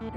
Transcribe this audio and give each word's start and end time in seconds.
Milí 0.00 0.08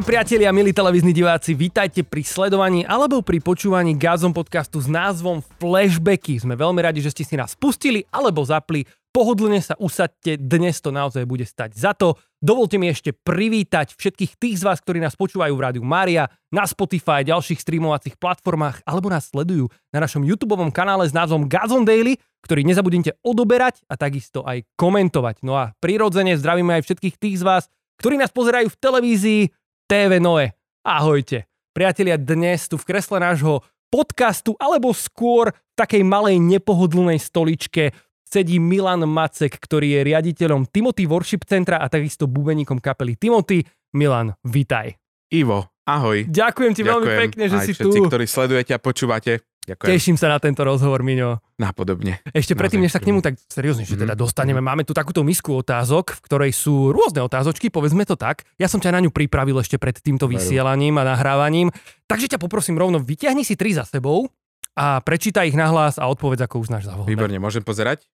priatelia, 0.00 0.48
milí 0.56 0.72
televízni 0.72 1.12
diváci, 1.12 1.52
vítajte 1.52 2.00
pri 2.00 2.24
sledovaní 2.24 2.88
alebo 2.88 3.20
pri 3.20 3.44
počúvaní 3.44 3.92
Gazom 3.92 4.32
podcastu 4.32 4.80
s 4.80 4.88
názvom 4.88 5.44
Flashbacky. 5.60 6.40
Sme 6.40 6.56
veľmi 6.56 6.80
radi, 6.80 7.04
že 7.04 7.12
ste 7.12 7.28
si 7.28 7.36
nás 7.36 7.52
pustili 7.52 8.08
alebo 8.08 8.40
zapli. 8.48 8.88
Pohodlne 9.08 9.64
sa 9.64 9.72
usadte, 9.80 10.36
dnes 10.36 10.84
to 10.84 10.92
naozaj 10.92 11.24
bude 11.24 11.48
stať 11.48 11.72
za 11.72 11.96
to. 11.96 12.20
Dovolte 12.38 12.76
mi 12.76 12.92
ešte 12.92 13.16
privítať 13.16 13.96
všetkých 13.96 14.36
tých 14.36 14.60
z 14.60 14.66
vás, 14.68 14.78
ktorí 14.84 15.00
nás 15.00 15.16
počúvajú 15.16 15.56
v 15.56 15.64
rádiu 15.64 15.82
Mária, 15.82 16.28
na 16.52 16.68
Spotify 16.68 17.24
ďalších 17.24 17.60
streamovacích 17.60 18.20
platformách, 18.20 18.84
alebo 18.84 19.08
nás 19.08 19.32
sledujú 19.32 19.72
na 19.96 20.04
našom 20.04 20.22
YouTube 20.22 20.54
kanále 20.70 21.08
s 21.08 21.16
názvom 21.16 21.48
Gazon 21.48 21.88
Daily, 21.88 22.20
ktorý 22.44 22.68
nezabudnite 22.68 23.16
odoberať 23.24 23.82
a 23.88 23.96
takisto 23.96 24.44
aj 24.44 24.68
komentovať. 24.76 25.40
No 25.40 25.56
a 25.56 25.72
prirodzene 25.80 26.36
zdravíme 26.36 26.78
aj 26.78 26.84
všetkých 26.84 27.16
tých 27.16 27.36
z 27.40 27.44
vás, 27.48 27.62
ktorí 27.98 28.20
nás 28.20 28.30
pozerajú 28.30 28.70
v 28.70 28.80
televízii, 28.80 29.42
TV 29.88 30.20
Noe. 30.20 30.52
Ahojte. 30.84 31.48
Priatelia, 31.72 32.20
dnes 32.20 32.68
tu 32.68 32.76
v 32.76 32.86
kresle 32.86 33.18
nášho 33.18 33.64
podcastu, 33.88 34.52
alebo 34.60 34.92
skôr 34.92 35.50
v 35.52 35.74
takej 35.74 36.04
malej 36.04 36.36
nepohodlnej 36.38 37.16
stoličke 37.16 37.96
sedí 38.28 38.60
Milan 38.60 39.02
Macek, 39.02 39.56
ktorý 39.56 39.96
je 39.96 40.00
riaditeľom 40.04 40.68
Timothy 40.68 41.08
Worship 41.08 41.42
Centra 41.42 41.80
a 41.80 41.88
takisto 41.88 42.28
bubeníkom 42.28 42.76
kapely 42.76 43.16
Timothy. 43.16 43.64
Milan, 43.90 44.36
vitaj. 44.44 44.92
Ivo, 45.28 45.64
ahoj. 45.82 46.28
Ďakujem 46.28 46.72
ti 46.72 46.84
Ďakujem 46.84 46.92
veľmi 47.00 47.20
pekne, 47.24 47.44
že 47.48 47.56
si 47.64 47.72
všetci, 47.72 47.98
tu. 47.98 48.04
ktorí 48.04 48.24
sledujete 48.24 48.72
a 48.72 48.78
počúvate. 48.78 49.40
Ďakujem. 49.64 49.88
Teším 49.92 50.16
sa 50.16 50.32
na 50.32 50.40
tento 50.40 50.64
rozhovor, 50.64 51.04
Miňo. 51.04 51.44
Napodobne. 51.60 52.24
Ešte 52.32 52.56
predtým, 52.56 52.80
než 52.80 52.96
sa 52.96 53.00
k 53.00 53.12
nemu 53.12 53.20
tak 53.20 53.36
seriózne, 53.44 53.84
že 53.84 53.96
teda 53.96 54.16
Mhm. 54.16 54.20
dostaneme, 54.20 54.60
máme 54.60 54.80
tu 54.80 54.96
takúto 54.96 55.20
misku 55.20 55.52
otázok, 55.54 56.16
v 56.16 56.20
ktorej 56.24 56.52
sú 56.52 56.88
rôzne 56.88 57.20
otázočky, 57.20 57.68
povedzme 57.68 58.08
to 58.08 58.16
tak. 58.16 58.48
Ja 58.56 58.64
som 58.64 58.80
ťa 58.80 58.96
na 58.96 59.04
ňu 59.04 59.12
pripravil 59.12 59.60
ešte 59.60 59.76
pred 59.76 59.92
týmto 59.94 60.24
vysielaním 60.24 60.96
a 60.96 61.04
nahrávaním. 61.06 61.68
Takže 62.04 62.32
ťa 62.32 62.40
poprosím 62.40 62.76
rovno, 62.76 62.96
vyťahni 62.96 63.44
si 63.44 63.60
tri 63.60 63.76
za 63.76 63.84
sebou 63.84 64.32
a 64.72 65.00
prečítaj 65.00 65.44
ich 65.46 65.58
nahlas 65.58 66.00
a 66.00 66.08
odpovedz, 66.08 66.48
ako 66.48 66.64
uznáš 66.64 66.88
za 66.88 66.96
vhodné. 66.96 67.12
Výborne, 67.12 67.36
môžem 67.36 67.60
pozerať? 67.60 68.08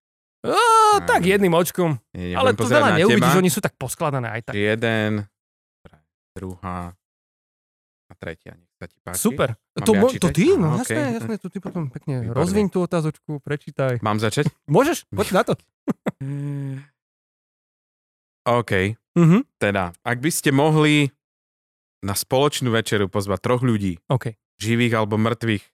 Á, 0.44 0.60
tak 1.02 1.22
jedným 1.22 1.50
očkom. 1.50 1.96
Nie, 2.12 2.34
Ale 2.34 2.52
to 2.52 2.64
veľa 2.64 2.96
neuvidíš, 2.96 3.32
teba. 3.32 3.40
oni 3.40 3.48
sú 3.48 3.58
tak 3.58 3.74
poskladané 3.74 4.28
aj 4.30 4.40
tak. 4.44 4.54
Jeden, 4.54 5.24
druhá 6.30 6.92
a 8.04 8.12
tretia. 8.14 8.52
Nech 8.52 8.68
sa 8.74 8.84
ti 8.84 8.98
páči. 8.98 9.18
Super. 9.18 9.56
Mám 9.72 9.80
To, 9.80 9.90
ja 9.90 9.98
mo- 9.98 10.12
to 10.12 10.28
ty, 10.28 10.46
no 10.52 10.68
Aha, 10.70 10.84
jasné, 10.84 11.02
jasné, 11.16 11.34
to 11.36 11.48
ty 11.48 11.58
potom 11.58 11.88
pekne 11.88 12.20
Výborne. 12.20 12.36
rozviň 12.36 12.66
tú 12.68 12.78
otázočku, 12.80 13.40
prečítaj. 13.40 13.98
Mám 13.98 14.18
začať? 14.18 14.52
Môžeš? 14.68 15.08
Poď 15.08 15.26
na 15.32 15.42
to. 15.42 15.52
OK, 18.46 18.72
Mhm. 19.14 19.48
teda, 19.56 19.96
ak 19.98 20.18
by 20.18 20.28
ste 20.28 20.50
mohli 20.50 21.08
na 22.00 22.12
spoločnú 22.12 22.68
večeru 22.68 23.08
pozvať 23.08 23.40
troch 23.40 23.62
ľudí, 23.62 23.96
OK. 24.06 24.36
živých 24.58 24.92
alebo 24.94 25.16
mŕtvych, 25.16 25.64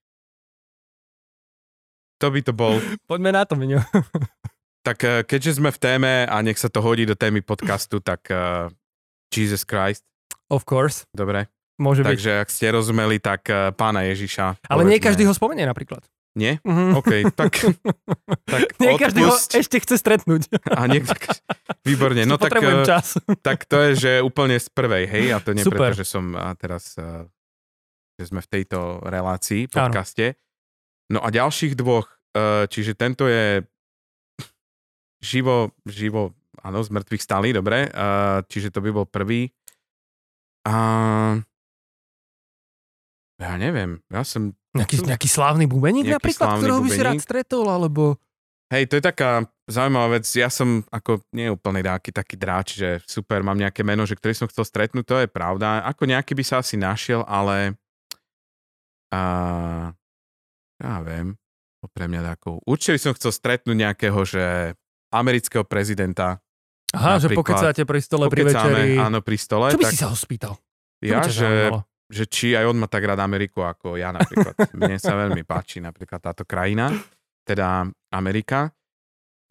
to 2.16 2.26
by 2.28 2.40
to 2.40 2.52
bol. 2.52 2.78
Poďme 3.10 3.32
na 3.32 3.42
to, 3.42 3.56
Miňo. 3.56 3.82
Tak 4.80 4.98
eh, 5.04 5.20
keďže 5.28 5.60
sme 5.60 5.68
v 5.68 5.78
téme 5.78 6.12
a 6.24 6.36
nech 6.40 6.56
sa 6.56 6.72
to 6.72 6.80
hodí 6.80 7.04
do 7.04 7.12
témy 7.12 7.44
podcastu, 7.44 8.00
tak 8.00 8.24
eh, 8.32 8.72
Jesus 9.28 9.68
Christ, 9.68 10.04
Of 10.48 10.64
course. 10.64 11.04
dobre. 11.12 11.46
Môže 11.80 12.04
byť. 12.04 12.08
Takže 12.12 12.30
ak 12.44 12.48
ste 12.48 12.66
rozumeli, 12.72 13.20
tak 13.20 13.44
eh, 13.52 13.72
pána 13.76 14.08
Ježiša. 14.08 14.68
Ale 14.72 14.88
nie 14.88 14.96
každý 14.96 15.28
ho 15.28 15.36
spomenie 15.36 15.68
napríklad. 15.68 16.00
Nie? 16.32 16.62
Mhm. 16.62 16.94
OK, 16.96 17.10
tak, 17.34 17.52
tak 18.52 18.62
Nie 18.80 18.94
každý 18.96 19.26
ho 19.26 19.34
ešte 19.34 19.76
chce 19.82 19.98
stretnúť. 20.00 20.48
A 20.78 20.86
nie, 20.88 21.02
výborne, 21.84 22.22
no 22.24 22.38
tak, 22.40 22.54
čas. 22.86 23.18
tak 23.44 23.66
to 23.68 23.76
je, 23.90 23.90
že 23.98 24.12
úplne 24.24 24.56
z 24.56 24.70
prvej, 24.70 25.04
hej, 25.10 25.26
a 25.34 25.42
to 25.42 25.52
nie 25.52 25.66
Super. 25.66 25.90
preto, 25.92 26.00
že 26.00 26.06
som 26.06 26.32
a 26.38 26.54
teraz, 26.54 26.94
že 28.14 28.24
sme 28.24 28.38
v 28.38 28.48
tejto 28.48 29.02
relácii, 29.02 29.66
Áno. 29.74 29.90
podcaste. 29.90 30.38
No 31.10 31.18
a 31.18 31.34
ďalších 31.34 31.74
dvoch, 31.74 32.06
čiže 32.70 32.94
tento 32.94 33.26
je 33.26 33.66
živo, 35.20 35.72
živo, 35.84 36.32
áno, 36.64 36.80
z 36.80 36.90
mŕtvych 36.90 37.22
stali, 37.22 37.52
dobre, 37.52 37.88
eh, 37.88 38.38
čiže 38.48 38.72
to 38.72 38.80
by 38.84 38.90
bol 38.92 39.06
prvý. 39.06 39.52
A 40.64 40.74
ja 43.40 43.54
neviem, 43.56 44.04
ja 44.12 44.20
som 44.20 44.52
Nejaký, 44.76 45.02
nejaký 45.02 45.26
slávny 45.26 45.64
bubeník 45.64 46.06
Nejaký 46.06 46.16
napríklad, 46.20 46.48
ktorého 46.60 46.80
by 46.84 46.90
si 46.92 47.00
rád 47.00 47.16
bubeník. 47.16 47.26
stretol, 47.26 47.66
alebo... 47.66 48.20
Hej, 48.70 48.86
to 48.86 48.94
je 49.00 49.02
taká 49.02 49.50
zaujímavá 49.66 50.20
vec. 50.20 50.30
Ja 50.30 50.46
som 50.46 50.86
ako 50.94 51.26
nie 51.34 51.50
úplne 51.50 51.82
taký, 51.82 52.14
taký 52.14 52.36
dráč, 52.38 52.78
že 52.78 53.02
super, 53.02 53.42
mám 53.42 53.58
nejaké 53.58 53.82
meno, 53.82 54.06
že 54.06 54.14
ktorý 54.14 54.30
som 54.36 54.46
chcel 54.46 54.62
stretnúť, 54.62 55.04
to 55.08 55.16
je 55.18 55.26
pravda. 55.26 55.82
Ako 55.90 56.06
nejaký 56.06 56.38
by 56.38 56.44
sa 56.46 56.62
asi 56.62 56.78
našiel, 56.78 57.26
ale 57.26 57.74
a, 59.10 59.22
ja 60.78 60.96
viem, 61.02 61.34
pre 61.90 62.06
mňa 62.06 62.36
takú. 62.36 62.62
Určite 62.62 62.94
by 62.94 63.00
som 63.00 63.16
chcel 63.18 63.32
stretnúť 63.34 63.74
nejakého, 63.74 64.20
že 64.22 64.78
amerického 65.10 65.66
prezidenta. 65.66 66.38
Aha, 66.90 67.22
že 67.22 67.30
pokecáte 67.30 67.86
pri 67.86 68.00
stole, 68.02 68.26
pri 68.26 68.50
večeri. 68.50 68.98
Áno, 68.98 69.22
pri 69.22 69.38
stole. 69.38 69.70
Čo 69.70 69.78
by 69.78 69.86
tak 69.86 69.94
si 69.94 69.98
sa 69.98 70.10
ho 70.10 70.16
spýtal? 70.18 70.54
Ja, 70.98 71.22
že, 71.22 71.46
zaujímalo? 71.46 71.86
že 72.10 72.24
či 72.26 72.58
aj 72.58 72.66
on 72.66 72.76
má 72.82 72.90
tak 72.90 73.06
rád 73.06 73.22
Ameriku 73.22 73.62
ako 73.62 73.94
ja 73.94 74.10
napríklad. 74.10 74.54
Mne 74.78 74.98
sa 74.98 75.14
veľmi 75.14 75.46
páči 75.46 75.78
napríklad 75.78 76.18
táto 76.18 76.42
krajina, 76.42 76.90
teda 77.46 77.86
Amerika. 78.10 78.74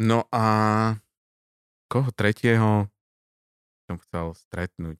No 0.03 0.27
a 0.31 0.43
koho 1.87 2.11
tretieho 2.11 2.87
som 3.87 3.97
chcel 4.03 4.35
stretnúť? 4.35 4.99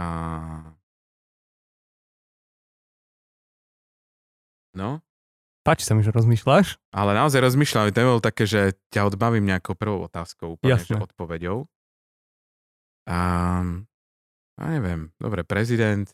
A... 0.00 0.08
No, 4.76 5.00
Páči 5.66 5.82
sa 5.82 5.92
mi, 5.92 6.00
že 6.00 6.10
rozmýšľaš. 6.10 6.78
ale 6.90 7.10
naozaj 7.12 7.42
rozmýšľam, 7.42 7.90
to 7.90 8.00
bolo 8.00 8.22
také, 8.22 8.46
že 8.46 8.60
ťa 8.88 9.02
odbavím 9.04 9.44
nejakou 9.44 9.74
prvou 9.74 10.06
otázkou, 10.06 10.54
úplne, 10.54 10.78
že 10.78 10.94
Jasné. 10.94 11.02
odpoveďou. 11.02 11.66
A, 13.04 13.18
a 14.56 14.64
neviem, 14.68 15.10
dobre, 15.16 15.42
prezident, 15.42 16.06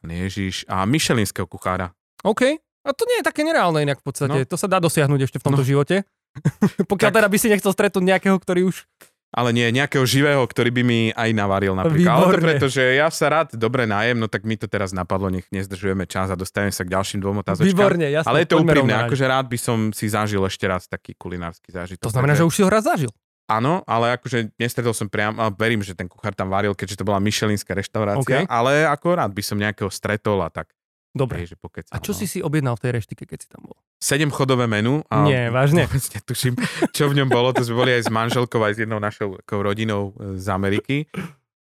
Ježiš 0.00 0.62
a 0.66 0.82
Michelinského 0.84 1.44
kuchára. 1.44 1.90
OK. 2.22 2.42
A 2.82 2.90
to 2.90 3.06
nie 3.06 3.18
je 3.18 3.24
také 3.24 3.42
nereálne 3.42 3.78
inak 3.80 3.98
v 3.98 4.06
podstate. 4.06 4.38
No. 4.38 4.46
To 4.46 4.56
sa 4.56 4.66
dá 4.66 4.78
dosiahnuť 4.78 5.20
ešte 5.22 5.38
v 5.38 5.44
tomto 5.44 5.62
No. 5.62 5.66
živote. 5.66 6.02
Pokiaľ 6.90 7.10
Tak. 7.10 7.16
teda 7.18 7.28
by 7.30 7.38
si 7.38 7.46
nechcel 7.48 7.70
stretnúť 7.70 8.04
nejakého, 8.04 8.36
ktorý 8.36 8.66
už... 8.66 8.86
Ale 9.32 9.48
nie, 9.56 9.64
nejakého 9.72 10.04
živého, 10.04 10.44
ktorý 10.44 10.68
by 10.68 10.82
mi 10.84 11.00
aj 11.16 11.32
navaril 11.32 11.72
napríklad. 11.72 12.04
Ale 12.04 12.36
to 12.36 12.44
preto, 12.44 12.66
že 12.68 13.00
ja 13.00 13.08
sa 13.08 13.32
rád 13.32 13.56
dobre 13.56 13.88
najem, 13.88 14.20
no 14.20 14.28
tak 14.28 14.44
mi 14.44 14.60
to 14.60 14.68
teraz 14.68 14.92
napadlo, 14.92 15.32
nech 15.32 15.48
nezdržujeme 15.48 16.04
čas 16.04 16.28
a 16.28 16.36
dostaneme 16.36 16.68
sa 16.68 16.84
k 16.84 16.92
ďalším 16.92 17.24
dvom 17.24 17.40
otázočkám. 17.40 17.72
Výborne, 17.72 18.12
jasné. 18.12 18.28
Ale 18.28 18.44
je 18.44 18.48
to 18.52 18.60
úprimné, 18.60 18.92
akože 19.08 19.24
rád 19.24 19.48
by 19.48 19.56
som 19.56 19.78
si 19.96 20.12
zažil 20.12 20.44
ešte 20.44 20.68
raz 20.68 20.84
taký 20.84 21.16
kulinársky 21.16 21.72
zážitok. 21.72 22.04
To 22.04 22.12
znamená, 22.12 22.36
že 22.36 22.44
Takže- 22.44 22.50
už 22.52 22.54
si 22.54 22.62
ho 22.62 22.68
raz 22.68 22.84
zažil. 22.84 23.12
Áno, 23.50 23.84
ale 23.88 24.16
akože 24.16 24.54
nestretol 24.60 24.94
som 24.94 25.08
priam, 25.08 25.36
ale 25.40 25.50
verím, 25.56 25.80
že 25.80 25.96
ten 25.96 26.06
kuchár 26.06 26.32
tam 26.32 26.52
varil, 26.52 26.76
keďže 26.76 27.00
to 27.00 27.04
bola 27.04 27.18
Michelinská 27.18 27.74
reštaurácia, 27.74 28.44
OK. 28.44 28.48
ale 28.48 28.86
ako 28.86 29.18
rád 29.18 29.32
by 29.34 29.42
som 29.44 29.56
nejakého 29.58 29.90
stretol 29.92 30.40
a 30.44 30.48
tak. 30.48 30.72
Dobre. 31.12 31.44
Hej, 31.44 31.54
že 31.54 31.56
pokecam, 31.60 31.92
A 31.92 32.00
čo 32.00 32.16
no. 32.16 32.18
si 32.18 32.24
si 32.24 32.40
objednal 32.40 32.72
v 32.80 32.88
tej 32.88 32.90
reštike, 32.96 33.28
keď 33.28 33.38
si 33.44 33.48
tam 33.52 33.68
bol? 33.68 33.76
Sedem 34.00 34.32
chodové 34.32 34.64
menu. 34.64 35.04
A 35.12 35.28
Nie, 35.28 35.48
vážne? 35.54 35.84
Netuším, 35.84 36.56
čo 36.96 37.12
v 37.12 37.20
ňom 37.20 37.28
bolo. 37.28 37.52
To 37.52 37.60
sme 37.60 37.76
boli 37.84 37.92
aj 37.92 38.08
s 38.08 38.10
manželkou, 38.10 38.56
aj 38.64 38.72
s 38.74 38.78
jednou 38.88 38.96
našou 38.96 39.36
rodinou 39.44 40.16
e, 40.16 40.40
z 40.40 40.46
Ameriky. 40.48 40.96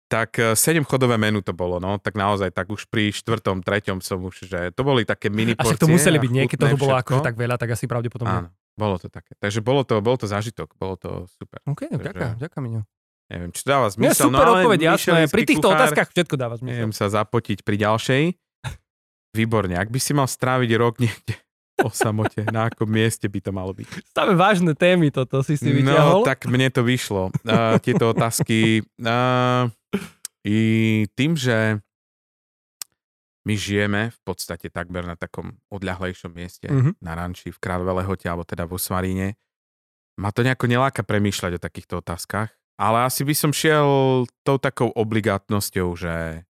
Tak 0.06 0.38
e, 0.38 0.54
sedem 0.54 0.86
chodové 0.86 1.18
menu 1.18 1.42
to 1.42 1.50
bolo, 1.50 1.82
no. 1.82 1.98
Tak 1.98 2.14
naozaj, 2.14 2.54
tak 2.54 2.70
už 2.70 2.86
pri 2.86 3.10
štvrtom, 3.10 3.66
treťom 3.66 3.98
som 3.98 4.22
už, 4.22 4.46
že 4.46 4.70
to 4.70 4.86
boli 4.86 5.02
také 5.02 5.34
mini 5.34 5.58
porcie. 5.58 5.82
to 5.82 5.90
museli 5.90 6.22
byť, 6.22 6.30
nie? 6.30 6.44
Keď 6.46 6.58
chutné 6.58 6.70
toho 6.70 6.78
bolo 6.78 6.94
akože 6.94 7.20
tak 7.26 7.34
veľa, 7.34 7.58
tak 7.58 7.74
asi 7.74 7.90
pravdepodobne. 7.90 8.46
Áno, 8.46 8.48
bolo 8.78 9.02
to 9.02 9.10
také. 9.10 9.34
Takže 9.34 9.58
bolo 9.66 9.82
to, 9.82 9.98
bol 9.98 10.14
to 10.14 10.30
zážitok, 10.30 10.78
bolo 10.78 10.94
to 10.94 11.26
super. 11.26 11.58
OK, 11.66 11.90
ďakujem, 11.90 12.38
ďakujem, 12.38 12.62
Miňo. 12.62 12.82
Neviem, 13.30 13.50
či 13.54 13.62
dáva 13.62 13.86
zmysel. 13.86 14.26
super 14.26 14.42
no, 14.42 14.58
ale 14.58 14.66
odpoveď, 14.66 14.80
jasné. 14.90 15.30
Pri 15.30 15.42
týchto 15.46 15.70
kuchár, 15.70 15.78
otázkach 15.86 16.08
všetko 16.10 16.34
dáva 16.34 16.54
zmysel. 16.58 16.74
Neviem 16.74 16.94
sa 16.94 17.06
zapotiť 17.06 17.62
pri 17.62 17.78
ďalšej. 17.78 18.22
Výborne, 19.30 19.74
ak 19.74 19.86
by 19.86 19.96
si 19.96 20.10
mal 20.10 20.26
stráviť 20.26 20.70
rok 20.74 20.98
niekde 20.98 21.38
o 21.80 21.88
samote, 21.88 22.42
na 22.44 22.66
akom 22.66 22.86
mieste 22.86 23.24
by 23.24 23.38
to 23.38 23.50
malo 23.50 23.70
byť? 23.70 23.88
Stáve 24.06 24.34
vážne 24.34 24.72
témy 24.72 25.08
toto 25.08 25.40
si 25.40 25.54
si 25.54 25.70
No, 25.70 25.76
vyťahol. 25.86 26.20
tak 26.24 26.44
mne 26.44 26.68
to 26.68 26.82
vyšlo. 26.82 27.30
Uh, 27.40 27.78
tieto 27.78 28.10
otázky. 28.10 28.82
Uh, 28.96 29.70
I 30.40 30.56
tým, 31.10 31.34
že 31.34 31.78
my 33.40 33.54
žijeme 33.54 34.10
v 34.10 34.18
podstate 34.22 34.68
takmer 34.68 35.02
na 35.02 35.14
takom 35.14 35.56
odľahlejšom 35.68 36.30
mieste, 36.30 36.66
Mhm. 36.66 36.98
na 36.98 37.12
ranči 37.14 37.48
v 37.48 37.56
Kráľové 37.56 37.96
lehote, 37.98 38.26
alebo 38.26 38.42
teda 38.42 38.64
vo 38.64 38.76
Svaríne, 38.76 39.38
ma 40.16 40.28
to 40.28 40.42
nejako 40.42 40.66
neláka 40.66 41.00
premýšľať 41.00 41.56
o 41.56 41.62
takýchto 41.62 41.94
otázkach, 41.98 42.52
ale 42.76 42.98
asi 43.02 43.22
by 43.22 43.32
som 43.32 43.50
šiel 43.50 43.88
tou 44.42 44.56
takou 44.56 44.90
obligátnosťou, 44.90 45.88
že 45.94 46.44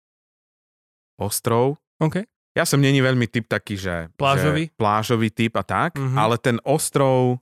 ostrov, 1.17 1.79
OK. 1.99 2.25
Ja 2.53 2.65
som 2.65 2.77
není 2.77 2.99
veľmi 2.99 3.25
typ 3.25 3.47
taký, 3.47 3.75
že... 3.75 4.11
Plážový? 4.15 4.67
Že 4.67 4.75
plážový 4.75 5.29
typ 5.29 5.55
a 5.55 5.63
tak, 5.63 5.95
Mhm. 5.95 6.17
ale 6.17 6.35
ten 6.37 6.57
ostrov 6.63 7.39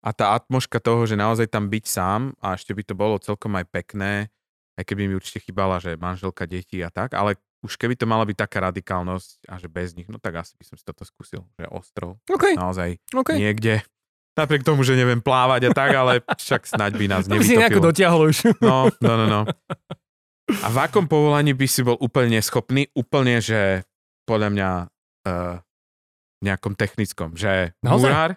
a 0.00 0.10
tá 0.10 0.32
atmoška 0.34 0.76
toho, 0.76 1.04
že 1.04 1.14
naozaj 1.14 1.46
tam 1.46 1.66
byť 1.66 1.84
sám 1.84 2.32
a 2.38 2.52
ešte 2.52 2.72
by 2.72 2.82
to 2.82 2.94
bolo 2.94 3.16
celkom 3.16 3.52
aj 3.54 3.64
pekné, 3.66 4.28
aj 4.74 4.84
keby 4.86 5.06
mi 5.06 5.14
určite 5.14 5.40
chýbala, 5.42 5.76
že 5.76 5.94
manželka, 5.94 6.44
deti 6.44 6.80
a 6.80 6.88
tak, 6.88 7.12
ale 7.12 7.36
už 7.60 7.76
keby 7.76 7.92
to 7.92 8.04
mala 8.04 8.24
byť 8.24 8.36
taká 8.38 8.64
radikálnosť 8.66 9.44
a 9.46 9.56
že 9.56 9.68
bez 9.68 9.92
nich, 9.92 10.04
no 10.06 10.16
tak 10.16 10.36
asi 10.38 10.56
by 10.56 10.64
som 10.64 10.76
si 10.76 10.84
toto 10.84 11.04
skúsil, 11.04 11.44
že 11.54 11.68
ostrov, 11.68 12.16
OK, 12.26 12.56
naozaj 12.56 12.96
OK. 13.12 13.36
niekde. 13.36 13.84
Napriek 14.32 14.62
tomu, 14.62 14.80
že 14.80 14.94
neviem 14.94 15.20
plávať 15.20 15.68
a 15.68 15.74
tak, 15.74 15.90
ale 15.92 16.12
však 16.24 16.64
snaď 16.66 16.92
by 16.94 17.06
nás 17.06 17.24
To 17.26 17.34
by 17.34 17.42
si 17.42 17.56
nejako 17.56 17.76
nevytopilo. 17.76 17.88
dotiahol 17.88 18.20
už. 18.26 18.36
No, 18.62 18.88
no, 18.98 19.12
no, 19.14 19.26
no. 19.26 19.40
A 20.50 20.66
v 20.66 20.78
akom 20.80 21.04
povolaní 21.04 21.52
by 21.52 21.66
si 21.66 21.82
bol 21.82 21.94
úplne 21.96 22.34
neschopný? 22.34 22.88
Úplne, 22.90 23.38
že 23.38 23.84
podľa 24.30 24.48
mňa 24.54 24.70
uh, 25.26 25.56
nejakom 26.40 26.78
technickom, 26.78 27.34
že 27.34 27.74
Naozaj? 27.82 28.06
múrár, 28.06 28.30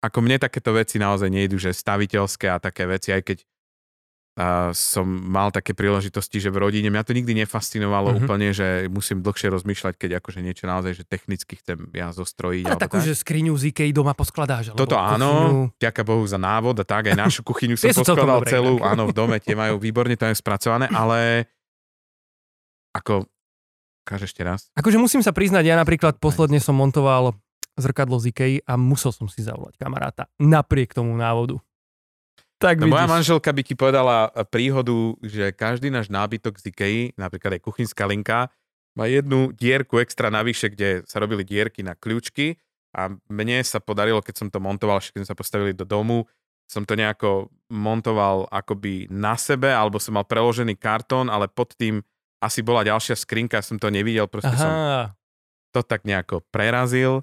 ako 0.00 0.18
mne 0.24 0.40
takéto 0.40 0.72
veci 0.72 0.96
naozaj 0.96 1.28
nejdu, 1.28 1.60
že 1.60 1.76
staviteľské 1.76 2.48
a 2.48 2.56
také 2.56 2.88
veci, 2.88 3.12
aj 3.12 3.22
keď 3.22 3.38
uh, 3.42 4.70
som 4.72 5.04
mal 5.04 5.52
také 5.52 5.72
príležitosti, 5.72 6.40
že 6.40 6.48
v 6.52 6.58
rodine, 6.62 6.88
mňa 6.88 7.04
to 7.04 7.12
nikdy 7.16 7.32
nefascinovalo 7.36 8.10
Mhm. 8.10 8.14
mm-hmm. 8.16 8.26
úplne, 8.28 8.48
že 8.52 8.68
musím 8.88 9.20
dlhšie 9.20 9.48
rozmýšľať, 9.52 9.94
keď 10.00 10.10
akože 10.24 10.40
niečo 10.40 10.64
naozaj, 10.64 10.92
že 11.00 11.04
technicky 11.04 11.60
chcem 11.60 11.78
ja 11.92 12.10
zostrojiť. 12.16 12.64
Ale 12.66 12.80
takú, 12.80 12.98
tak. 13.00 13.06
že 13.06 13.14
skriňu 13.14 13.52
z 13.56 13.72
Ikei 13.72 13.90
doma 13.92 14.16
poskladáš. 14.16 14.72
Toto 14.72 14.96
kuchyňu. 14.96 15.12
áno, 15.20 15.30
ďaká 15.76 16.02
Bohu 16.02 16.24
za 16.24 16.40
návod 16.40 16.76
a 16.80 16.84
tak, 16.88 17.12
aj 17.12 17.16
našu 17.16 17.40
kuchyňu 17.44 17.76
som 17.80 17.92
poskladal 17.92 18.40
celú, 18.48 18.80
áno, 18.80 19.10
v 19.10 19.14
dome, 19.16 19.36
tie 19.42 19.52
majú 19.58 19.76
výborne 19.80 20.14
to 20.16 20.26
je 20.28 20.36
spracované, 20.38 20.88
ale 20.92 21.50
ako, 22.96 23.28
káž 24.06 24.30
ešte 24.30 24.46
raz, 24.46 24.70
Akože 24.78 25.02
musím 25.02 25.20
sa 25.26 25.34
priznať, 25.34 25.66
ja 25.66 25.74
napríklad 25.74 26.22
posledne 26.22 26.62
som 26.62 26.78
montoval 26.78 27.34
zrkadlo 27.76 28.16
z 28.22 28.32
Ikei 28.32 28.54
a 28.64 28.78
musel 28.78 29.10
som 29.12 29.26
si 29.26 29.44
zavolať 29.44 29.76
kamaráta 29.76 30.30
napriek 30.38 30.94
tomu 30.94 31.12
návodu. 31.12 31.58
Tak 32.56 32.80
no 32.80 32.88
moja 32.88 33.04
manželka 33.04 33.52
by 33.52 33.62
ti 33.66 33.76
povedala 33.76 34.32
e, 34.32 34.40
príhodu, 34.48 35.12
že 35.20 35.52
každý 35.52 35.92
náš 35.92 36.08
nábytok 36.08 36.56
z 36.56 36.72
Ikei, 36.72 36.98
napríklad 37.20 37.60
aj 37.60 37.62
kuchynská 37.68 38.08
linka, 38.08 38.48
má 38.96 39.04
jednu 39.04 39.52
dierku 39.52 40.00
extra 40.00 40.32
navyše, 40.32 40.72
kde 40.72 41.04
sa 41.04 41.20
robili 41.20 41.44
dierky 41.44 41.84
na 41.84 41.92
kľúčky 41.92 42.56
a 42.96 43.12
mne 43.28 43.60
sa 43.60 43.76
podarilo, 43.76 44.24
keď 44.24 44.34
som 44.40 44.48
to 44.48 44.56
montoval, 44.56 45.04
keď 45.04 45.20
sme 45.20 45.28
sa 45.28 45.36
postavili 45.36 45.76
do 45.76 45.84
domu, 45.84 46.24
som 46.64 46.88
to 46.88 46.96
nejako 46.96 47.52
montoval 47.68 48.48
akoby 48.48 49.04
na 49.12 49.36
sebe, 49.36 49.68
alebo 49.68 50.00
som 50.00 50.16
mal 50.16 50.24
preložený 50.24 50.80
kartón, 50.80 51.28
ale 51.28 51.52
pod 51.52 51.76
tým 51.76 52.00
asi 52.40 52.60
bola 52.60 52.84
ďalšia 52.84 53.16
skrinka, 53.16 53.64
som 53.64 53.80
to 53.80 53.88
nevidel, 53.88 54.28
proste 54.28 54.52
som 54.54 54.68
Aha, 54.68 55.16
to 55.76 55.80
tak 55.84 56.08
nejako 56.08 56.40
prerazil 56.48 57.20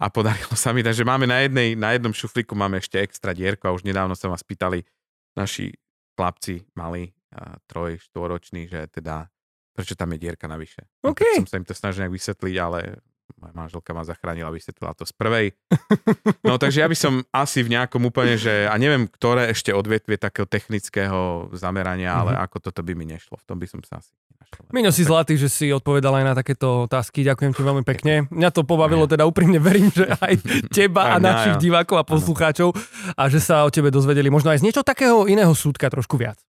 a 0.00 0.08
podarilo 0.08 0.56
sa 0.56 0.72
mi, 0.72 0.80
takže 0.80 1.04
máme 1.04 1.28
na, 1.28 1.44
jednej, 1.44 1.76
na 1.76 1.92
jednom 1.92 2.16
šuflíku 2.16 2.56
máme 2.56 2.80
ešte 2.80 2.96
extra 3.00 3.36
dierku 3.36 3.68
a 3.68 3.76
už 3.76 3.84
nedávno 3.84 4.16
sa 4.16 4.32
vás 4.32 4.40
pýtali 4.40 4.88
naši 5.36 5.76
chlapci 6.16 6.64
mali 6.72 7.12
a, 7.36 7.60
troj, 7.68 8.00
štvoroční, 8.00 8.68
že 8.72 8.88
teda 8.88 9.28
prečo 9.72 9.96
tam 9.96 10.12
je 10.16 10.18
dierka 10.20 10.48
navyše. 10.48 10.84
No, 11.04 11.16
OK. 11.16 11.20
tak 11.20 11.44
som 11.44 11.48
sa 11.48 11.58
im 11.60 11.68
to 11.68 11.76
snažil 11.76 12.04
nejak 12.04 12.16
vysvetliť, 12.16 12.56
ale 12.60 13.00
moja 13.34 13.52
manželka 13.52 13.90
ma 13.90 14.02
zachránila, 14.02 14.48
vysvetlila 14.48 14.92
to 14.92 15.04
z 15.04 15.12
prvej. 15.12 15.46
No 16.42 16.56
takže 16.56 16.80
ja 16.80 16.88
by 16.88 16.94
som 16.94 17.22
asi 17.30 17.62
v 17.62 17.72
nejakom 17.72 18.02
úplne, 18.02 18.34
že 18.34 18.66
a 18.66 18.74
neviem, 18.74 19.06
ktoré 19.06 19.48
ešte 19.48 19.70
odvetvie 19.70 20.16
takého 20.16 20.44
technického 20.44 21.48
zamerania, 21.52 22.12
ale 22.14 22.34
Mhm. 22.34 22.40
ako 22.40 22.56
toto 22.60 22.80
by 22.80 22.92
mi 22.92 23.06
nešlo, 23.06 23.36
v 23.36 23.44
tom 23.44 23.56
by 23.56 23.66
som 23.66 23.80
sa 23.80 23.98
asi 23.98 24.10
nenašiel. 24.28 24.64
Miňo 24.68 24.90
si 24.90 25.02
zlatý, 25.02 25.34
že 25.34 25.46
si 25.46 25.70
odpovedal 25.70 26.12
aj 26.12 26.24
na 26.24 26.34
takéto 26.34 26.84
otázky. 26.84 27.22
Ďakujem 27.22 27.52
ti 27.52 27.62
veľmi 27.62 27.84
pekne. 27.84 28.12
Mňa 28.34 28.50
to 28.50 28.62
pobavilo, 28.62 29.06
teda 29.06 29.22
úprimne 29.22 29.56
verím, 29.56 29.88
že 29.88 30.10
aj 30.26 30.34
teba 30.68 31.14
a 31.14 31.22
našich 31.22 31.62
divákov 31.62 31.96
a 31.96 32.04
poslucháčov 32.04 32.74
a 33.14 33.22
že 33.30 33.38
sa 33.38 33.62
o 33.62 33.70
tebe 33.70 33.88
dozvedeli 33.88 34.28
možno 34.28 34.50
aj 34.50 34.60
z 34.60 34.66
niečo 34.66 34.82
takého 34.82 35.24
iného 35.24 35.54
súdka 35.54 35.86
trošku 35.86 36.18
viac. 36.18 36.42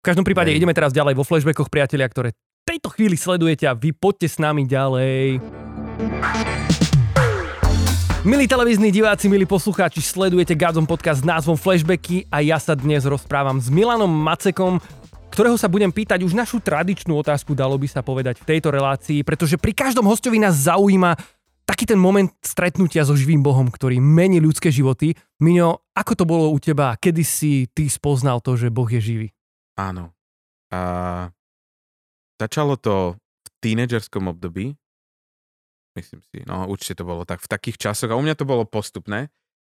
V 0.00 0.04
každom 0.04 0.24
prípade 0.24 0.50
ideme 0.50 0.72
teraz 0.72 0.90
ďalej 0.90 1.14
vo 1.14 1.22
flashbackoch, 1.22 1.68
priatelia, 1.68 2.08
ktoré 2.08 2.32
tejto 2.60 2.88
chvíli 2.90 3.14
sledujete 3.14 3.64
a 3.64 3.76
vy 3.76 3.92
poďte 3.92 4.26
s 4.26 4.36
nami 4.40 4.64
ďalej. 4.64 5.69
Milí 8.20 8.44
televízni 8.44 8.92
diváci, 8.92 9.32
milí 9.32 9.48
poslucháči, 9.48 10.04
sledujete 10.04 10.52
Gadzom 10.52 10.84
podcast 10.84 11.24
s 11.24 11.28
názvom 11.28 11.56
Flashbacky 11.56 12.28
a 12.28 12.44
ja 12.44 12.60
sa 12.60 12.76
dnes 12.76 13.08
rozprávam 13.08 13.56
s 13.56 13.72
Milanom 13.72 14.12
Macekom, 14.12 14.76
ktorého 15.32 15.56
sa 15.56 15.72
budem 15.72 15.88
pýtať 15.88 16.20
už 16.20 16.36
našu 16.36 16.60
tradičnú 16.60 17.16
otázku, 17.16 17.56
dalo 17.56 17.80
by 17.80 17.88
sa 17.88 18.04
povedať 18.04 18.44
v 18.44 18.48
tejto 18.52 18.68
relácii, 18.68 19.24
pretože 19.24 19.56
pri 19.56 19.72
každom 19.72 20.04
hostovi 20.04 20.36
nás 20.36 20.68
zaujíma 20.68 21.16
taký 21.64 21.88
ten 21.88 21.96
moment 21.96 22.28
stretnutia 22.44 23.08
so 23.08 23.16
živým 23.16 23.40
Bohom, 23.40 23.72
ktorý 23.72 24.02
mení 24.02 24.36
ľudské 24.42 24.68
životy. 24.68 25.16
Miňo, 25.40 25.88
ako 25.96 26.12
to 26.12 26.24
bolo 26.28 26.52
u 26.52 26.58
teba? 26.60 26.98
Kedy 27.00 27.22
si 27.24 27.72
ty 27.72 27.88
spoznal 27.88 28.44
to, 28.44 28.58
že 28.58 28.68
Boh 28.68 28.90
je 28.90 29.00
živý? 29.00 29.28
Áno. 29.80 30.12
A 30.68 31.32
začalo 32.36 32.76
to 32.76 33.16
v 33.16 33.48
tínedžerskom 33.64 34.28
období. 34.28 34.76
Myslím 35.98 36.22
si, 36.22 36.46
no 36.46 36.70
určite 36.70 37.02
to 37.02 37.04
bolo 37.04 37.26
tak 37.26 37.42
v 37.42 37.50
takých 37.50 37.90
časoch. 37.90 38.10
A 38.10 38.18
u 38.18 38.22
mňa 38.22 38.38
to 38.38 38.46
bolo 38.46 38.62
postupné. 38.62 39.32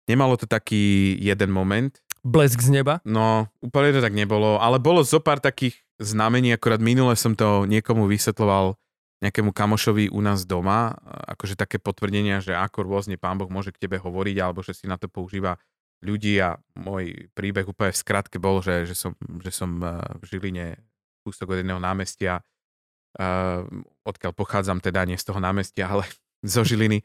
Nemalo 0.04 0.36
to 0.36 0.44
taký 0.44 1.14
jeden 1.16 1.50
moment. 1.54 1.94
Blesk 2.22 2.60
z 2.62 2.70
neba? 2.70 3.02
No, 3.02 3.50
úplne 3.64 3.94
to 3.94 4.04
tak 4.04 4.14
nebolo, 4.14 4.58
ale 4.60 4.78
bolo 4.78 5.02
zo 5.02 5.18
pár 5.18 5.42
takých 5.42 5.74
znamení, 5.98 6.54
akorát 6.54 6.78
minule 6.82 7.14
som 7.18 7.34
to 7.34 7.66
niekomu 7.66 8.06
vysvetloval 8.06 8.78
nejakému 9.22 9.54
kamošovi 9.54 10.10
u 10.10 10.18
nás 10.18 10.42
doma, 10.42 10.98
akože 11.06 11.54
také 11.54 11.78
potvrdenia, 11.78 12.42
že 12.42 12.58
ako 12.58 12.82
rôzne 12.82 13.14
pán 13.14 13.38
Boh 13.38 13.46
môže 13.46 13.70
k 13.70 13.86
tebe 13.86 14.02
hovoriť, 14.02 14.36
alebo 14.42 14.66
že 14.66 14.74
si 14.74 14.90
na 14.90 14.98
to 14.98 15.06
používa 15.06 15.62
ľudí 16.02 16.42
a 16.42 16.58
môj 16.74 17.30
príbeh 17.38 17.62
úplne 17.62 17.94
v 17.94 18.02
skratke 18.02 18.42
bol, 18.42 18.58
že, 18.58 18.82
že, 18.82 18.98
som, 18.98 19.14
že 19.38 19.54
som 19.54 19.78
eh, 19.78 19.94
v 20.18 20.22
Žiline 20.26 20.66
kúsok 21.22 21.54
od 21.54 21.62
jedného 21.62 21.78
námestia, 21.78 22.42
uh, 23.18 23.66
odkiaľ 24.06 24.32
pochádzam 24.32 24.78
teda 24.80 25.04
nie 25.04 25.18
z 25.18 25.26
toho 25.28 25.40
námestia, 25.42 25.88
ale 25.90 26.06
zo 26.54 26.62
Žiliny. 26.62 27.02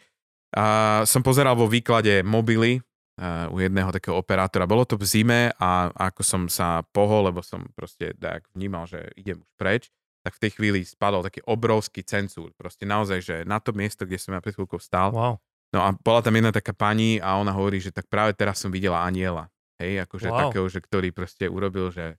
A 0.56 1.04
som 1.04 1.20
pozeral 1.20 1.60
vo 1.60 1.68
výklade 1.68 2.24
mobily 2.24 2.80
uh, 2.80 3.52
u 3.52 3.60
jedného 3.60 3.92
takého 3.92 4.16
operátora. 4.16 4.70
Bolo 4.70 4.88
to 4.88 4.96
v 4.96 5.04
zime 5.04 5.42
a 5.60 5.92
ako 5.92 6.22
som 6.24 6.42
sa 6.48 6.88
pohol, 6.96 7.28
lebo 7.28 7.44
som 7.44 7.68
proste 7.76 8.16
tak 8.16 8.48
vnímal, 8.56 8.88
že 8.88 9.12
idem 9.20 9.44
už 9.44 9.52
preč, 9.60 9.92
tak 10.24 10.40
v 10.40 10.42
tej 10.48 10.52
chvíli 10.56 10.80
spadol 10.88 11.24
taký 11.24 11.44
obrovský 11.44 12.04
cencúr. 12.04 12.56
Proste 12.56 12.88
naozaj, 12.88 13.20
že 13.20 13.36
na 13.44 13.60
to 13.60 13.76
miesto, 13.76 14.08
kde 14.08 14.20
som 14.20 14.36
ja 14.36 14.44
pred 14.44 14.56
chvíľkou 14.56 14.80
stál, 14.80 15.12
Wow. 15.12 15.40
No 15.76 15.84
a 15.84 15.92
bola 15.92 16.24
tam 16.24 16.32
jedna 16.32 16.56
taká 16.56 16.72
pani 16.72 17.20
a 17.20 17.36
ona 17.36 17.52
hovorí, 17.52 17.84
že 17.84 17.92
tak 17.92 18.08
práve 18.08 18.32
teraz 18.32 18.64
som 18.64 18.72
videla 18.72 19.04
aniela. 19.04 19.52
Hej, 19.84 20.08
akože 20.08 20.28
Wow. 20.32 20.34
wow. 20.34 20.42
takého, 20.48 20.68
že 20.72 20.80
ktorý 20.80 21.10
proste 21.12 21.46
urobil, 21.52 21.92
že 21.92 22.16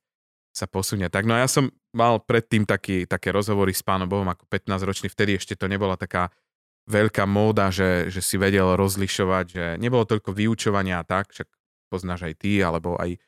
sa 0.53 0.69
posunia. 0.69 1.09
Tak 1.09 1.25
no 1.25 1.33
a 1.33 1.43
ja 1.43 1.49
som 1.49 1.71
mal 1.99 2.23
predtým 2.23 2.63
taký, 2.63 3.05
také 3.11 3.35
rozhovory 3.35 3.75
s 3.75 3.83
pánom 3.83 4.07
Bohom 4.07 4.31
ako 4.31 4.47
15 4.47 4.87
ročný, 4.87 5.07
vtedy 5.11 5.35
ešte 5.35 5.59
to 5.59 5.67
nebola 5.67 5.99
taká 5.99 6.31
veľká 6.87 7.27
móda, 7.27 7.69
že, 7.69 8.09
že 8.09 8.23
si 8.23 8.39
vedel 8.39 8.79
rozlišovať, 8.79 9.45
že 9.51 9.65
nebolo 9.77 10.07
toľko 10.07 10.31
vyučovania 10.33 11.03
a 11.03 11.05
tak, 11.05 11.35
však 11.35 11.51
poznáš 11.91 12.31
aj 12.31 12.35
ty, 12.39 12.63
alebo 12.63 12.95
aj 12.97 13.19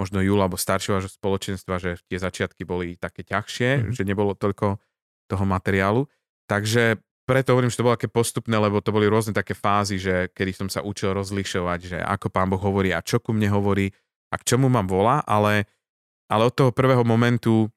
možno 0.00 0.24
Jula, 0.24 0.48
alebo 0.48 0.56
staršieho 0.56 1.04
spoločenstva, 1.04 1.76
že 1.76 2.00
tie 2.08 2.16
začiatky 2.16 2.64
boli 2.64 2.96
také 2.96 3.26
ťažšie, 3.26 3.68
Mhm. 3.68 3.78
mm-hmm. 3.84 3.96
že 3.98 4.02
nebolo 4.08 4.32
toľko 4.32 4.80
toho 5.28 5.44
materiálu. 5.44 6.08
Takže 6.48 6.96
preto 7.22 7.54
hovorím, 7.54 7.70
že 7.70 7.78
to 7.78 7.86
bolo 7.86 7.96
také 7.96 8.10
postupné, 8.10 8.56
lebo 8.58 8.82
to 8.82 8.90
boli 8.90 9.06
rôzne 9.06 9.32
také 9.32 9.54
fázy, 9.54 9.96
že 10.00 10.28
kedy 10.34 10.52
som 10.52 10.68
sa 10.68 10.82
učil 10.82 11.14
rozlišovať, 11.14 11.80
že 11.80 11.98
ako 12.02 12.28
pán 12.32 12.50
Boh 12.50 12.58
hovorí 12.60 12.90
a 12.90 13.04
čo 13.04 13.22
ku 13.22 13.30
mne 13.32 13.48
hovorí 13.52 13.92
a 14.32 14.40
k 14.40 14.46
čomu 14.48 14.66
mám 14.66 14.88
volá, 14.90 15.22
ale, 15.22 15.68
ale 16.26 16.48
od 16.48 16.54
toho 16.56 16.72
prvého 16.74 17.04
momentu 17.06 17.68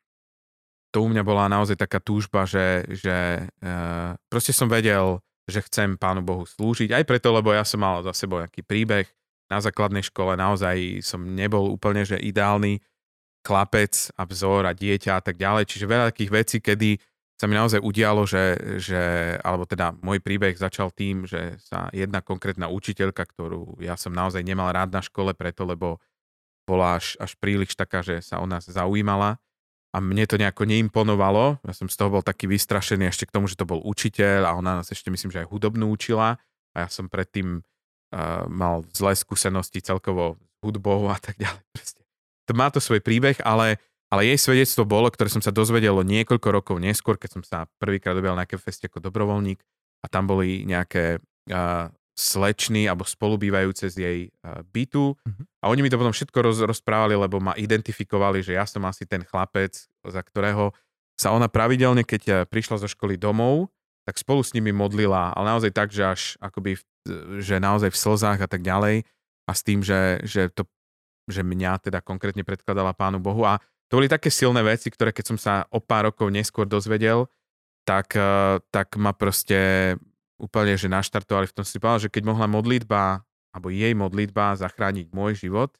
to 0.95 1.03
u 1.03 1.11
mňa 1.11 1.27
bola 1.27 1.51
naozaj 1.51 1.75
taká 1.75 1.99
túžba, 1.99 2.47
že, 2.47 2.87
že 2.87 3.43
uh, 3.59 4.15
proste 4.31 4.55
som 4.55 4.71
vedel, 4.71 5.19
že 5.43 5.59
chcem 5.67 5.99
Pánu 5.99 6.23
Bohu 6.23 6.47
slúžiť, 6.47 6.95
aj 6.95 7.03
preto, 7.03 7.35
lebo 7.35 7.51
ja 7.51 7.67
som 7.67 7.83
mal 7.83 7.99
za 7.99 8.15
sebou 8.15 8.39
nejaký 8.39 8.63
príbeh. 8.63 9.03
Na 9.45 9.59
základnej 9.61 10.01
škole, 10.01 10.33
naozaj 10.39 11.05
som 11.05 11.21
nebol 11.21 11.69
úplne, 11.69 12.01
že 12.01 12.17
ideálny 12.17 12.81
chlapec 13.45 14.09
a 14.17 14.25
vzor 14.25 14.65
a 14.65 14.73
dieťa 14.73 15.19
a 15.19 15.21
tak 15.21 15.37
ďalej, 15.37 15.69
čiže 15.69 15.85
veľa 15.85 16.09
takých 16.09 16.31
vecí, 16.33 16.57
kedy 16.63 16.97
sa 17.37 17.45
mi 17.45 17.53
naozaj 17.53 17.83
udialo, 17.83 18.25
že, 18.25 18.57
že, 18.79 19.03
alebo 19.43 19.67
teda 19.69 19.93
môj 20.01 20.23
príbeh 20.23 20.55
začal 20.57 20.89
tým, 20.89 21.27
že 21.29 21.59
sa 21.61 21.91
jedna 21.93 22.25
konkrétna 22.25 22.71
učiteľka, 22.71 23.21
ktorú 23.21 23.77
ja 23.83 23.99
som 23.99 24.15
naozaj 24.15 24.41
nemal 24.41 24.71
rád 24.71 24.95
na 24.95 25.03
škole 25.03 25.35
preto, 25.35 25.67
lebo 25.67 26.01
bola 26.65 26.97
až, 26.97 27.19
až 27.21 27.37
príliš 27.37 27.77
taká, 27.77 28.01
že 28.01 28.23
sa 28.23 28.41
o 28.41 28.47
nás 28.49 28.65
zaujímala 28.65 29.37
a 29.95 30.03
mne 30.03 30.27
to 30.27 30.35
nejako 30.35 30.67
neimponovalo. 30.67 31.63
Ja 31.63 31.71
som 31.71 31.87
z 31.87 31.95
toho 31.95 32.19
bol 32.19 32.19
taký 32.19 32.51
vystrašený 32.51 33.07
ešte 33.07 33.31
k 33.31 33.31
tomu, 33.31 33.47
že 33.47 33.55
to 33.55 33.63
bol 33.63 33.79
učiteľ 33.79 34.43
a 34.43 34.51
ona 34.59 34.83
nás 34.83 34.91
ešte 34.91 35.07
myslím, 35.07 35.31
že 35.31 35.47
aj 35.47 35.47
hudobnú 35.47 35.87
učila 35.87 36.35
a 36.75 36.77
ja 36.83 36.87
som 36.91 37.07
predtým 37.07 37.63
uh, 37.63 38.43
mal 38.51 38.83
zlé 38.91 39.15
skúsenosti 39.15 39.79
celkovo 39.79 40.35
s 40.35 40.55
hudbou 40.59 41.07
a 41.07 41.15
tak 41.15 41.39
ďalej. 41.39 41.63
Proste. 41.71 42.03
To 42.45 42.51
má 42.51 42.67
to 42.67 42.83
svoj 42.83 42.99
príbeh, 42.99 43.39
ale 43.39 43.79
ale 44.13 44.31
jej 44.31 44.37
svedectvo 44.37 44.85
bolo, 44.85 45.09
ktoré 45.09 45.33
som 45.33 45.41
sa 45.41 45.49
dozvedel 45.49 45.97
niekoľko 46.05 46.47
rokov 46.53 46.75
neskôr, 46.77 47.17
keď 47.17 47.39
som 47.39 47.43
sa 47.43 47.65
prvýkrát 47.81 48.13
objavil 48.13 48.37
na 48.37 48.45
nejaké 48.45 48.61
feste 48.61 48.85
ako 48.85 49.01
dobrovoľník 49.01 49.59
a 50.03 50.05
tam 50.11 50.29
boli 50.29 50.61
nejaké 50.67 51.23
uh, 51.49 51.89
slečny 52.15 52.87
alebo 52.87 53.03
spolubývajúce 53.03 53.91
z 53.91 53.95
jej 53.99 54.19
uh, 54.41 54.63
bytu. 54.71 55.13
Mm-hmm. 55.13 55.45
a 55.61 55.65
oni 55.67 55.81
mi 55.83 55.91
to 55.91 55.99
potom 55.99 56.15
všetko 56.15 56.37
roz, 56.41 56.57
rozprávali, 56.63 57.19
lebo 57.19 57.43
ma 57.43 57.53
identifikovali, 57.59 58.39
že 58.39 58.55
ja 58.55 58.63
som 58.63 58.81
asi 58.87 59.03
ten 59.03 59.21
chlapec, 59.27 59.75
za 60.07 60.21
ktorého 60.23 60.71
sa 61.19 61.35
ona 61.35 61.51
pravidelne, 61.51 62.03
keď 62.03 62.47
prišla 62.47 62.83
zo 62.83 62.87
školy 62.91 63.15
domov, 63.15 63.71
tak 64.03 64.19
spolu 64.19 64.43
s 64.43 64.51
nimi 64.51 64.75
modlila, 64.75 65.31
ale 65.31 65.45
naozaj 65.55 65.71
tak, 65.71 65.89
že 65.91 66.03
až 66.03 66.21
akoby, 66.43 66.75
že 67.39 67.59
naozaj 67.59 67.91
v 67.91 67.97
slzách 67.97 68.39
a 68.43 68.49
tak 68.51 68.61
ďalej. 68.63 69.07
A 69.45 69.51
s 69.53 69.61
tým, 69.63 69.79
že, 69.79 70.19
že 70.25 70.49
to 70.51 70.67
že 71.25 71.41
mňa 71.41 71.89
teda 71.89 71.99
konkrétne 72.05 72.45
predkladala 72.45 72.93
Pánu 72.93 73.17
Bohu. 73.17 73.45
A 73.45 73.57
to 73.89 73.97
boli 73.97 74.09
také 74.09 74.29
silné 74.29 74.61
veci, 74.61 74.89
ktoré 74.89 75.09
keď 75.09 75.25
som 75.33 75.37
sa 75.37 75.53
o 75.73 75.81
pár 75.81 76.09
rokov 76.13 76.29
neskôr 76.29 76.69
dozvedel, 76.69 77.29
tak, 77.85 78.17
eh, 78.17 78.57
tak 78.73 78.97
ma 78.97 79.13
proste 79.13 79.93
úplne, 80.35 80.75
že 80.75 80.91
naštartovali 80.91 81.47
v 81.47 81.55
tom 81.55 81.65
si 81.65 81.79
povedal, 81.79 82.07
že 82.07 82.13
keď 82.13 82.23
mohla 82.27 82.47
modlitba, 82.47 83.23
alebo 83.55 83.67
jej 83.71 83.95
modlitba 83.95 84.59
zachrániť 84.59 85.15
môj 85.15 85.47
život, 85.47 85.71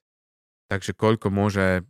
takže 0.71 0.95
koľko 0.95 1.27
môže, 1.27 1.83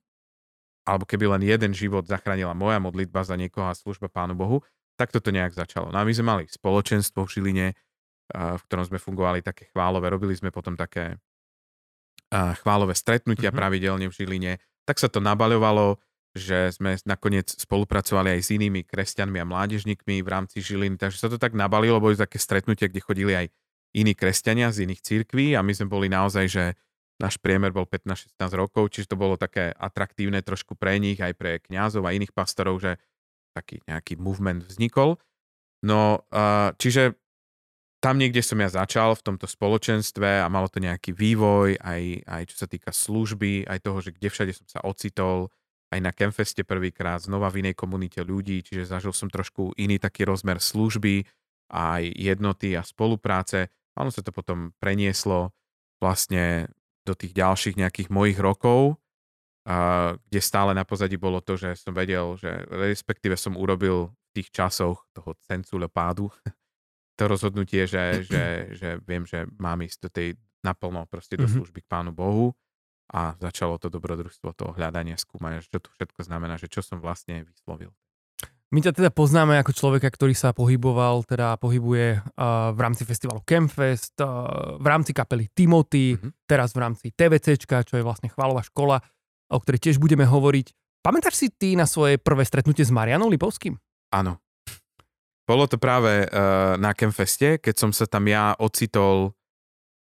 alebo 0.86 1.06
keby 1.06 1.38
len 1.38 1.46
jeden 1.46 1.72
život 1.78 2.10
zachránila 2.10 2.58
moja 2.58 2.82
modlitba 2.82 3.22
za 3.22 3.38
niekoho 3.38 3.70
a 3.70 3.78
služba 3.78 4.10
Pánu 4.10 4.34
Bohu, 4.34 4.66
tak 4.98 5.12
toto 5.14 5.30
nejak 5.30 5.54
začalo. 5.54 5.92
No 5.92 6.02
a 6.02 6.08
my 6.08 6.14
sme 6.16 6.26
mali 6.26 6.44
spoločenstvo 6.48 7.28
v 7.28 7.32
Žiline, 7.32 7.68
eh, 7.70 7.76
v 8.34 8.62
ktorom 8.66 8.86
sme 8.88 8.98
fungovali 8.98 9.46
také 9.46 9.70
chválové, 9.70 10.10
robili 10.10 10.34
sme 10.34 10.50
potom 10.50 10.74
také 10.74 11.20
eh, 11.20 12.54
chválové 12.66 12.98
stretnutia 12.98 13.52
mm-hmm. 13.52 13.60
pravidelne 13.60 14.06
v 14.10 14.16
Žiline, 14.16 14.52
tak 14.88 14.98
sa 14.98 15.10
to 15.12 15.22
nabaľovalo, 15.22 16.02
že 16.36 16.76
sme 16.76 17.00
nakoniec 17.08 17.48
spolupracovali 17.48 18.36
aj 18.36 18.42
s 18.44 18.50
inými 18.52 18.84
kresťanmi 18.84 19.40
a 19.40 19.48
mládežníkmi 19.48 20.20
v 20.20 20.28
rámci 20.28 20.60
Žiliny, 20.60 21.00
takže 21.00 21.24
sa 21.24 21.32
to 21.32 21.40
tak 21.40 21.56
nabalilo, 21.56 22.04
boli 22.04 22.20
také 22.20 22.36
stretnutia, 22.36 22.92
kde 22.92 23.00
chodili 23.00 23.32
aj 23.32 23.48
iní 23.96 24.12
kresťania 24.12 24.76
z 24.76 24.84
iných 24.84 25.00
církví 25.00 25.56
a 25.56 25.64
my 25.64 25.72
sme 25.72 25.88
boli 25.88 26.12
naozaj, 26.12 26.46
že 26.52 26.64
náš 27.16 27.40
priemer 27.40 27.72
bol 27.72 27.88
15-16 27.88 28.36
rokov, 28.60 28.92
čiže 28.92 29.16
to 29.16 29.16
bolo 29.16 29.40
také 29.40 29.72
atraktívne 29.72 30.44
trošku 30.44 30.76
pre 30.76 31.00
nich, 31.00 31.24
aj 31.24 31.32
pre 31.40 31.64
kňazov 31.64 32.04
a 32.04 32.12
iných 32.12 32.36
pastorov, 32.36 32.84
že 32.84 33.00
taký 33.56 33.80
nejaký 33.88 34.20
movement 34.20 34.68
vznikol. 34.68 35.16
No, 35.80 36.28
čiže 36.76 37.16
tam 38.04 38.20
niekde 38.20 38.44
som 38.44 38.60
ja 38.60 38.68
začal 38.68 39.16
v 39.16 39.32
tomto 39.32 39.48
spoločenstve 39.48 40.44
a 40.44 40.52
malo 40.52 40.68
to 40.68 40.84
nejaký 40.84 41.16
vývoj, 41.16 41.80
aj, 41.80 42.28
aj 42.28 42.44
čo 42.52 42.56
sa 42.60 42.68
týka 42.68 42.92
služby, 42.92 43.64
aj 43.64 43.80
toho, 43.80 44.04
že 44.04 44.12
kde 44.12 44.28
všade 44.28 44.52
som 44.52 44.68
sa 44.68 44.84
ocitol, 44.84 45.48
aj 45.94 46.00
na 46.02 46.12
Campfeste 46.12 46.66
prvýkrát, 46.66 47.22
znova 47.22 47.52
v 47.54 47.66
inej 47.66 47.76
komunite 47.78 48.26
ľudí, 48.26 48.66
čiže 48.66 48.90
zažil 48.90 49.14
som 49.14 49.30
trošku 49.30 49.78
iný 49.78 50.02
taký 50.02 50.26
rozmer 50.26 50.58
služby, 50.58 51.26
aj 51.70 52.04
jednoty 52.14 52.78
a 52.78 52.86
spolupráce. 52.86 53.70
A 53.96 54.06
ono 54.06 54.12
sa 54.12 54.22
to 54.22 54.30
potom 54.34 54.74
prenieslo 54.78 55.56
vlastne 56.02 56.70
do 57.06 57.14
tých 57.14 57.38
ďalších 57.38 57.78
nejakých 57.78 58.10
mojich 58.10 58.38
rokov, 58.42 58.98
a, 59.66 60.18
kde 60.30 60.42
stále 60.42 60.74
na 60.74 60.86
pozadí 60.86 61.18
bolo 61.18 61.42
to, 61.42 61.58
že 61.58 61.78
som 61.78 61.94
vedel, 61.94 62.38
že 62.38 62.66
respektíve 62.70 63.38
som 63.38 63.58
urobil 63.58 64.14
v 64.14 64.30
tých 64.42 64.50
časoch 64.52 65.06
toho 65.14 65.38
cencu 65.46 65.80
pádu, 65.90 66.30
to 67.18 67.24
rozhodnutie, 67.30 67.88
že, 67.88 68.26
že, 68.26 68.76
že 68.76 68.90
viem, 69.06 69.24
že 69.24 69.48
mám 69.56 69.80
ísť 69.80 70.00
do 70.06 70.10
tej 70.12 70.28
naplno 70.66 71.06
proste 71.06 71.38
do 71.38 71.46
mhm. 71.46 71.62
služby 71.62 71.86
k 71.86 71.90
Pánu 71.90 72.12
Bohu 72.12 72.58
a 73.12 73.38
začalo 73.38 73.78
to 73.78 73.94
dobrodružstvo, 73.94 74.58
toho 74.58 74.72
hľadania, 74.74 75.20
skúmania, 75.20 75.62
čo 75.62 75.78
to 75.78 75.90
všetko 75.94 76.26
znamená, 76.26 76.58
že 76.58 76.72
čo 76.72 76.82
som 76.82 76.98
vlastne 76.98 77.46
vyslovil. 77.46 77.94
My 78.74 78.82
ťa 78.82 78.98
teda 78.98 79.12
poznáme 79.14 79.62
ako 79.62 79.72
človeka, 79.78 80.10
ktorý 80.10 80.34
sa 80.34 80.50
pohyboval, 80.52 81.22
teda 81.24 81.56
pohybuje 81.62 82.20
uh, 82.20 82.74
v 82.74 82.80
rámci 82.82 83.06
festivalu 83.06 83.46
Campfest, 83.46 84.18
uh, 84.20 84.82
v 84.82 84.88
rámci 84.90 85.14
kapely 85.14 85.48
Timothy, 85.54 86.18
mm-hmm. 86.18 86.50
teraz 86.50 86.74
v 86.74 86.82
rámci 86.82 87.14
TVCčka, 87.14 87.86
čo 87.86 88.02
je 88.02 88.04
vlastne 88.04 88.28
chválová 88.28 88.66
škola, 88.66 89.00
o 89.54 89.58
ktorej 89.62 89.80
tiež 89.80 89.98
budeme 90.02 90.26
hovoriť. 90.26 90.74
Pamätáš 91.06 91.46
si 91.46 91.48
ty 91.54 91.78
na 91.78 91.86
svoje 91.86 92.18
prvé 92.18 92.42
stretnutie 92.42 92.82
s 92.82 92.90
Marianom 92.90 93.30
Lipovským? 93.30 93.78
Áno. 94.10 94.42
Bolo 95.46 95.70
to 95.70 95.78
práve 95.78 96.26
uh, 96.26 96.74
na 96.82 96.98
Kemfeste, 96.98 97.62
keď 97.62 97.76
som 97.78 97.92
sa 97.94 98.10
tam 98.10 98.26
ja 98.26 98.58
ocitol 98.58 99.38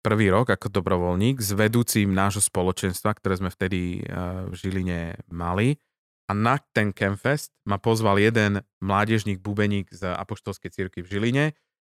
prvý 0.03 0.29
rok 0.35 0.51
ako 0.51 0.69
dobrovoľník 0.69 1.39
s 1.39 1.55
vedúcim 1.55 2.11
nášho 2.11 2.43
spoločenstva, 2.43 3.15
ktoré 3.15 3.39
sme 3.39 3.51
vtedy 3.55 4.03
uh, 4.03 4.51
v 4.51 4.55
Žiline 4.59 5.23
mali. 5.31 5.79
A 6.27 6.35
na 6.35 6.59
ten 6.75 6.91
Kemfest 6.91 7.55
ma 7.67 7.79
pozval 7.79 8.19
jeden 8.19 8.63
mládežník, 8.83 9.43
bubeník 9.43 9.91
z 9.95 10.11
Apoštolskej 10.11 10.71
cirkvi 10.75 11.01
v 11.03 11.11
Žiline 11.11 11.45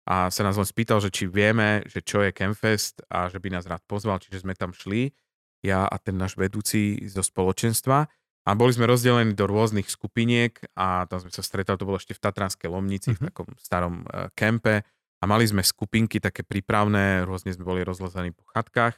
a 0.09 0.33
sa 0.33 0.41
nás 0.41 0.57
len 0.57 0.65
spýtal, 0.65 1.05
že 1.05 1.13
či 1.13 1.29
vieme, 1.29 1.85
že 1.85 2.01
čo 2.01 2.25
je 2.25 2.33
Kemfest 2.33 3.05
a 3.13 3.29
že 3.29 3.37
by 3.41 3.53
nás 3.53 3.69
rád 3.69 3.85
pozval, 3.85 4.21
čiže 4.25 4.45
sme 4.45 4.57
tam 4.57 4.73
šli, 4.73 5.13
ja 5.61 5.85
a 5.85 5.97
ten 6.01 6.17
náš 6.17 6.39
vedúci 6.39 7.03
zo 7.09 7.21
spoločenstva 7.21 8.09
a 8.49 8.51
boli 8.57 8.73
sme 8.73 8.89
rozdelení 8.89 9.37
do 9.37 9.45
rôznych 9.45 9.93
skupiniek 9.93 10.57
a 10.73 11.05
tam 11.05 11.21
sme 11.21 11.33
sa 11.35 11.45
stretali, 11.45 11.77
to 11.77 11.89
bolo 11.89 12.01
ešte 12.01 12.17
v 12.17 12.23
Tatranskej 12.25 12.69
Lomnici, 12.73 13.13
mm-hmm. 13.13 13.21
v 13.21 13.25
mhm. 13.25 13.29
takom 13.29 13.49
starom 13.61 13.95
uh, 14.09 14.33
kempe 14.33 14.87
a 15.19 15.25
mali 15.27 15.45
sme 15.47 15.67
skupinky 15.67 16.23
také 16.23 16.47
prípravné, 16.47 17.27
rôzne 17.27 17.51
sme 17.51 17.67
boli 17.67 17.83
rozlezení 17.83 18.31
po 18.31 18.47
chatkách. 18.55 18.95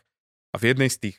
A 0.52 0.56
v 0.60 0.74
jednej 0.74 0.90
z 0.92 1.08
tých 1.08 1.16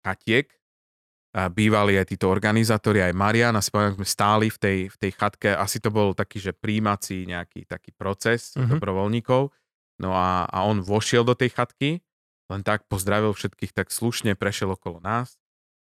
chatiek 0.00 0.48
uh, 0.48 1.52
bývali 1.52 2.00
aj 2.00 2.16
títo 2.16 2.32
organizátori, 2.32 3.04
aj 3.04 3.12
Marian 3.12 3.54
a 3.58 3.60
spomínam, 3.60 4.00
sme 4.00 4.08
stáli 4.08 4.46
v 4.48 4.58
tej, 4.58 4.78
v 4.88 4.96
tej 4.96 5.10
chatke, 5.12 5.52
asi 5.52 5.82
to 5.82 5.92
bol 5.92 6.16
taký, 6.16 6.40
že 6.40 6.56
príjmací 6.56 7.28
nejaký 7.28 7.68
taký 7.68 7.92
proces 7.92 8.56
mm-hmm. 8.56 8.78
dobrovoľníkov, 8.78 9.52
no 10.00 10.10
a, 10.16 10.48
a 10.48 10.58
on 10.64 10.80
vošiel 10.80 11.26
do 11.26 11.36
tej 11.36 11.52
chatky, 11.52 12.00
len 12.48 12.64
tak 12.64 12.88
pozdravil 12.88 13.36
všetkých, 13.36 13.76
tak 13.76 13.92
slušne 13.92 14.32
prešiel 14.32 14.72
okolo 14.72 15.04
nás. 15.04 15.36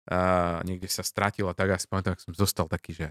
Uh, 0.05 0.61
niekde 0.65 0.85
sa 0.85 1.01
stratil 1.01 1.49
a 1.49 1.57
tak 1.57 1.73
a 1.73 1.81
si 1.81 1.89
pamätám, 1.89 2.17
som 2.21 2.33
zostal 2.33 2.69
taký, 2.69 2.93
že 2.93 3.07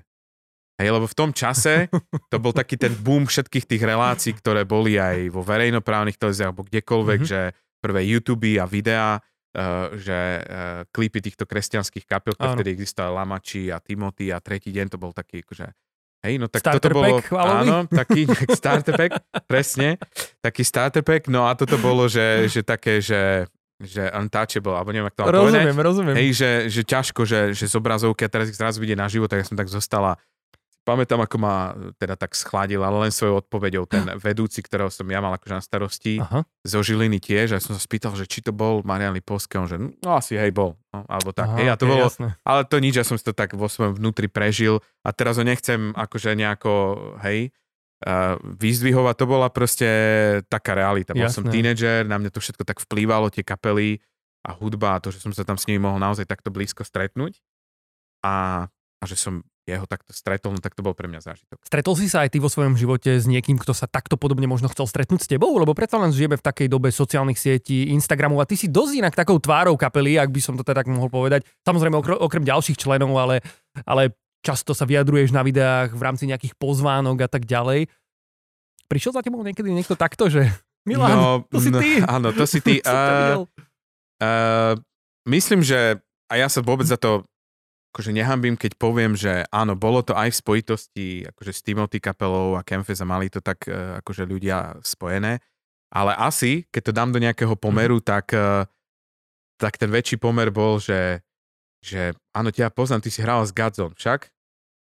Hej, 0.74 0.90
lebo 0.90 1.06
v 1.06 1.14
tom 1.14 1.30
čase 1.30 1.86
to 2.32 2.42
bol 2.42 2.50
taký 2.50 2.74
ten 2.74 2.90
boom 2.90 3.30
všetkých 3.30 3.64
tých 3.70 3.82
relácií, 3.86 4.34
ktoré 4.34 4.66
boli 4.66 4.98
aj 4.98 5.30
vo 5.30 5.46
verejnoprávnych 5.46 6.18
televíziách 6.18 6.50
alebo 6.50 6.66
kdekoľvek, 6.66 7.20
mm-hmm. 7.22 7.30
že 7.30 7.54
prvé 7.78 8.00
YouTube 8.10 8.58
a 8.58 8.66
videá, 8.66 9.22
uh, 9.22 9.94
že 9.94 10.18
uh, 10.42 10.82
klipy 10.90 11.22
týchto 11.22 11.46
kresťanských 11.46 12.10
kapiel, 12.10 12.34
ktoré 12.34 12.58
vtedy 12.58 12.70
existovali 12.74 13.14
Lamači 13.14 13.70
a 13.70 13.78
Timothy 13.78 14.34
a 14.34 14.42
tretí 14.42 14.74
deň 14.74 14.86
to 14.90 14.98
bol 14.98 15.14
taký 15.14 15.46
akože 15.46 15.70
Hej, 16.24 16.40
no 16.40 16.48
tak 16.48 16.64
starter 16.64 16.88
toto 16.88 17.04
bolo, 17.04 17.20
pack, 17.20 17.36
áno, 17.36 17.76
taký 17.84 18.24
starter 18.58 18.96
pack, 18.96 19.12
presne, 19.44 20.00
taký 20.40 20.64
starter 20.64 21.04
pack, 21.04 21.28
no 21.28 21.44
a 21.44 21.52
toto 21.52 21.76
bolo, 21.76 22.08
že, 22.08 22.48
že 22.48 22.64
také, 22.64 23.04
že 23.04 23.44
že 23.74 24.06
untouchable, 24.14 24.72
alebo 24.78 24.94
neviem, 24.94 25.10
ako 25.10 25.16
to 25.18 25.22
mám 25.26 25.34
Rozumiem, 25.34 25.74
povedať. 25.74 25.88
rozumiem. 25.90 26.14
Hej, 26.14 26.28
že, 26.38 26.50
že 26.70 26.82
ťažko, 26.86 27.20
že, 27.26 27.40
že 27.52 27.66
z 27.66 27.74
obrazovky 27.74 28.22
a 28.24 28.30
teraz 28.30 28.46
ich 28.46 28.56
zrazu 28.56 28.78
vidie 28.78 28.94
na 28.94 29.10
život, 29.10 29.26
tak 29.26 29.42
ja 29.42 29.46
som 29.50 29.58
tak 29.58 29.66
zostala 29.66 30.14
pamätám, 30.84 31.18
ako 31.24 31.36
ma 31.40 31.72
teda 31.96 32.14
tak 32.14 32.36
schladil, 32.36 32.84
ale 32.84 33.08
len 33.08 33.12
svojou 33.12 33.40
odpoveďou 33.40 33.88
ten 33.88 34.04
vedúci, 34.24 34.60
ktorého 34.60 34.92
som 34.92 35.08
ja 35.08 35.18
mal 35.24 35.34
akože 35.34 35.54
na 35.56 35.64
starosti, 35.64 36.20
Aha. 36.20 36.44
zo 36.62 36.80
Žiliny 36.84 37.18
tiež, 37.18 37.56
a 37.56 37.58
som 37.58 37.72
sa 37.72 37.80
spýtal, 37.80 38.12
že 38.14 38.28
či 38.28 38.44
to 38.44 38.52
bol 38.52 38.84
Marian 38.84 39.16
Lipovský, 39.16 39.56
on 39.56 39.66
že 39.66 39.80
no 39.80 40.10
asi 40.12 40.36
hej 40.36 40.52
bol, 40.52 40.76
no, 40.92 41.02
alebo 41.08 41.32
tak. 41.32 41.48
Aha, 41.50 41.56
hej, 41.58 41.68
a 41.72 41.74
to 41.80 41.88
okay, 41.88 41.92
bolo, 41.96 42.04
jasné. 42.06 42.28
ale 42.44 42.60
to 42.68 42.76
nič, 42.78 42.94
ja 43.00 43.04
som 43.08 43.16
si 43.16 43.24
to 43.24 43.32
tak 43.32 43.56
vo 43.56 43.66
svojom 43.66 43.96
vnútri 43.96 44.28
prežil 44.28 44.84
a 45.00 45.10
teraz 45.10 45.40
ho 45.40 45.44
nechcem 45.44 45.96
akože 45.96 46.36
nejako, 46.36 46.72
hej, 47.24 47.48
uh, 48.04 48.36
vyzdvihovať, 48.44 49.14
to 49.16 49.26
bola 49.26 49.48
proste 49.48 49.88
taká 50.52 50.76
realita. 50.76 51.16
Bol 51.16 51.32
som 51.32 51.48
tínedžer, 51.48 52.04
na 52.04 52.20
mňa 52.20 52.30
to 52.30 52.44
všetko 52.44 52.62
tak 52.68 52.78
vplývalo, 52.84 53.32
tie 53.32 53.42
kapely 53.42 54.04
a 54.44 54.52
hudba 54.52 55.00
a 55.00 55.00
to, 55.00 55.08
že 55.08 55.24
som 55.24 55.32
sa 55.32 55.42
tam 55.42 55.56
s 55.56 55.64
nimi 55.64 55.80
mohol 55.80 55.96
naozaj 55.96 56.28
takto 56.28 56.52
blízko 56.52 56.84
stretnúť 56.84 57.40
a, 58.20 58.68
a 59.00 59.04
že 59.08 59.16
som 59.16 59.40
jeho 59.64 59.88
takto 59.88 60.12
stretol, 60.12 60.52
no 60.52 60.60
tak 60.60 60.76
to 60.76 60.84
bol 60.84 60.92
pre 60.92 61.08
mňa 61.08 61.24
zážitok. 61.24 61.56
Stretol 61.64 61.96
si 61.96 62.06
sa 62.12 62.28
aj 62.28 62.36
ty 62.36 62.38
vo 62.38 62.52
svojom 62.52 62.76
živote 62.76 63.16
s 63.16 63.24
niekým, 63.24 63.56
kto 63.56 63.72
sa 63.72 63.88
takto 63.88 64.20
podobne 64.20 64.44
možno 64.44 64.68
chcel 64.68 64.84
stretnúť 64.84 65.24
s 65.24 65.28
tebou? 65.28 65.56
Lebo 65.56 65.72
predsa 65.72 65.96
len 65.96 66.12
žijeme 66.12 66.36
v 66.36 66.44
takej 66.44 66.68
dobe 66.68 66.92
sociálnych 66.92 67.40
sietí, 67.40 67.88
Instagramu 67.96 68.36
a 68.38 68.44
ty 68.44 68.60
si 68.60 68.68
dosť 68.68 68.92
inak 69.00 69.14
takou 69.16 69.40
tvárou 69.40 69.72
kapely, 69.80 70.20
ak 70.20 70.28
by 70.28 70.40
som 70.44 70.54
to 70.60 70.62
teda 70.62 70.84
tak 70.84 70.92
mohol 70.92 71.08
povedať. 71.08 71.48
Samozrejme 71.64 71.96
okrem, 71.96 72.18
okrem 72.20 72.44
ďalších 72.44 72.76
členov, 72.76 73.16
ale, 73.16 73.40
ale 73.88 74.12
často 74.44 74.76
sa 74.76 74.84
vyjadruješ 74.84 75.32
na 75.32 75.40
videách 75.40 75.96
v 75.96 76.02
rámci 76.04 76.28
nejakých 76.28 76.52
pozvánok 76.60 77.24
a 77.24 77.28
tak 77.32 77.48
ďalej. 77.48 77.88
Prišiel 78.84 79.16
za 79.16 79.24
tebou 79.24 79.40
niekedy 79.40 79.72
niekto 79.72 79.96
takto, 79.96 80.28
že 80.28 80.52
Milan, 80.84 81.16
no, 81.16 81.28
to 81.48 81.56
si 81.56 81.72
no, 81.72 81.80
ty. 81.80 82.04
áno, 82.04 82.28
to 82.36 82.44
si 82.44 82.60
ty. 82.60 82.84
uh, 82.84 83.48
uh, 84.20 84.76
myslím, 85.24 85.64
že 85.64 85.96
a 86.28 86.36
ja 86.36 86.52
sa 86.52 86.60
vôbec 86.60 86.84
za 86.84 87.00
to 87.00 87.24
akože 87.94 88.10
nehambím, 88.10 88.58
keď 88.58 88.74
poviem, 88.74 89.14
že 89.14 89.46
áno, 89.54 89.78
bolo 89.78 90.02
to 90.02 90.18
aj 90.18 90.34
v 90.34 90.40
spojitosti 90.42 91.06
akože 91.30 91.52
s 91.54 91.62
Timothy 91.62 92.02
kapelou 92.02 92.58
a 92.58 92.66
Kempfest 92.66 92.98
a 92.98 93.06
mali 93.06 93.30
to 93.30 93.38
tak 93.38 93.70
uh, 93.70 94.02
akože 94.02 94.26
ľudia 94.26 94.82
spojené, 94.82 95.38
ale 95.94 96.12
asi, 96.18 96.66
keď 96.74 96.90
to 96.90 96.92
dám 96.92 97.14
do 97.14 97.22
nejakého 97.22 97.54
pomeru, 97.54 98.02
mm. 98.02 98.04
tak, 98.04 98.34
uh, 98.34 98.66
tak 99.62 99.78
ten 99.78 99.94
väčší 99.94 100.18
pomer 100.18 100.50
bol, 100.50 100.82
že, 100.82 101.22
že 101.78 102.18
áno, 102.34 102.50
ťa 102.50 102.74
poznám, 102.74 103.06
ty 103.06 103.14
si 103.14 103.22
hral 103.22 103.46
s 103.46 103.54
Godzone 103.54 103.94
však? 103.94 104.26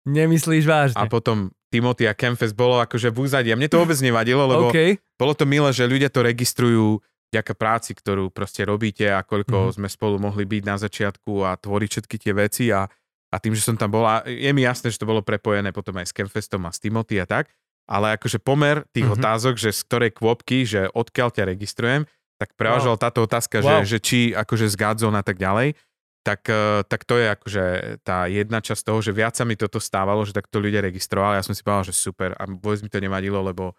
Nemyslíš 0.07 0.63
vážne? 0.63 0.95
A 0.95 1.11
potom 1.11 1.51
Timothy 1.67 2.07
a 2.07 2.15
Campfest 2.15 2.55
bolo 2.55 2.79
akože 2.79 3.11
v 3.11 3.27
úzadí. 3.27 3.49
A 3.51 3.59
mne 3.59 3.67
to 3.67 3.83
vôbec 3.83 3.99
nevadilo, 3.99 4.47
lebo 4.47 4.71
okay. 4.71 4.97
bolo 5.19 5.35
to 5.35 5.43
milé, 5.43 5.69
že 5.75 5.83
ľudia 5.85 6.07
to 6.07 6.23
registrujú 6.23 7.03
vďaka 7.31 7.53
práci, 7.55 7.95
ktorú 7.95 8.27
proste 8.27 8.67
robíte 8.67 9.07
a 9.07 9.23
koľko 9.23 9.71
mm-hmm. 9.71 9.75
sme 9.79 9.87
spolu 9.87 10.19
mohli 10.19 10.43
byť 10.43 10.63
na 10.67 10.75
začiatku 10.75 11.47
a 11.47 11.55
tvoriť 11.55 11.89
všetky 11.95 12.15
tie 12.19 12.33
veci 12.35 12.65
a, 12.75 12.91
a 13.31 13.35
tým, 13.39 13.55
že 13.55 13.63
som 13.63 13.79
tam 13.79 13.89
bol, 13.89 14.03
a 14.03 14.27
je 14.27 14.51
mi 14.51 14.67
jasné, 14.67 14.91
že 14.91 14.99
to 14.99 15.07
bolo 15.07 15.23
prepojené 15.23 15.71
potom 15.71 15.95
aj 15.97 16.11
s 16.11 16.13
Campfestom 16.13 16.67
a 16.67 16.75
s 16.75 16.83
Timothy 16.83 17.17
a 17.17 17.25
tak, 17.25 17.47
ale 17.87 18.19
akože 18.19 18.43
pomer 18.43 18.83
tých 18.91 19.07
mm-hmm. 19.07 19.23
otázok, 19.23 19.55
že 19.55 19.71
z 19.71 19.81
ktorej 19.87 20.11
kvopky, 20.11 20.67
že 20.67 20.91
odkiaľ 20.91 21.31
ťa 21.31 21.43
registrujem, 21.47 22.03
tak 22.35 22.57
prevažovala 22.59 22.97
wow. 22.99 23.05
táto 23.07 23.19
otázka, 23.23 23.63
wow. 23.63 23.81
že, 23.81 23.97
že 23.97 23.99
či 24.03 24.19
akože 24.35 24.67
z 24.67 24.75
Godzone 24.75 25.17
a 25.17 25.25
tak 25.25 25.39
ďalej, 25.39 25.77
tak, 26.21 26.45
eh, 26.49 26.81
tak 26.85 27.01
to 27.05 27.17
je 27.17 27.27
akože 27.33 27.63
tá 28.05 28.29
jedna 28.29 28.61
časť 28.61 28.81
toho, 28.85 28.99
že 29.01 29.11
viac 29.13 29.33
sa 29.33 29.45
mi 29.45 29.57
toto 29.57 29.81
stávalo, 29.81 30.21
že 30.25 30.33
takto 30.33 30.61
ľudia 30.61 30.81
registrovali. 30.81 31.37
Ja 31.37 31.45
som 31.45 31.57
si 31.57 31.65
povedal, 31.65 31.89
že 31.89 31.97
super 31.97 32.37
a 32.37 32.45
vôbec 32.45 32.81
mi 32.85 32.89
to 32.89 33.01
nevadilo, 33.01 33.41
lebo, 33.41 33.73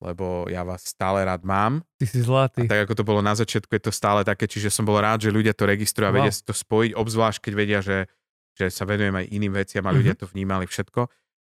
lebo 0.00 0.44
ja 0.52 0.60
vás 0.60 0.84
stále 0.84 1.24
rád 1.24 1.44
mám. 1.44 1.80
Ty 1.96 2.06
si 2.08 2.20
zlatý. 2.20 2.64
A 2.64 2.68
tak 2.68 2.80
ako 2.88 2.94
to 3.00 3.04
bolo 3.04 3.20
na 3.24 3.32
začiatku, 3.32 3.72
je 3.72 3.82
to 3.88 3.92
stále 3.92 4.24
také, 4.24 4.44
čiže 4.44 4.68
som 4.68 4.84
bol 4.84 5.00
rád, 5.00 5.24
že 5.24 5.32
ľudia 5.32 5.56
to 5.56 5.64
registrujú 5.64 6.08
a 6.08 6.12
wow. 6.12 6.16
vedia 6.20 6.32
si 6.32 6.44
to 6.44 6.52
spojiť, 6.52 6.92
obzvlášť 6.92 7.38
keď 7.48 7.52
vedia, 7.56 7.80
že, 7.80 8.08
že 8.56 8.72
sa 8.72 8.88
venujem 8.88 9.12
aj 9.12 9.28
iným 9.28 9.52
veciam 9.52 9.84
a 9.84 9.92
ľudia 9.92 10.16
mm-hmm. 10.16 10.24
to 10.24 10.32
vnímali 10.32 10.64
všetko. 10.64 11.04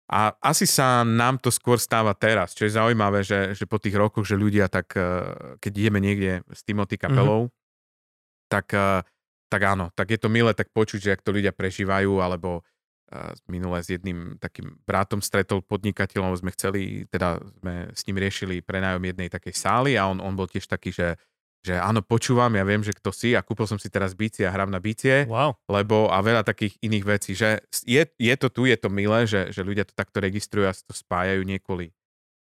A 0.04 0.36
asi 0.44 0.68
sa 0.68 1.00
nám 1.00 1.40
to 1.40 1.48
skôr 1.48 1.80
stáva 1.80 2.12
teraz, 2.12 2.52
čo 2.52 2.68
je 2.68 2.76
zaujímavé, 2.76 3.24
že, 3.24 3.56
že 3.56 3.64
po 3.64 3.80
tých 3.80 3.96
rokoch, 3.96 4.28
že 4.28 4.36
ľudia 4.36 4.68
tak, 4.68 4.92
eh, 4.96 5.56
keď 5.60 5.72
ideme 5.72 6.00
niekde 6.00 6.44
s 6.52 6.60
Timothy 6.64 7.00
kapelou, 7.00 7.48
mm-hmm. 7.48 8.48
tak, 8.52 8.66
eh, 8.76 9.00
tak 9.48 9.62
áno, 9.64 9.88
tak 9.96 10.12
je 10.12 10.18
to 10.20 10.28
milé 10.28 10.52
tak 10.52 10.68
počuť, 10.72 11.00
že 11.00 11.12
ak 11.16 11.24
to 11.24 11.32
ľudia 11.32 11.56
prežívajú, 11.56 12.20
alebo 12.20 12.60
eh, 12.60 13.32
minule 13.48 13.80
s 13.80 13.88
jedným 13.88 14.36
takým 14.36 14.76
bratom 14.84 15.24
stretol 15.24 15.64
podnikateľom, 15.64 16.36
sme 16.36 16.52
chceli, 16.52 17.08
teda 17.08 17.40
sme 17.64 17.88
s 17.96 18.04
ním 18.04 18.20
riešili 18.20 18.60
prenájom 18.60 19.08
jednej 19.08 19.32
takej 19.32 19.56
sály 19.56 19.96
a 19.96 20.04
on, 20.04 20.20
on 20.20 20.36
bol 20.36 20.44
tiež 20.44 20.68
taký, 20.68 20.92
že 20.92 21.16
že 21.64 21.80
áno, 21.80 22.04
počúvam, 22.04 22.52
ja 22.52 22.60
viem, 22.60 22.84
že 22.84 22.92
kto 22.92 23.08
si 23.08 23.32
a 23.32 23.40
kúpil 23.40 23.64
som 23.64 23.80
si 23.80 23.88
teraz 23.88 24.12
bicie 24.12 24.44
a 24.44 24.52
hram 24.52 24.68
na 24.68 24.84
bicie, 24.84 25.24
wow. 25.24 25.56
lebo 25.64 26.12
a 26.12 26.20
veľa 26.20 26.44
takých 26.44 26.76
iných 26.84 27.04
vecí, 27.08 27.32
že 27.32 27.64
je, 27.88 28.04
je 28.04 28.34
to 28.36 28.52
tu, 28.52 28.68
je 28.68 28.76
to 28.76 28.92
milé, 28.92 29.24
že, 29.24 29.48
že 29.48 29.64
ľudia 29.64 29.88
to 29.88 29.96
takto 29.96 30.20
registrujú 30.20 30.68
a 30.68 30.76
to 30.76 30.92
spájajú 30.92 31.40
nie 31.40 31.56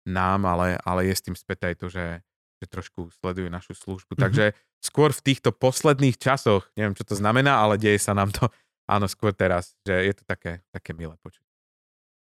nám, 0.06 0.46
ale, 0.46 0.78
ale 0.84 1.10
je 1.10 1.16
s 1.16 1.24
tým 1.26 1.34
späť 1.34 1.72
aj 1.72 1.76
to, 1.80 1.88
že, 1.90 2.22
že 2.62 2.66
trošku 2.70 3.10
sledujú 3.24 3.48
našu 3.50 3.74
službu. 3.74 4.14
Mm-hmm. 4.14 4.26
Takže 4.28 4.46
skôr 4.84 5.16
v 5.16 5.24
týchto 5.32 5.50
posledných 5.56 6.20
časoch, 6.20 6.70
neviem, 6.78 6.94
čo 6.94 7.08
to 7.08 7.18
znamená, 7.18 7.58
ale 7.58 7.82
deje 7.82 7.98
sa 7.98 8.14
nám 8.14 8.30
to, 8.30 8.52
áno, 8.86 9.10
skôr 9.10 9.34
teraz, 9.34 9.74
že 9.82 9.96
je 9.96 10.14
to 10.14 10.24
také, 10.28 10.62
také 10.70 10.94
milé 10.94 11.18
počuť. 11.24 11.45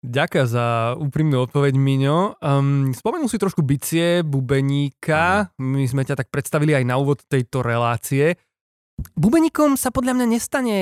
Ďakujem 0.01 0.47
za 0.49 0.97
úprimnú 0.97 1.45
odpoveď, 1.45 1.77
Miňo. 1.77 2.41
Um, 2.41 2.97
spomenul 2.97 3.29
si 3.29 3.37
trošku 3.37 3.61
bicie, 3.61 4.25
bubeníka. 4.25 5.53
My 5.61 5.85
sme 5.85 6.09
ťa 6.09 6.25
tak 6.25 6.33
predstavili 6.33 6.73
aj 6.73 6.89
na 6.89 6.97
úvod 6.97 7.21
tejto 7.29 7.61
relácie. 7.61 8.41
Bubeníkom 9.13 9.77
sa 9.77 9.93
podľa 9.93 10.17
mňa 10.17 10.27
nestane 10.33 10.77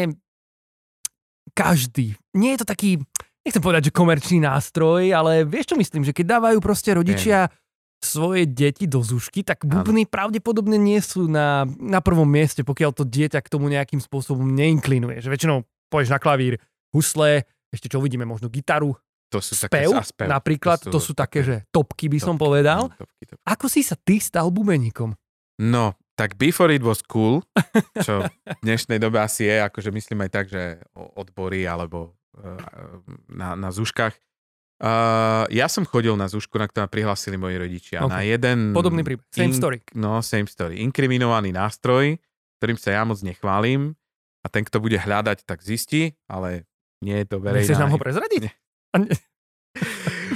každý. 1.51 2.15
Nie 2.39 2.55
je 2.55 2.63
to 2.63 2.67
taký, 2.71 3.03
nechcem 3.43 3.59
povedať, 3.59 3.91
že 3.91 3.97
komerčný 3.99 4.39
nástroj, 4.39 5.11
ale 5.11 5.43
vieš 5.43 5.75
čo 5.75 5.77
myslím, 5.83 6.07
že 6.07 6.15
keď 6.15 6.39
dávajú 6.39 6.59
proste 6.63 6.95
rodičia 6.95 7.51
svoje 7.99 8.47
deti 8.47 8.87
do 8.87 9.03
zušky, 9.03 9.43
tak 9.43 9.67
bubny 9.67 10.07
ano. 10.07 10.13
pravdepodobne 10.15 10.79
nie 10.79 11.03
sú 11.03 11.27
na, 11.27 11.67
na 11.83 11.99
prvom 11.99 12.31
mieste, 12.31 12.63
pokiaľ 12.63 12.95
to 12.95 13.03
dieťa 13.03 13.43
k 13.43 13.51
tomu 13.51 13.67
nejakým 13.67 13.99
spôsobom 13.99 14.47
neinklinuje. 14.55 15.19
Že 15.19 15.35
väčšinou 15.35 15.67
poješ 15.91 16.15
na 16.15 16.23
klavír 16.23 16.63
husle, 16.95 17.43
ešte 17.75 17.91
čo 17.91 17.99
uvidíme, 17.99 18.23
možno 18.23 18.47
gitaru, 18.47 18.95
to 19.29 19.39
sú 19.45 19.53
spev, 19.55 19.93
také, 19.93 20.09
spev 20.09 20.27
napríklad, 20.29 20.79
to 20.81 20.89
sú, 20.89 20.93
to 20.93 21.01
sú 21.01 21.13
také, 21.13 21.45
že 21.45 21.57
topky 21.69 22.09
by 22.09 22.17
topky, 22.17 22.29
som 22.29 22.37
povedal. 22.41 22.89
Topky, 22.97 23.25
topky. 23.29 23.45
Ako 23.45 23.67
si 23.69 23.85
sa 23.85 23.95
ty 23.97 24.17
stal 24.19 24.49
bubeníkom? 24.49 25.13
No, 25.61 25.93
tak 26.17 26.35
before 26.41 26.73
it 26.73 26.83
was 26.83 27.05
cool, 27.05 27.45
čo 28.07 28.27
v 28.27 28.59
dnešnej 28.65 28.99
dobe 28.99 29.21
asi 29.21 29.47
je, 29.47 29.57
akože 29.63 29.93
myslím 29.93 30.27
aj 30.27 30.31
tak, 30.33 30.47
že 30.51 30.83
odbory 30.97 31.69
alebo 31.69 32.17
uh, 32.41 32.59
na, 33.31 33.55
na 33.55 33.71
zúškach. 33.71 34.17
Uh, 34.79 35.43
ja 35.51 35.67
som 35.67 35.83
chodil 35.83 36.15
na 36.15 36.31
zúšku, 36.31 36.55
na 36.55 36.71
ktorú 36.71 36.87
prihlásili 36.87 37.35
moji 37.35 37.59
rodičia. 37.59 37.99
Okay. 38.07 38.15
Na 38.15 38.21
jeden... 38.23 38.71
Podobný 38.71 39.03
príbeh. 39.03 39.27
Same 39.35 39.51
in, 39.51 39.59
story. 39.59 39.79
No, 39.99 40.23
same 40.23 40.47
story. 40.47 40.79
Inkriminovaný 40.87 41.51
nástroj, 41.51 42.15
ktorým 42.63 42.79
sa 42.79 42.95
ja 42.95 43.03
moc 43.03 43.19
nechválim 43.23 43.99
a 44.43 44.47
ten, 44.47 44.63
kto 44.63 44.79
bude 44.79 44.95
hľadať, 44.95 45.43
tak 45.43 45.67
zistí, 45.67 46.15
ale 46.31 46.63
nie 47.03 47.15
je 47.23 47.27
to 47.27 47.43
verejná... 47.43 47.67
Nechceš 47.67 47.83
nám 47.83 47.95
ho 47.95 47.99
prezradiť? 48.07 48.55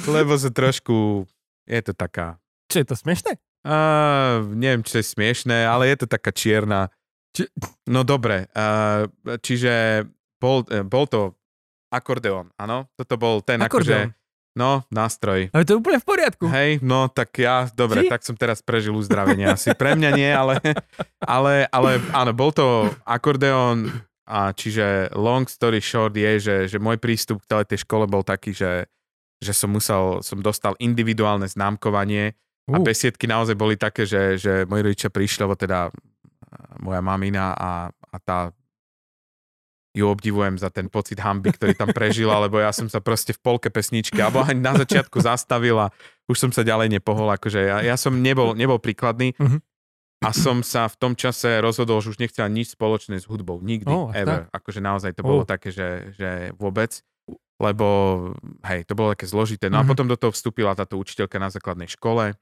Lebo 0.08 0.32
sa 0.38 0.50
trošku, 0.52 1.26
je 1.66 1.80
to 1.82 1.92
taká... 1.92 2.38
Čo 2.68 2.82
je 2.82 2.86
to 2.86 2.96
smiešné? 2.96 3.38
Uh, 3.62 4.42
neviem, 4.58 4.82
čo 4.82 4.98
je 4.98 5.06
smiešné, 5.06 5.66
ale 5.66 5.92
je 5.92 6.02
to 6.02 6.06
taká 6.10 6.34
čierna. 6.34 6.90
Či... 7.30 7.46
No 7.86 8.02
dobre, 8.02 8.50
uh, 8.52 9.06
čiže 9.38 10.04
bol, 10.42 10.66
uh, 10.66 10.82
bol 10.82 11.06
to 11.06 11.38
akordeón, 11.92 12.50
áno? 12.58 12.90
Toto 12.98 13.14
bol 13.20 13.44
ten 13.44 13.62
akože... 13.62 14.12
No, 14.52 14.84
nástroj. 14.92 15.48
Ale 15.48 15.64
to 15.64 15.72
je 15.72 15.80
úplne 15.80 15.96
v 15.96 16.04
poriadku. 16.04 16.44
Hej, 16.44 16.84
no 16.84 17.08
tak 17.08 17.32
ja, 17.40 17.72
dobre, 17.72 18.04
Či? 18.04 18.12
tak 18.12 18.20
som 18.20 18.36
teraz 18.36 18.60
prežil 18.60 18.92
uzdravenie 18.92 19.48
asi. 19.48 19.72
Pre 19.72 19.96
mňa 19.96 20.10
nie, 20.12 20.28
ale, 20.28 20.60
ale, 21.24 21.64
ale 21.72 21.96
áno, 22.12 22.36
bol 22.36 22.52
to 22.52 22.92
akordeón, 23.08 23.88
a 24.26 24.54
čiže 24.54 25.10
long 25.18 25.44
story 25.50 25.82
short 25.82 26.14
je, 26.14 26.32
že, 26.38 26.56
že 26.70 26.78
môj 26.78 26.96
prístup 27.02 27.42
k 27.42 27.66
tej 27.66 27.82
škole 27.82 28.06
bol 28.06 28.22
taký, 28.22 28.54
že, 28.54 28.86
že 29.42 29.50
som 29.50 29.74
musel, 29.74 30.22
som 30.22 30.38
dostal 30.38 30.78
individuálne 30.78 31.50
známkovanie 31.50 32.32
uh. 32.70 32.74
a 32.74 32.76
besiedky 32.78 33.26
naozaj 33.26 33.58
boli 33.58 33.74
také, 33.74 34.06
že, 34.06 34.38
že 34.38 34.52
moji 34.70 34.82
rodičia 34.86 35.10
prišli, 35.10 35.42
lebo 35.42 35.58
teda 35.58 35.90
moja 36.78 37.00
mamina 37.02 37.56
a, 37.56 37.70
a 37.90 38.16
tá 38.22 38.52
ju 39.92 40.08
obdivujem 40.08 40.56
za 40.56 40.72
ten 40.72 40.88
pocit 40.88 41.20
hamby, 41.20 41.52
ktorý 41.52 41.76
tam 41.76 41.92
prežila, 41.92 42.40
lebo 42.40 42.56
ja 42.56 42.72
som 42.72 42.88
sa 42.88 43.04
proste 43.04 43.36
v 43.36 43.40
polke 43.44 43.68
pesničky, 43.68 44.16
alebo 44.24 44.40
aj 44.40 44.56
na 44.56 44.72
začiatku 44.72 45.20
zastavil 45.20 45.76
a 45.76 45.92
už 46.32 46.48
som 46.48 46.50
sa 46.50 46.64
ďalej 46.64 46.96
nepohol, 46.96 47.28
akože 47.36 47.60
ja, 47.60 47.84
ja 47.84 47.96
som 48.00 48.16
nebol, 48.16 48.56
nebol 48.56 48.80
príkladný. 48.80 49.36
Uh-huh. 49.36 49.60
A 50.22 50.30
som 50.30 50.62
sa 50.62 50.86
v 50.86 50.96
tom 50.96 51.12
čase 51.18 51.58
rozhodol, 51.58 51.98
že 51.98 52.14
už 52.14 52.18
nechcel 52.22 52.46
nič 52.46 52.78
spoločné 52.78 53.18
s 53.18 53.26
hudbou. 53.26 53.58
Nikdy, 53.58 53.90
oh, 53.90 54.14
ever. 54.14 54.46
Tak. 54.46 54.62
Akože 54.62 54.80
naozaj 54.80 55.12
to 55.18 55.26
bolo 55.26 55.42
oh. 55.42 55.48
také, 55.48 55.74
že, 55.74 56.14
že 56.14 56.54
vôbec. 56.54 57.02
Lebo, 57.58 57.86
hej, 58.66 58.86
to 58.86 58.94
bolo 58.94 59.14
také 59.14 59.26
zložité. 59.26 59.66
No 59.66 59.78
mm-hmm. 59.78 59.82
a 59.82 59.86
mhm. 59.86 59.90
potom 59.90 60.06
do 60.06 60.18
toho 60.18 60.30
vstúpila 60.30 60.78
táto 60.78 60.94
učiteľka 60.98 61.42
na 61.42 61.50
základnej 61.50 61.90
škole, 61.90 62.38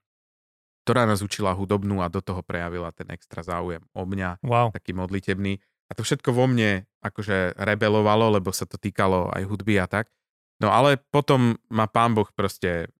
ktorá 0.84 1.08
nás 1.08 1.24
učila 1.24 1.56
hudobnú 1.56 2.04
a 2.04 2.12
do 2.12 2.20
toho 2.20 2.44
prejavila 2.44 2.92
ten 2.92 3.08
extra 3.12 3.40
záujem 3.40 3.80
o 3.96 4.02
mňa. 4.04 4.44
Wow. 4.44 4.76
Taký 4.76 4.92
modlitebný. 4.96 5.60
A 5.90 5.96
to 5.96 6.04
všetko 6.06 6.36
vo 6.36 6.46
mne 6.46 6.84
akože 7.02 7.58
rebelovalo, 7.58 8.30
lebo 8.30 8.52
sa 8.52 8.68
to 8.68 8.76
týkalo 8.76 9.32
aj 9.32 9.42
hudby 9.48 9.80
a 9.80 9.88
tak. 9.88 10.12
No 10.60 10.68
ale 10.70 11.00
potom 11.00 11.56
ma 11.72 11.88
pán 11.88 12.12
Boh 12.12 12.28
proste 12.30 12.92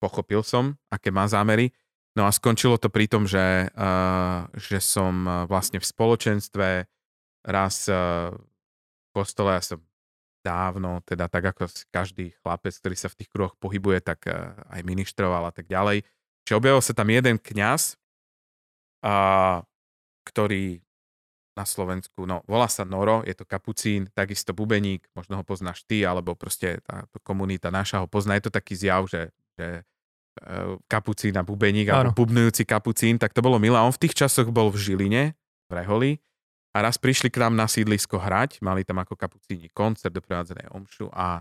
pochopil 0.00 0.40
som, 0.40 0.76
aké 0.88 1.12
má 1.12 1.28
zámery 1.28 1.72
No 2.16 2.24
a 2.24 2.32
skončilo 2.32 2.80
to 2.80 2.88
pri 2.88 3.12
tom, 3.12 3.28
že, 3.28 3.68
uh, 3.76 4.48
že 4.56 4.80
som 4.80 5.28
uh, 5.28 5.44
vlastne 5.44 5.76
v 5.76 5.84
spoločenstve 5.84 6.88
raz 7.44 7.74
uh, 7.92 8.32
v 8.32 9.08
kostole, 9.12 9.52
ja 9.52 9.60
som 9.60 9.84
dávno, 10.40 11.04
teda 11.04 11.28
tak 11.28 11.52
ako 11.52 11.68
každý 11.92 12.32
chlapec, 12.40 12.72
ktorý 12.72 12.96
sa 12.96 13.12
v 13.12 13.20
tých 13.20 13.28
kruhoch 13.28 13.52
pohybuje, 13.60 14.00
tak 14.00 14.24
uh, 14.32 14.56
aj 14.72 14.80
ministroval 14.88 15.44
a 15.44 15.52
tak 15.52 15.68
ďalej. 15.68 16.08
Čiže 16.48 16.56
objavil 16.56 16.80
sa 16.80 16.96
tam 16.96 17.12
jeden 17.12 17.36
kňaz, 17.36 18.00
uh, 19.04 19.60
ktorý 20.24 20.80
na 21.56 21.64
Slovensku, 21.68 22.24
no 22.24 22.44
volá 22.48 22.68
sa 22.68 22.84
Noro, 22.84 23.24
je 23.24 23.32
to 23.32 23.48
kapucín, 23.48 24.08
takisto 24.12 24.56
bubeník, 24.56 25.08
možno 25.16 25.40
ho 25.40 25.44
poznáš 25.44 25.84
ty, 25.88 26.04
alebo 26.04 26.36
proste 26.36 26.80
táto 26.84 27.16
komunita 27.20 27.72
naša 27.72 28.04
ho 28.04 28.08
pozná. 28.08 28.36
Je 28.36 28.44
to 28.48 28.52
taký 28.52 28.76
zjav, 28.76 29.08
že, 29.08 29.32
že 29.56 29.80
Eh, 29.80 29.95
kapucín 30.86 31.34
a 31.36 31.42
bubeník, 31.42 31.88
alebo 31.88 32.12
bubnujúci 32.12 32.68
kapucín, 32.68 33.16
tak 33.16 33.32
to 33.32 33.40
bolo 33.40 33.56
milé. 33.56 33.76
On 33.76 33.92
v 33.92 34.02
tých 34.06 34.14
časoch 34.14 34.48
bol 34.52 34.68
v 34.68 34.78
Žiline, 34.78 35.22
v 35.66 35.72
Reholi, 35.72 36.12
a 36.76 36.84
raz 36.84 37.00
prišli 37.00 37.32
k 37.32 37.40
nám 37.40 37.56
na 37.56 37.64
sídlisko 37.64 38.20
hrať, 38.20 38.60
mali 38.60 38.84
tam 38.84 39.00
ako 39.00 39.16
kapucíni 39.16 39.72
koncert, 39.72 40.12
doprevádzané 40.12 40.68
omšu 40.76 41.08
a, 41.08 41.40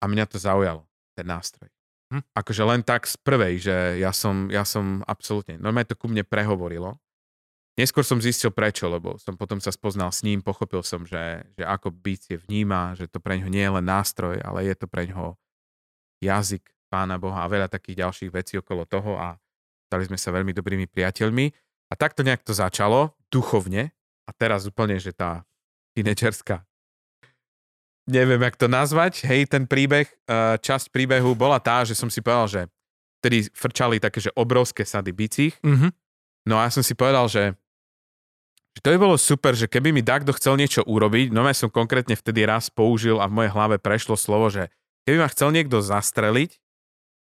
a 0.00 0.04
mňa 0.08 0.24
to 0.32 0.40
zaujalo, 0.40 0.88
ten 1.12 1.28
nástroj. 1.28 1.68
Hm. 2.08 2.24
Akože 2.32 2.62
len 2.64 2.80
tak 2.80 3.04
z 3.04 3.20
prvej, 3.20 3.60
že 3.60 3.76
ja 4.00 4.16
som, 4.16 4.48
ja 4.48 4.64
som 4.64 5.04
absolútne, 5.04 5.60
normálne 5.60 5.92
to 5.92 6.00
ku 6.00 6.08
mne 6.08 6.24
prehovorilo. 6.24 6.96
Neskôr 7.76 8.00
som 8.00 8.16
zistil 8.16 8.48
prečo, 8.48 8.88
lebo 8.88 9.20
som 9.20 9.36
potom 9.36 9.60
sa 9.60 9.70
spoznal 9.70 10.08
s 10.08 10.24
ním, 10.24 10.40
pochopil 10.40 10.80
som, 10.82 11.04
že, 11.04 11.44
že 11.54 11.64
ako 11.64 11.92
bicie 11.92 12.40
vníma, 12.40 12.96
že 12.96 13.12
to 13.12 13.20
pre 13.20 13.36
ňo 13.38 13.48
nie 13.52 13.62
je 13.62 13.72
len 13.76 13.86
nástroj, 13.86 14.40
ale 14.40 14.66
je 14.66 14.74
to 14.74 14.88
pre 14.88 15.04
ňo 15.04 15.36
jazyk, 16.24 16.64
Pána 16.90 17.16
Boha 17.22 17.46
a 17.46 17.50
veľa 17.50 17.70
takých 17.70 18.02
ďalších 18.02 18.30
vecí 18.34 18.58
okolo 18.58 18.82
toho 18.84 19.14
a 19.14 19.38
stali 19.86 20.10
sme 20.10 20.18
sa 20.18 20.34
veľmi 20.34 20.50
dobrými 20.50 20.90
priateľmi. 20.90 21.46
A 21.90 21.94
takto 21.94 22.26
nejak 22.26 22.42
to 22.42 22.54
začalo, 22.54 23.14
duchovne, 23.30 23.94
a 24.26 24.30
teraz 24.34 24.66
úplne, 24.66 24.98
že 24.98 25.10
tá 25.10 25.42
tínečerská 25.94 26.62
neviem, 28.10 28.42
jak 28.42 28.58
to 28.58 28.66
nazvať, 28.66 29.22
hej, 29.22 29.46
ten 29.46 29.64
príbeh, 29.70 30.10
uh, 30.26 30.58
časť 30.58 30.90
príbehu 30.90 31.38
bola 31.38 31.62
tá, 31.62 31.86
že 31.86 31.94
som 31.94 32.10
si 32.10 32.18
povedal, 32.18 32.50
že 32.50 32.62
vtedy 33.22 33.46
frčali 33.54 34.02
také, 34.02 34.18
že 34.18 34.34
obrovské 34.34 34.82
sady 34.82 35.14
bicích. 35.14 35.54
Mhm. 35.62 35.94
No 36.50 36.58
a 36.58 36.66
ja 36.66 36.70
som 36.74 36.82
si 36.82 36.98
povedal, 36.98 37.30
že, 37.30 37.54
že 38.74 38.80
to 38.82 38.90
by 38.90 38.98
bolo 38.98 39.14
super, 39.20 39.54
že 39.54 39.70
keby 39.70 39.94
mi 39.94 40.02
takto 40.02 40.34
chcel 40.34 40.58
niečo 40.58 40.82
urobiť, 40.82 41.30
no 41.30 41.46
ja 41.46 41.54
som 41.54 41.70
konkrétne 41.70 42.18
vtedy 42.18 42.48
raz 42.48 42.72
použil 42.72 43.22
a 43.22 43.30
v 43.30 43.36
mojej 43.38 43.52
hlave 43.54 43.76
prešlo 43.78 44.18
slovo, 44.18 44.50
že 44.50 44.72
keby 45.06 45.22
ma 45.22 45.28
chcel 45.30 45.52
niekto 45.52 45.84
zastreliť, 45.84 46.58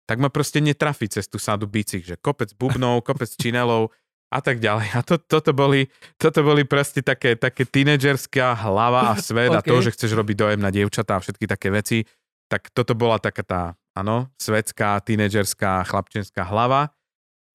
tak 0.08 0.17
ma 0.24 0.32
proste 0.32 0.63
netrafí 0.63 1.12
cez 1.12 1.28
tú 1.28 1.36
sadu 1.38 1.67
bicích, 1.67 2.08
že 2.08 2.15
kopec 2.15 2.56
bubnov, 2.56 3.04
kopec 3.08 3.28
činelov 3.36 3.91
a 4.32 4.39
tak 4.39 4.63
ďalej. 4.63 4.88
A 4.96 5.00
to, 5.04 5.20
toto, 5.20 5.52
boli, 5.52 5.91
toto 6.15 6.41
boli 6.41 6.63
proste 6.63 7.04
také, 7.04 7.36
také 7.36 7.67
tínedžerská 7.67 8.56
hlava 8.63 9.12
a 9.12 9.20
svet 9.20 9.52
okay. 9.52 9.60
a 9.60 9.62
to, 9.62 9.76
že 9.84 9.93
chceš 9.93 10.15
robiť 10.15 10.36
dojem 10.36 10.60
na 10.63 10.72
dievčatá 10.72 11.20
a 11.20 11.24
všetky 11.24 11.46
také 11.48 11.72
veci, 11.72 12.08
tak 12.48 12.72
toto 12.72 12.96
bola 12.96 13.20
taká 13.20 13.43
tá, 13.43 13.62
áno, 13.91 14.32
svetská, 14.39 15.04
tínedžerská, 15.04 15.84
chlapčenská 15.84 16.48
hlava 16.48 16.96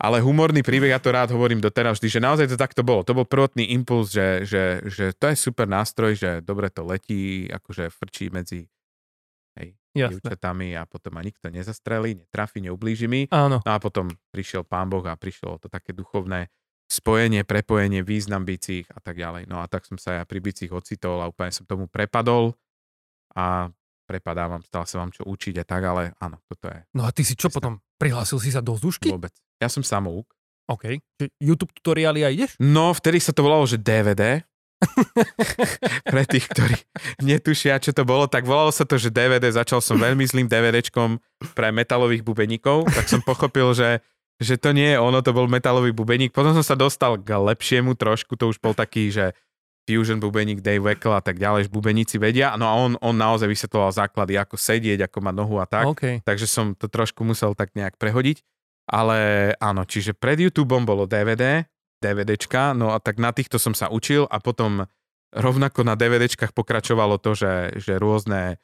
ale 0.03 0.19
humorný 0.19 0.67
príbeh, 0.67 0.91
ja 0.91 0.99
to 0.99 1.15
rád 1.15 1.31
hovorím 1.31 1.63
doteraz 1.63 2.03
vždy, 2.03 2.19
že 2.19 2.21
naozaj 2.27 2.47
to 2.51 2.59
takto 2.59 2.83
bolo. 2.83 3.07
To 3.07 3.15
bol 3.15 3.23
prvotný 3.23 3.71
impuls, 3.71 4.11
že, 4.11 4.43
že, 4.43 4.83
že 4.91 5.15
to 5.15 5.31
je 5.31 5.39
super 5.39 5.71
nástroj, 5.71 6.19
že 6.19 6.31
dobre 6.43 6.75
to 6.75 6.83
letí, 6.83 7.47
akože 7.47 7.87
frčí 7.95 8.27
medzi 8.35 8.67
dievčatami 9.93 10.75
a 10.77 10.89
potom 10.89 11.15
ma 11.17 11.23
nikto 11.23 11.53
nezastrelí, 11.53 12.17
netrafí, 12.17 12.65
neublíži 12.65 13.07
mi. 13.07 13.29
Áno. 13.29 13.61
No 13.61 13.71
a 13.71 13.79
potom 13.79 14.09
prišiel 14.33 14.65
pán 14.65 14.89
Boh 14.89 15.05
a 15.05 15.15
prišlo 15.15 15.61
to 15.61 15.69
také 15.69 15.93
duchovné 15.93 16.49
spojenie, 16.93 17.45
prepojenie, 17.49 18.05
význam 18.05 18.45
bicích 18.45 18.85
a 18.93 19.01
tak 19.01 19.17
ďalej. 19.17 19.49
No 19.49 19.65
a 19.65 19.69
tak 19.69 19.89
som 19.89 19.97
sa 19.97 20.21
ja 20.21 20.23
pri 20.29 20.45
bicích 20.45 20.73
ocitol 20.73 21.25
a 21.25 21.29
úplne 21.29 21.53
som 21.53 21.65
tomu 21.65 21.89
prepadol 21.89 22.53
a 23.33 23.73
prepadávam, 24.05 24.61
stále 24.61 24.85
sa 24.85 25.01
vám 25.01 25.09
čo 25.09 25.25
učiť 25.25 25.57
a 25.61 25.65
tak, 25.65 25.83
ale 25.89 26.13
áno, 26.21 26.37
toto 26.45 26.69
je. 26.69 26.85
No 26.93 27.09
a 27.09 27.11
ty 27.15 27.25
si 27.25 27.33
čo 27.33 27.49
potom? 27.49 27.81
Prihlásil 27.97 28.37
si 28.45 28.53
sa 28.53 28.61
do 28.61 28.77
zdušky? 28.77 29.09
Vôbec. 29.09 29.33
Ja 29.57 29.73
som 29.73 29.81
samouk. 29.81 30.29
OK. 30.69 31.01
YouTube 31.41 31.73
tutoriály 31.81 32.23
aj 32.29 32.33
ideš? 32.33 32.53
No, 32.61 32.93
vtedy 32.93 33.19
sa 33.19 33.33
to 33.33 33.41
volalo, 33.41 33.65
že 33.65 33.81
DVD. 33.81 34.45
Pre 36.13 36.23
tých, 36.27 36.47
ktorí 36.51 36.77
netušia, 37.23 37.79
čo 37.79 37.95
to 37.95 38.03
bolo, 38.03 38.27
tak 38.27 38.45
volalo 38.45 38.75
sa 38.75 38.83
to, 38.83 38.99
že 38.99 39.15
DVD. 39.15 39.49
Začal 39.53 39.81
som 39.81 39.99
veľmi 39.99 40.27
zlým 40.27 40.47
DVDčkom 40.51 41.19
pre 41.55 41.71
metalových 41.71 42.23
bubeníkov, 42.27 42.91
tak 42.91 43.07
som 43.07 43.21
pochopil, 43.23 43.75
že, 43.75 44.03
že 44.43 44.59
to 44.59 44.75
nie 44.75 44.95
je 44.95 44.99
ono, 44.99 45.23
to 45.23 45.35
bol 45.35 45.47
metalový 45.47 45.95
bubeník. 45.95 46.35
Potom 46.35 46.55
som 46.55 46.65
sa 46.65 46.79
dostal 46.79 47.19
k 47.19 47.35
lepšiemu 47.35 47.95
trošku, 47.95 48.35
to 48.35 48.51
už 48.51 48.59
bol 48.59 48.75
taký, 48.75 49.11
že 49.11 49.35
Fusion 49.83 50.23
bubeník, 50.23 50.63
Dave 50.63 50.79
Weckl 50.79 51.11
a 51.11 51.23
tak 51.23 51.43
ďalej, 51.43 51.67
bubeníci 51.67 52.15
vedia. 52.15 52.55
No 52.55 52.71
a 52.71 52.79
on, 52.79 52.95
on 53.03 53.19
naozaj 53.19 53.51
vysvetloval 53.51 53.91
základy, 53.91 54.39
ako 54.39 54.55
sedieť, 54.55 55.11
ako 55.11 55.19
mať 55.19 55.35
nohu 55.35 55.59
a 55.59 55.67
tak. 55.67 55.91
Okay. 55.91 56.23
Takže 56.23 56.47
som 56.47 56.79
to 56.79 56.87
trošku 56.87 57.27
musel 57.27 57.59
tak 57.59 57.75
nejak 57.75 57.99
prehodiť. 57.99 58.47
Ale 58.87 59.51
áno, 59.59 59.83
čiže 59.87 60.15
pred 60.15 60.39
YouTubeom 60.39 60.87
bolo 60.87 61.07
DVD, 61.07 61.67
DVDčka, 62.03 62.75
no 62.75 62.91
a 62.91 62.99
tak 62.99 63.23
na 63.23 63.31
týchto 63.31 63.63
som 63.63 63.79
sa 63.79 63.87
učil 63.87 64.27
a 64.27 64.43
potom 64.43 64.91
rovnako 65.31 65.87
na 65.87 65.95
DVDčkách 65.95 66.51
pokračovalo 66.51 67.23
to, 67.23 67.39
že, 67.39 67.79
že 67.79 68.03
rôzne 68.03 68.59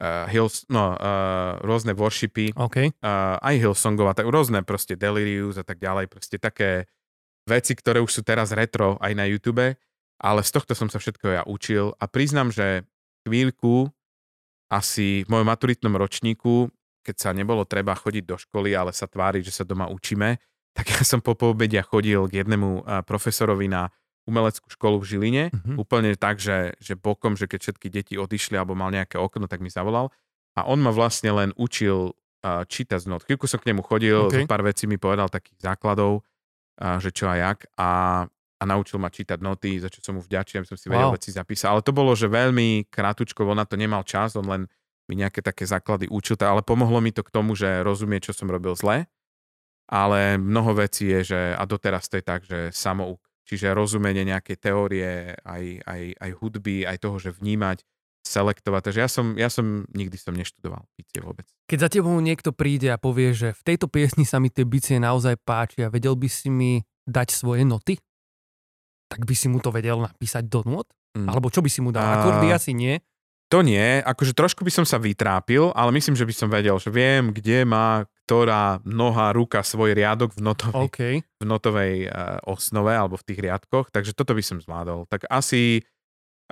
uh, 0.00 0.24
Hills, 0.32 0.64
no, 0.72 0.96
uh, 0.96 1.60
rôzne 1.60 1.92
worshipy, 1.92 2.56
okay. 2.56 2.96
uh, 3.04 3.36
aj 3.44 3.54
Hillsongov 3.60 4.10
a 4.10 4.16
tak 4.16 4.26
rôzne 4.26 4.64
proste 4.64 4.96
Delirius 4.96 5.60
a 5.60 5.64
tak 5.68 5.78
ďalej, 5.78 6.08
proste 6.08 6.40
také 6.40 6.88
veci, 7.44 7.76
ktoré 7.76 8.00
už 8.00 8.10
sú 8.10 8.22
teraz 8.24 8.56
retro 8.56 8.96
aj 9.04 9.12
na 9.12 9.28
YouTube 9.28 9.76
ale 10.18 10.42
z 10.42 10.50
tohto 10.50 10.74
som 10.74 10.90
sa 10.90 10.98
všetko 10.98 11.26
ja 11.30 11.42
učil 11.46 11.94
a 12.02 12.04
priznám, 12.10 12.50
že 12.50 12.82
chvíľku 13.22 13.86
asi 14.68 15.22
v 15.24 15.30
mojom 15.30 15.48
maturitnom 15.48 15.94
ročníku, 15.94 16.68
keď 17.06 17.16
sa 17.16 17.30
nebolo 17.32 17.64
treba 17.64 17.94
chodiť 17.96 18.24
do 18.26 18.36
školy, 18.36 18.74
ale 18.74 18.92
sa 18.92 19.08
tváriť, 19.08 19.48
že 19.48 19.62
sa 19.62 19.64
doma 19.64 19.88
učíme, 19.88 20.36
tak 20.76 20.92
ja 20.92 21.02
som 21.02 21.20
po 21.20 21.38
poobedia 21.38 21.84
chodil 21.84 22.26
k 22.28 22.44
jednému 22.44 22.84
profesorovi 23.04 23.66
na 23.70 23.92
umeleckú 24.28 24.68
školu 24.68 25.00
v 25.00 25.08
Žiline, 25.08 25.44
mm-hmm. 25.48 25.76
úplne 25.80 26.12
tak, 26.12 26.36
že, 26.36 26.76
že 26.84 27.00
bokom, 27.00 27.32
že 27.32 27.48
keď 27.48 27.60
všetky 27.64 27.88
deti 27.88 28.14
odišli 28.20 28.60
alebo 28.60 28.76
mal 28.76 28.92
nejaké 28.92 29.16
okno, 29.16 29.48
tak 29.48 29.64
mi 29.64 29.72
zavolal 29.72 30.12
a 30.52 30.68
on 30.68 30.82
ma 30.82 30.92
vlastne 30.92 31.32
len 31.32 31.50
učil 31.56 32.12
uh, 32.12 32.66
čítať 32.68 32.98
z 32.98 33.06
not. 33.08 33.24
Chvíľku 33.24 33.48
som 33.48 33.62
k 33.62 33.72
nemu 33.72 33.80
chodil, 33.80 34.28
okay. 34.28 34.44
pár 34.44 34.60
vecí 34.66 34.84
mi 34.84 35.00
povedal 35.00 35.32
takých 35.32 35.64
základov, 35.72 36.20
uh, 36.20 37.00
že 37.00 37.08
čo 37.14 37.30
a 37.30 37.38
jak 37.38 37.64
a 37.78 37.90
a 38.58 38.66
naučil 38.66 38.98
ma 38.98 39.06
čítať 39.06 39.38
noty, 39.38 39.78
za 39.78 39.86
čo 39.86 40.02
som 40.02 40.18
mu 40.18 40.22
vďačný, 40.22 40.58
aby 40.58 40.66
som 40.66 40.74
si 40.74 40.90
vedel 40.90 41.08
wow. 41.08 41.14
veci 41.14 41.30
zapísal. 41.30 41.78
Ale 41.78 41.86
to 41.86 41.94
bolo, 41.94 42.10
že 42.18 42.26
veľmi 42.26 42.90
krátučko, 42.90 43.46
on 43.46 43.62
na 43.62 43.62
to 43.62 43.78
nemal 43.78 44.02
čas, 44.02 44.34
on 44.34 44.50
len 44.50 44.66
mi 45.06 45.14
nejaké 45.14 45.46
také 45.46 45.62
základy 45.62 46.10
učil, 46.10 46.34
ale 46.42 46.66
pomohlo 46.66 46.98
mi 46.98 47.14
to 47.14 47.22
k 47.22 47.30
tomu, 47.30 47.54
že 47.54 47.86
rozumie, 47.86 48.18
čo 48.18 48.34
som 48.34 48.50
robil 48.50 48.74
zle. 48.74 49.06
Ale 49.88 50.36
mnoho 50.36 50.84
vecí 50.84 51.08
je, 51.08 51.32
že 51.34 51.40
a 51.56 51.64
doteraz 51.64 52.12
to 52.12 52.20
je 52.20 52.24
tak, 52.24 52.44
že 52.44 52.68
samouk. 52.70 53.24
Čiže 53.48 53.72
rozumenie 53.72 54.28
nejakej 54.28 54.56
teórie, 54.60 55.32
aj, 55.40 55.64
aj, 55.88 56.02
aj 56.20 56.30
hudby, 56.36 56.84
aj 56.84 57.00
toho, 57.00 57.16
že 57.16 57.32
vnímať, 57.32 57.80
selektovať. 58.20 58.92
Takže 58.92 59.00
ja 59.00 59.08
som, 59.08 59.26
ja 59.40 59.48
som 59.48 59.88
nikdy 59.96 60.20
som 60.20 60.36
neštudoval 60.36 60.84
bicie 60.92 61.24
vôbec. 61.24 61.48
Keď 61.64 61.78
za 61.80 61.88
tebou 61.88 62.12
niekto 62.20 62.52
príde 62.52 62.92
a 62.92 63.00
povie, 63.00 63.32
že 63.32 63.56
v 63.56 63.62
tejto 63.64 63.88
piesni 63.88 64.28
sa 64.28 64.36
mi 64.36 64.52
tie 64.52 64.68
bicie 64.68 65.00
naozaj 65.00 65.40
páčia, 65.40 65.88
vedel 65.88 66.12
by 66.12 66.28
si 66.28 66.52
mi 66.52 66.84
dať 67.08 67.32
svoje 67.32 67.64
noty? 67.64 67.96
tak 69.08 69.24
by 69.24 69.34
si 69.34 69.48
mu 69.48 69.58
to 69.58 69.72
vedel 69.72 70.04
napísať 70.04 70.44
do 70.46 70.60
nôd? 70.68 70.86
Mm. 71.16 71.26
Alebo 71.32 71.48
čo 71.48 71.64
by 71.64 71.70
si 71.72 71.80
mu 71.80 71.90
dal? 71.90 72.04
Akordy 72.04 72.52
asi 72.52 72.76
nie. 72.76 73.00
To 73.48 73.64
nie, 73.64 74.04
akože 74.04 74.36
trošku 74.36 74.60
by 74.60 74.72
som 74.72 74.84
sa 74.84 75.00
vytrápil, 75.00 75.72
ale 75.72 75.90
myslím, 75.96 76.12
že 76.12 76.28
by 76.28 76.34
som 76.36 76.48
vedel, 76.52 76.76
že 76.76 76.92
viem, 76.92 77.32
kde 77.32 77.64
má 77.64 78.04
ktorá 78.28 78.84
noha, 78.84 79.32
ruka 79.32 79.64
svoj 79.64 79.96
riadok 79.96 80.36
v 80.36 80.44
notovej, 80.44 80.84
okay. 80.84 81.14
v 81.40 81.44
notovej 81.48 82.12
uh, 82.12 82.36
osnove 82.44 82.92
alebo 82.92 83.16
v 83.16 83.24
tých 83.24 83.40
riadkoch, 83.40 83.88
takže 83.88 84.12
toto 84.12 84.36
by 84.36 84.44
som 84.44 84.60
zvládol. 84.60 85.08
Tak 85.08 85.24
asi 85.32 85.80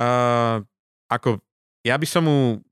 uh, 0.00 0.64
ako 1.12 1.44
ja 1.84 2.00
by 2.00 2.06
som 2.08 2.24
mu 2.24 2.64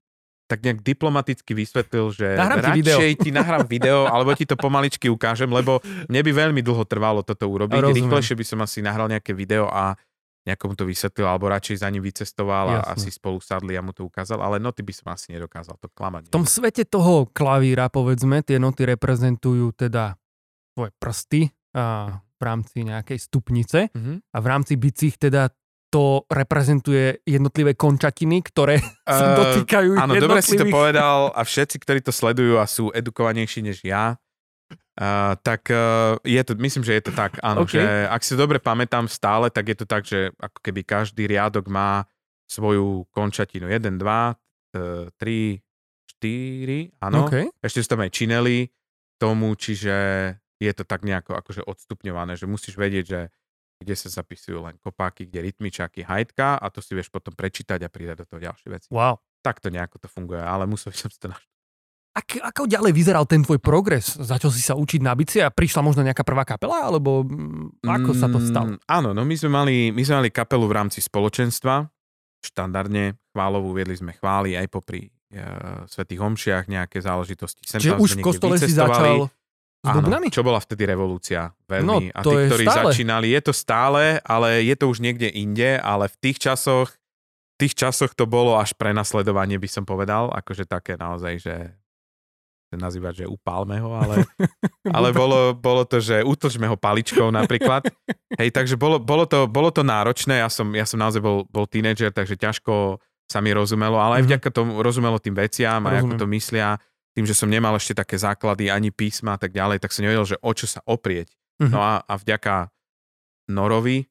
tak 0.49 0.65
nejak 0.65 0.81
diplomaticky 0.81 1.53
vysvetlil, 1.53 2.17
že 2.17 2.37
nahrám 2.37 2.81
radšej 2.81 3.11
ti, 3.21 3.29
ti 3.29 3.31
nahrám 3.33 3.69
video, 3.69 4.09
alebo 4.09 4.33
ti 4.33 4.49
to 4.49 4.57
pomaličky 4.57 5.09
ukážem, 5.13 5.53
lebo 5.53 5.85
mne 6.09 6.21
by 6.25 6.33
veľmi 6.33 6.61
dlho 6.65 6.85
trvalo 6.89 7.21
toto 7.21 7.49
urobiť. 7.49 7.81
Rozumiem. 7.81 8.09
Rýchlejšie 8.09 8.37
by 8.37 8.45
som 8.45 8.59
asi 8.65 8.81
nahral 8.81 9.09
nejaké 9.09 9.37
video 9.37 9.69
a 9.69 9.97
nejakomu 10.45 10.77
to 10.77 10.85
vysvetlil, 10.85 11.25
alebo 11.25 11.49
radšej 11.49 11.81
za 11.81 11.89
ním 11.89 12.05
vycestoval 12.05 12.81
a 12.81 12.93
asi 12.93 13.09
spolu 13.09 13.41
sadli 13.41 13.75
a 13.75 13.83
mu 13.83 13.97
to 13.97 14.05
ukázal, 14.05 14.45
ale 14.45 14.61
noty 14.61 14.85
by 14.85 14.93
som 14.93 15.09
asi 15.13 15.33
nedokázal 15.33 15.81
to 15.81 15.89
klamať. 15.89 16.29
V 16.29 16.37
tom 16.37 16.45
svete 16.45 16.85
toho 16.85 17.29
klavíra, 17.33 17.89
povedzme, 17.89 18.45
tie 18.45 18.61
noty 18.61 18.85
reprezentujú 18.85 19.73
teda 19.73 20.21
tvoje 20.77 20.93
prsty 21.01 21.41
a 21.75 22.19
v 22.21 22.43
rámci 22.43 22.85
nejakej 22.85 23.19
stupnice 23.19 23.89
mm-hmm. 23.89 24.17
a 24.31 24.39
v 24.39 24.47
rámci 24.47 24.77
bicích 24.77 25.17
teda 25.17 25.49
to 25.95 26.27
reprezentuje 26.27 27.23
jednotlivé 27.23 27.79
končatiny, 27.79 28.43
ktoré 28.43 28.83
sa 29.07 29.39
dotýkajú 29.39 29.95
Áno, 29.95 30.19
dobre 30.19 30.43
si 30.43 30.59
to 30.59 30.67
povedal 30.67 31.31
a 31.31 31.41
všetci, 31.47 31.79
ktorí 31.79 32.03
to 32.03 32.11
sledujú 32.11 32.59
a 32.59 32.67
sú 32.67 32.91
edukovanejší 32.91 33.63
než 33.63 33.87
ja, 33.87 34.19
uh, 34.73 35.35
tak 35.43 35.69
uh, 35.69 36.17
je 36.25 36.43
to, 36.45 36.53
myslím, 36.59 36.85
že 36.87 36.97
je 36.99 37.03
to 37.11 37.13
tak, 37.13 37.37
áno, 37.43 37.67
okay. 37.67 37.81
že 37.81 37.85
ak 38.09 38.23
si 38.23 38.35
dobre 38.39 38.59
pamätám 38.63 39.11
stále, 39.11 39.51
tak 39.51 39.71
je 39.73 39.77
to 39.77 39.87
tak, 39.87 40.03
že 40.07 40.33
ako 40.39 40.59
keby 40.63 40.81
každý 40.87 41.29
riadok 41.29 41.69
má 41.69 42.09
svoju 42.49 43.09
končatinu. 43.11 43.67
1, 43.69 43.97
2, 43.97 44.01
3, 44.77 45.13
4, 45.17 47.05
áno. 47.05 47.29
Okay. 47.29 47.49
Ešte 47.65 47.81
sú 47.85 47.89
tam 47.97 48.05
aj 48.05 48.11
činely 48.13 48.69
tomu, 49.17 49.57
čiže 49.57 49.95
je 50.61 50.73
to 50.73 50.85
tak 50.87 51.03
nejako 51.03 51.37
akože 51.37 51.63
odstupňované, 51.65 52.39
že 52.39 52.49
musíš 52.49 52.77
vedieť, 52.79 53.05
že 53.05 53.21
kde 53.83 53.95
sa 53.99 54.09
zapisujú 54.09 54.65
len 54.65 54.79
kopáky, 54.79 55.27
kde 55.27 55.51
rytmičáky, 55.51 56.07
hajtka 56.07 56.57
a 56.57 56.67
to 56.71 56.79
si 56.79 56.95
vieš 56.95 57.11
potom 57.11 57.35
prečítať 57.35 57.83
a 57.83 57.89
pridať 57.91 58.23
do 58.23 58.27
toho 58.27 58.41
ďalšie 58.41 58.69
veci. 58.71 58.89
Wow. 58.89 59.21
Takto 59.45 59.69
nejako 59.69 60.01
to 60.01 60.09
funguje, 60.09 60.41
ale 60.41 60.65
musel 60.65 60.95
som 60.95 61.11
si 61.11 61.19
to 61.21 61.29
naštúdiť. 61.29 61.54
Ak, 62.15 62.39
ako 62.39 62.71
ďalej 62.71 62.95
vyzeral 62.95 63.27
ten 63.27 63.43
tvoj 63.43 63.59
progres? 63.59 64.15
Začal 64.15 64.55
si 64.55 64.63
sa 64.63 64.79
učiť 64.79 65.03
na 65.03 65.19
bicie 65.19 65.43
a 65.43 65.51
prišla 65.51 65.83
možno 65.83 66.07
nejaká 66.07 66.23
prvá 66.23 66.47
kapela? 66.47 66.87
Alebo 66.87 67.27
mm, 67.27 67.83
ako 67.83 68.11
sa 68.15 68.31
to 68.31 68.39
stalo? 68.39 68.79
Mm, 68.79 68.79
áno, 68.87 69.11
no 69.11 69.27
my 69.27 69.35
sme, 69.35 69.51
mali, 69.51 69.77
my 69.91 70.03
sme 70.07 70.23
mali 70.23 70.31
kapelu 70.31 70.63
v 70.63 70.75
rámci 70.79 71.03
spoločenstva. 71.03 71.91
Štandardne 72.39 73.19
chválovú 73.35 73.75
viedli 73.75 73.99
sme 73.99 74.15
chvály 74.15 74.55
aj 74.55 74.71
popri 74.71 75.11
uh, 75.11 75.83
svetých 75.91 76.23
homšiach, 76.23 76.71
nejaké 76.71 77.03
záležitosti. 77.03 77.67
Sem 77.67 77.83
Čiže 77.83 77.99
už 77.99 78.23
v 78.23 78.23
kostole 78.23 78.63
si 78.63 78.71
začal 78.71 79.27
s 79.85 79.89
Áno, 79.91 80.01
bubnami? 80.01 80.31
čo 80.31 80.47
bola 80.47 80.63
vtedy 80.63 80.87
revolúcia 80.87 81.51
veľmi. 81.67 82.15
No, 82.15 82.15
a 82.15 82.21
tí, 82.23 82.31
ktorí 82.31 82.65
stále. 82.65 82.95
začínali, 82.95 83.27
je 83.35 83.41
to 83.43 83.53
stále, 83.53 84.23
ale 84.23 84.63
je 84.63 84.75
to 84.79 84.87
už 84.87 85.03
niekde 85.03 85.29
inde, 85.35 85.83
ale 85.83 86.07
v 86.09 86.17
tých 86.31 86.39
časoch, 86.41 86.95
v 86.95 87.57
tých 87.59 87.75
časoch 87.75 88.15
to 88.15 88.25
bolo 88.25 88.55
až 88.55 88.73
prenasledovanie, 88.79 89.59
by 89.59 89.69
som 89.69 89.85
povedal, 89.85 90.31
akože 90.31 90.65
také 90.65 90.95
naozaj, 90.97 91.43
že 91.43 91.57
nazývať, 92.77 93.25
že 93.25 93.31
upálme 93.31 93.79
ho, 93.79 93.91
ale, 93.93 94.25
ale 94.97 95.09
bolo, 95.11 95.53
bolo 95.53 95.83
to, 95.83 95.99
že 95.99 96.21
útočme 96.21 96.65
ho 96.65 96.75
paličkou 96.75 97.29
napríklad. 97.29 97.87
Hej, 98.41 98.51
takže 98.51 98.75
bolo, 98.75 98.99
bolo, 98.99 99.25
to, 99.25 99.47
bolo 99.47 99.71
to 99.71 99.81
náročné, 99.81 100.41
ja 100.41 100.49
som, 100.49 100.67
ja 100.71 100.85
som 100.85 100.99
naozaj 100.99 101.23
bol, 101.23 101.47
bol 101.49 101.65
tínedžer, 101.65 102.11
takže 102.11 102.35
ťažko 102.35 102.99
sa 103.25 103.41
mi 103.41 103.51
rozumelo, 103.51 103.97
ale 103.97 104.21
aj 104.21 104.23
Mhm. 104.23 104.29
vďaka 104.29 104.49
tomu 104.53 104.73
rozumelo 104.79 105.17
tým 105.17 105.33
veciam, 105.33 105.81
ako 105.81 106.13
Rozumiem. 106.13 106.21
to 106.21 106.27
myslia, 106.29 106.69
tým, 107.15 107.25
že 107.25 107.33
som 107.33 107.49
nemal 107.49 107.73
ešte 107.75 107.95
také 107.95 108.19
základy 108.19 108.69
ani 108.69 108.91
písma 108.91 109.35
a 109.35 109.41
tak 109.41 109.55
ďalej, 109.55 109.79
tak 109.81 109.95
som 109.95 110.03
nevedel, 110.03 110.27
že 110.27 110.37
o 110.43 110.51
čo 110.53 110.67
sa 110.67 110.85
oprieť. 110.85 111.33
Mhm. 111.63 111.71
No 111.73 111.79
a, 111.81 112.03
a 112.03 112.15
vďaka 112.19 112.69
Norovi, 113.49 114.09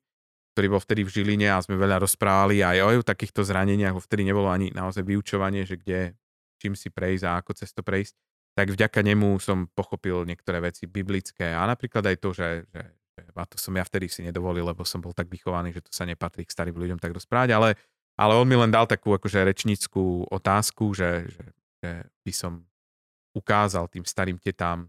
ktorý 0.53 0.67
bol 0.69 0.81
vtedy 0.81 1.01
v 1.01 1.09
Žiline 1.09 1.49
a 1.49 1.57
sme 1.59 1.73
veľa 1.73 1.97
rozprávali 1.99 2.61
aj 2.61 3.01
o 3.01 3.01
takýchto 3.01 3.41
zraneniach, 3.41 3.97
vtedy 3.97 4.21
nebolo 4.21 4.53
ani 4.53 4.69
naozaj 4.69 5.01
vyučovanie, 5.01 5.65
že 5.65 5.81
kde, 5.81 6.13
čím 6.61 6.77
si 6.77 6.93
prejsť 6.93 7.23
a 7.25 7.41
ako 7.41 7.51
cez 7.57 7.73
to 7.73 7.81
prejsť, 7.81 8.13
tak 8.53 8.69
vďaka 8.69 9.01
nemu 9.01 9.41
som 9.41 9.65
pochopil 9.73 10.25
niektoré 10.29 10.61
veci 10.61 10.85
biblické 10.85 11.53
a 11.53 11.65
napríklad 11.65 12.05
aj 12.05 12.17
to, 12.21 12.29
že, 12.37 12.49
že, 12.69 12.81
a 13.33 13.45
to 13.49 13.57
som 13.57 13.73
ja 13.73 13.81
vtedy 13.85 14.09
si 14.09 14.21
nedovolil, 14.21 14.65
lebo 14.65 14.85
som 14.85 15.01
bol 15.01 15.13
tak 15.13 15.29
vychovaný, 15.29 15.73
že 15.73 15.81
to 15.81 15.91
sa 15.93 16.05
nepatrí 16.05 16.45
k 16.45 16.53
starým 16.53 16.77
ľuďom 16.77 17.01
tak 17.01 17.13
rozprávať, 17.17 17.49
ale, 17.57 17.69
ale 18.13 18.33
on 18.37 18.45
mi 18.45 18.53
len 18.53 18.69
dal 18.69 18.85
takú 18.85 19.13
akože 19.17 19.41
rečnickú 19.41 20.29
otázku, 20.29 20.93
že, 20.93 21.25
že, 21.33 21.45
že 21.81 21.91
by 22.21 22.33
som 22.33 22.53
ukázal 23.33 23.89
tým 23.89 24.05
starým 24.05 24.37
tetám, 24.37 24.85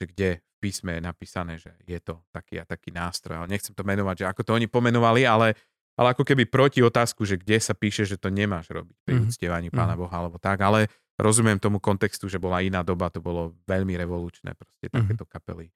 že 0.00 0.04
kde 0.08 0.30
v 0.40 0.54
písme 0.62 0.96
je 0.96 1.02
napísané, 1.04 1.60
že 1.60 1.74
je 1.84 1.98
to 2.00 2.22
taký 2.32 2.56
a 2.56 2.64
taký 2.64 2.94
nástroj. 2.94 3.44
Ale 3.44 3.50
nechcem 3.50 3.76
to 3.76 3.84
menovať, 3.84 4.24
že 4.24 4.26
ako 4.30 4.40
to 4.46 4.50
oni 4.56 4.70
pomenovali, 4.70 5.28
ale, 5.28 5.52
ale 5.98 6.16
ako 6.16 6.24
keby 6.24 6.48
proti 6.48 6.80
otázku, 6.80 7.28
že 7.28 7.36
kde 7.36 7.60
sa 7.60 7.76
píše, 7.76 8.08
že 8.08 8.16
to 8.16 8.32
nemáš 8.32 8.72
robiť 8.72 8.96
pri 9.04 9.14
Mhm. 9.20 9.24
uctievaní 9.28 9.68
Pána 9.68 9.98
Boha 9.98 10.14
alebo 10.16 10.40
tak, 10.40 10.64
ale 10.64 10.88
rozumiem 11.20 11.60
tomu 11.60 11.80
kontextu, 11.82 12.28
že 12.28 12.40
bola 12.40 12.64
iná 12.64 12.80
doba, 12.80 13.12
to 13.12 13.20
bolo 13.20 13.56
veľmi 13.68 13.96
revolučné, 13.96 14.56
proste 14.56 14.88
Mhm. 14.88 14.92
takéto 14.92 15.24
kapely 15.28 15.68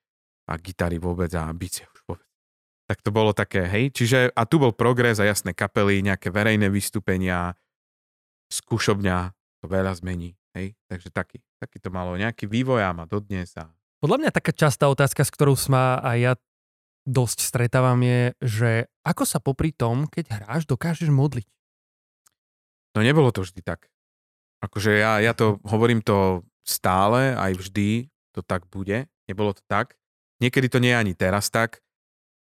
a 0.46 0.56
gitary 0.56 0.96
vôbec 0.96 1.32
a 1.34 1.50
bicie 1.52 1.84
už 1.90 2.00
vôbec. 2.06 2.28
Tak 2.86 3.02
to 3.02 3.10
bolo 3.10 3.34
také, 3.34 3.66
hej, 3.66 3.90
čiže 3.90 4.30
a 4.30 4.46
tu 4.46 4.62
bol 4.62 4.70
progres 4.70 5.18
a 5.18 5.26
jasné 5.26 5.50
kapely, 5.50 6.06
nejaké 6.06 6.30
verejné 6.30 6.70
vystúpenia, 6.70 7.58
skúšobňa, 8.46 9.34
to 9.58 9.66
veľa 9.66 9.90
zmení, 9.98 10.38
hej, 10.54 10.78
takže 10.86 11.10
taký, 11.10 11.42
taký 11.58 11.82
to 11.82 11.90
malo 11.90 12.14
nejaký 12.14 12.46
vývoj 12.46 12.86
a 12.86 12.94
má 12.94 13.04
dodnes 13.04 13.50
a 13.58 13.66
Podľa 13.98 14.18
mňa 14.22 14.30
taká 14.30 14.52
častá 14.54 14.86
otázka, 14.86 15.26
s 15.26 15.34
ktorou 15.34 15.58
sa 15.58 15.98
aj 15.98 16.18
ja 16.20 16.32
dosť 17.08 17.38
stretávam 17.42 17.98
je, 18.06 18.20
že 18.44 18.70
ako 19.02 19.24
sa 19.26 19.38
popri 19.42 19.74
tom, 19.74 20.06
keď 20.06 20.42
hráš, 20.42 20.62
dokážeš 20.70 21.10
modliť? 21.10 21.48
No 22.94 23.02
nebolo 23.02 23.34
to 23.34 23.42
vždy 23.42 23.66
tak. 23.66 23.90
Akože 24.66 24.98
ja, 24.98 25.22
ja 25.22 25.32
to 25.32 25.62
hovorím 25.62 26.02
to 26.02 26.42
stále, 26.66 27.38
aj 27.38 27.54
vždy 27.54 28.10
to 28.34 28.42
tak 28.42 28.66
bude. 28.66 29.06
Nebolo 29.30 29.54
to 29.54 29.62
tak. 29.70 29.94
Niekedy 30.42 30.66
to 30.68 30.82
nie 30.82 30.92
je 30.92 31.00
ani 31.00 31.14
teraz 31.14 31.48
tak. 31.48 31.80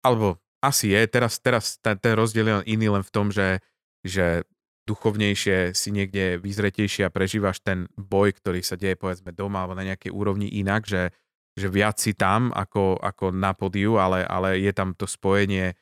Alebo 0.02 0.40
asi 0.64 0.96
je. 0.96 1.02
Teraz, 1.06 1.38
teraz 1.44 1.78
ten, 1.84 2.00
ten 2.00 2.16
rozdiel 2.16 2.48
je 2.48 2.74
iný 2.74 2.90
len 2.90 3.04
v 3.04 3.14
tom, 3.14 3.30
že, 3.30 3.62
že 4.02 4.48
duchovnejšie 4.88 5.76
si 5.76 5.90
niekde 5.92 6.40
vyzretejšie 6.40 7.06
a 7.06 7.14
prežívaš 7.14 7.60
ten 7.60 7.92
boj, 8.00 8.34
ktorý 8.40 8.64
sa 8.64 8.80
deje 8.80 8.96
povedzme 8.96 9.36
doma 9.36 9.68
alebo 9.68 9.76
na 9.76 9.84
nejakej 9.84 10.16
úrovni 10.16 10.48
inak, 10.48 10.88
že, 10.88 11.12
že 11.60 11.68
viac 11.68 12.00
si 12.00 12.16
tam 12.16 12.56
ako, 12.56 12.98
ako 13.04 13.36
na 13.36 13.52
podiu, 13.52 14.00
ale, 14.00 14.24
ale 14.24 14.64
je 14.64 14.72
tam 14.72 14.96
to 14.96 15.04
spojenie 15.04 15.76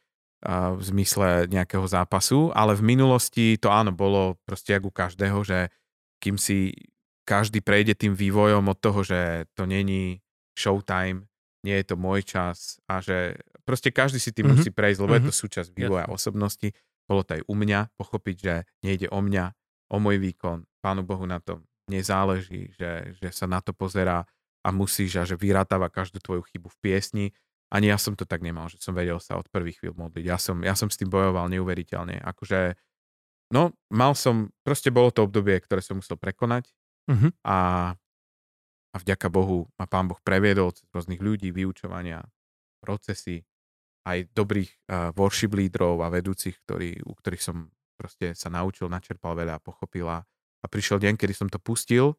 v 0.45 0.81
zmysle 0.81 1.49
nejakého 1.49 1.85
zápasu, 1.89 2.53
ale 2.53 2.77
v 2.77 2.85
minulosti 2.85 3.57
to 3.57 3.73
áno, 3.73 3.89
bolo 3.89 4.37
proste 4.45 4.77
ako 4.77 4.93
u 4.93 4.93
každého, 4.93 5.39
že 5.41 5.73
kým 6.19 6.37
si 6.37 6.73
každý 7.25 7.59
prejde 7.59 7.95
tým 7.95 8.13
vývojom 8.13 8.65
od 8.65 8.77
toho, 8.77 9.01
že 9.01 9.49
to 9.53 9.65
není 9.65 10.21
showtime, 10.53 11.25
nie 11.65 11.75
je 11.81 11.85
to 11.85 11.95
môj 11.97 12.21
čas 12.21 12.77
a 12.85 13.01
že 13.01 13.35
proste 13.65 13.89
každý 13.89 14.21
si 14.21 14.29
tým 14.29 14.45
Mhm. 14.45 14.51
musí 14.53 14.69
prejsť, 14.69 14.99
lebo 15.01 15.13
je 15.17 15.23
to 15.25 15.33
Mhm. 15.33 15.41
súčasť 15.41 15.69
vývoja 15.73 16.05
Jasne. 16.05 16.13
osobnosti. 16.13 16.67
Bolo 17.05 17.21
to 17.21 17.37
aj 17.37 17.43
u 17.45 17.55
mňa 17.55 17.79
pochopiť, 17.97 18.35
že 18.37 18.53
nejde 18.81 19.07
o 19.09 19.19
mňa, 19.21 19.45
o 19.93 19.97
môj 19.97 20.17
výkon. 20.17 20.65
Pánu 20.81 21.01
Bohu 21.01 21.25
na 21.25 21.37
tom 21.41 21.65
nezáleží, 21.89 22.73
že, 22.77 23.13
že 23.17 23.29
sa 23.29 23.45
na 23.45 23.61
to 23.61 23.73
pozerá 23.73 24.25
a 24.65 24.69
musíš 24.73 25.17
a 25.17 25.23
že 25.25 25.37
vyrátava 25.37 25.89
každú 25.89 26.17
tvoju 26.17 26.41
chybu 26.49 26.69
v 26.69 26.77
piesni. 26.81 27.25
Ani 27.69 27.89
ja 27.89 27.97
som 27.97 28.13
to 28.17 28.25
tak 28.25 28.41
nemal, 28.41 28.69
že 28.69 28.77
som 28.81 28.93
vedel 28.93 29.17
sa 29.21 29.37
od 29.37 29.45
prvých 29.49 29.81
chvíľ 29.81 29.93
modliť. 29.97 30.23
Ja 30.25 30.37
som, 30.37 30.61
ja 30.61 30.73
som 30.73 30.89
s 30.89 30.97
tým 30.97 31.09
bojoval 31.09 31.49
neuveriteľne. 31.49 32.21
Akože, 32.21 32.73
no, 33.51 33.73
mal 33.93 34.13
som, 34.17 34.49
proste 34.65 34.89
bolo 34.89 35.09
to 35.13 35.25
obdobie, 35.25 35.57
ktoré 35.61 35.83
som 35.83 35.99
musel 35.99 36.17
prekonať 36.17 36.71
Mhm. 37.05 37.37
a, 37.45 37.57
a 38.89 38.95
vďaka 38.97 39.29
Bohu 39.29 39.69
ma 39.77 39.85
Pán 39.85 40.09
Boh 40.09 40.17
previedol 40.25 40.73
cez 40.73 40.89
rôznych 40.89 41.21
ľudí, 41.21 41.53
vyučovania, 41.53 42.25
procesy, 42.81 43.45
aj 44.05 44.29
dobrých 44.33 44.69
uh, 44.89 45.09
worship 45.17 45.53
lídrov 45.53 46.01
a 46.01 46.09
vedúcich, 46.09 46.57
ktorí, 46.65 47.01
u 47.05 47.13
ktorých 47.13 47.41
som 47.45 47.69
proste 47.97 48.33
sa 48.37 48.49
naučil, 48.49 48.89
načerpal 48.89 49.33
veľa 49.33 49.57
a 49.57 49.63
pochopil 49.63 50.05
a, 50.05 50.21
a 50.61 50.65
prišiel 50.65 51.01
deň, 51.01 51.17
kedy 51.17 51.33
som 51.33 51.49
to 51.49 51.57
pustil 51.57 52.17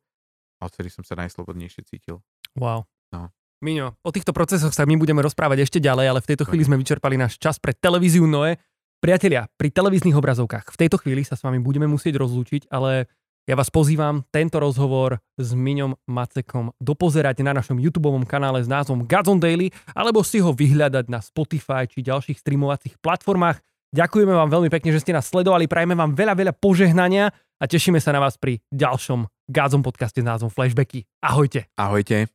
a 0.59 0.67
odtedy 0.67 0.91
som 0.91 1.07
sa 1.07 1.15
najslobodnejšie 1.19 1.83
cítil. 1.87 2.23
Wow. 2.59 2.87
No. 3.11 3.31
Miňo, 3.63 3.95
o 4.03 4.11
týchto 4.13 4.37
procesoch 4.37 4.75
sa 4.75 4.85
my 4.85 4.99
budeme 4.99 5.23
rozprávať 5.23 5.65
ešte 5.65 5.79
ďalej, 5.81 6.07
ale 6.13 6.21
v 6.21 6.29
tejto 6.35 6.45
chvíli 6.45 6.67
sme 6.67 6.77
vyčerpali 6.77 7.17
náš 7.17 7.41
čas 7.41 7.57
pre 7.57 7.73
televíziu 7.73 8.27
Noe. 8.29 8.59
Priatelia, 9.07 9.47
pri 9.55 9.71
televíznych 9.71 10.19
obrazovkách 10.19 10.75
v 10.75 10.81
tejto 10.83 10.99
chvíli 10.99 11.23
sa 11.23 11.39
s 11.39 11.47
vami 11.47 11.63
budeme 11.63 11.87
musieť 11.87 12.19
rozlúčiť, 12.19 12.67
ale 12.75 13.07
ja 13.47 13.55
vás 13.55 13.71
pozývam 13.71 14.27
tento 14.35 14.59
rozhovor 14.59 15.23
s 15.39 15.55
Miňom 15.55 15.95
Macekom 16.11 16.75
dopozerať 16.83 17.39
na 17.47 17.55
našom 17.55 17.79
YouTube 17.79 18.11
kanále 18.27 18.67
s 18.67 18.67
názvom 18.67 19.07
Gazon 19.07 19.39
Daily, 19.39 19.71
alebo 19.95 20.27
si 20.27 20.43
ho 20.43 20.51
vyhľadať 20.51 21.07
na 21.07 21.23
Spotify 21.23 21.87
či 21.87 22.03
ďalších 22.03 22.43
streamovacích 22.43 22.99
platformách. 22.99 23.63
Ďakujeme 23.95 24.35
vám 24.35 24.51
veľmi 24.51 24.75
pekne, 24.75 24.91
že 24.91 25.07
ste 25.07 25.15
nás 25.15 25.31
sledovali, 25.31 25.71
prajeme 25.71 25.95
vám 25.95 26.11
veľa, 26.11 26.35
veľa 26.35 26.53
požehnania 26.59 27.31
a 27.63 27.65
tešíme 27.71 28.03
sa 28.03 28.11
na 28.11 28.19
vás 28.19 28.35
pri 28.35 28.59
ďalšom 28.75 29.23
Gazon 29.47 29.87
podcaste 29.87 30.19
s 30.19 30.27
názvom 30.27 30.51
Flashbacky. 30.51 31.07
Ahojte. 31.23 31.71
Ahojte. 31.79 32.27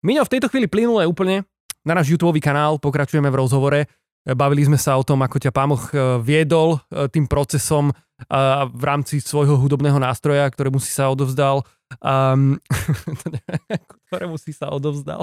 Miňo, 0.00 0.24
v 0.24 0.32
tejto 0.32 0.48
chvíli 0.48 0.72
plynule 0.72 1.04
úplne 1.04 1.44
na 1.84 1.96
náš 1.96 2.12
YouTube 2.12 2.40
kanál, 2.40 2.80
pokračujeme 2.80 3.28
v 3.28 3.38
rozhovore. 3.44 3.80
Bavili 4.24 4.66
sme 4.66 4.80
sa 4.80 4.98
o 4.98 5.06
tom, 5.06 5.22
ako 5.22 5.36
ťa 5.38 5.52
Pámoch 5.54 5.94
e, 5.94 6.20
viedol 6.20 6.82
e, 6.90 7.08
tým 7.08 7.30
procesom 7.30 7.94
a 8.26 8.66
v 8.66 8.82
rámci 8.82 9.22
svojho 9.22 9.54
hudobného 9.54 9.94
nástroja, 10.02 10.50
ktorému 10.50 10.82
si 10.82 10.90
sa 10.90 11.06
odovzdal. 11.06 11.62
Um, 12.02 12.58
ktorému 14.10 14.34
si 14.42 14.50
sa 14.50 14.74
odovzdal. 14.74 15.22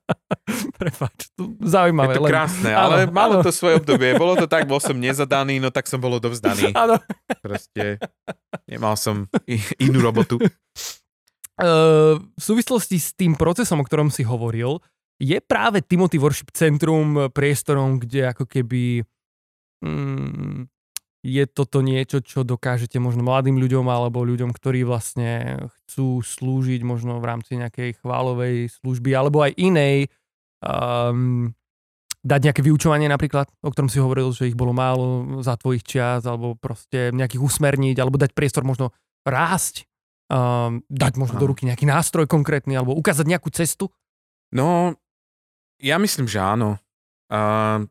Prepač, 0.82 1.30
to 1.38 1.54
zaujímavé. 1.62 2.18
Je 2.18 2.18
to 2.18 2.24
len- 2.26 2.32
krásne, 2.34 2.70
áno, 2.74 2.98
ale 2.98 2.98
malo 3.06 3.38
áno. 3.38 3.46
to 3.46 3.54
svoje 3.54 3.78
obdobie. 3.78 4.18
Bolo 4.18 4.34
to 4.34 4.50
tak, 4.50 4.66
bol 4.66 4.82
som 4.82 4.98
nezadaný, 4.98 5.62
no 5.62 5.70
tak 5.70 5.86
som 5.86 6.02
bol 6.02 6.18
odovzdaný. 6.18 6.74
Áno. 6.82 6.98
Proste 7.38 8.02
nemal 8.66 8.98
som 8.98 9.30
inú 9.78 10.02
robotu. 10.02 10.42
Uh, 11.60 12.18
v 12.18 12.42
súvislosti 12.42 12.98
s 12.98 13.14
tým 13.14 13.38
procesom, 13.38 13.78
o 13.78 13.86
ktorom 13.86 14.10
si 14.10 14.26
hovoril, 14.26 14.82
je 15.20 15.38
práve 15.44 15.84
Timothy 15.84 16.16
Worship 16.16 16.48
Centrum 16.56 17.28
priestorom, 17.28 18.00
kde 18.00 18.32
ako 18.32 18.48
keby 18.48 19.04
mm, 19.84 20.64
je 21.20 21.44
toto 21.44 21.84
niečo, 21.84 22.24
čo 22.24 22.48
dokážete 22.48 22.96
možno 22.96 23.20
mladým 23.20 23.60
ľuďom 23.60 23.84
alebo 23.92 24.24
ľuďom, 24.24 24.56
ktorí 24.56 24.88
vlastne 24.88 25.60
chcú 25.84 26.24
slúžiť 26.24 26.80
možno 26.80 27.20
v 27.20 27.28
rámci 27.28 27.60
nejakej 27.60 28.00
chválovej 28.00 28.72
služby 28.80 29.12
alebo 29.12 29.44
aj 29.44 29.52
inej 29.60 30.08
um, 30.64 31.52
dať 32.24 32.40
nejaké 32.40 32.62
vyučovanie 32.64 33.08
napríklad, 33.08 33.52
o 33.60 33.68
ktorom 33.68 33.92
si 33.92 34.00
hovoril, 34.00 34.32
že 34.32 34.48
ich 34.48 34.56
bolo 34.56 34.72
málo 34.72 35.40
za 35.44 35.60
tvojich 35.60 35.84
čias 35.84 36.24
alebo 36.24 36.56
proste 36.56 37.12
nejakých 37.12 37.44
usmerniť 37.44 37.96
alebo 38.00 38.16
dať 38.16 38.32
priestor 38.32 38.64
možno 38.64 38.96
rásť 39.28 39.84
um, 40.32 40.80
dať 40.88 41.12
možno 41.20 41.36
do 41.36 41.44
Áno. 41.44 41.52
ruky 41.52 41.68
nejaký 41.68 41.84
nástroj 41.84 42.24
konkrétny 42.24 42.80
alebo 42.80 42.96
ukázať 42.96 43.28
nejakú 43.28 43.52
cestu? 43.52 43.92
No, 44.56 44.96
ja 45.80 45.96
myslím, 45.96 46.28
že 46.28 46.38
áno. 46.40 46.76
Uh, 47.32 47.88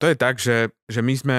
to 0.00 0.08
je 0.08 0.16
tak, 0.16 0.36
že, 0.40 0.72
že 0.88 1.00
my 1.00 1.14
sme 1.16 1.38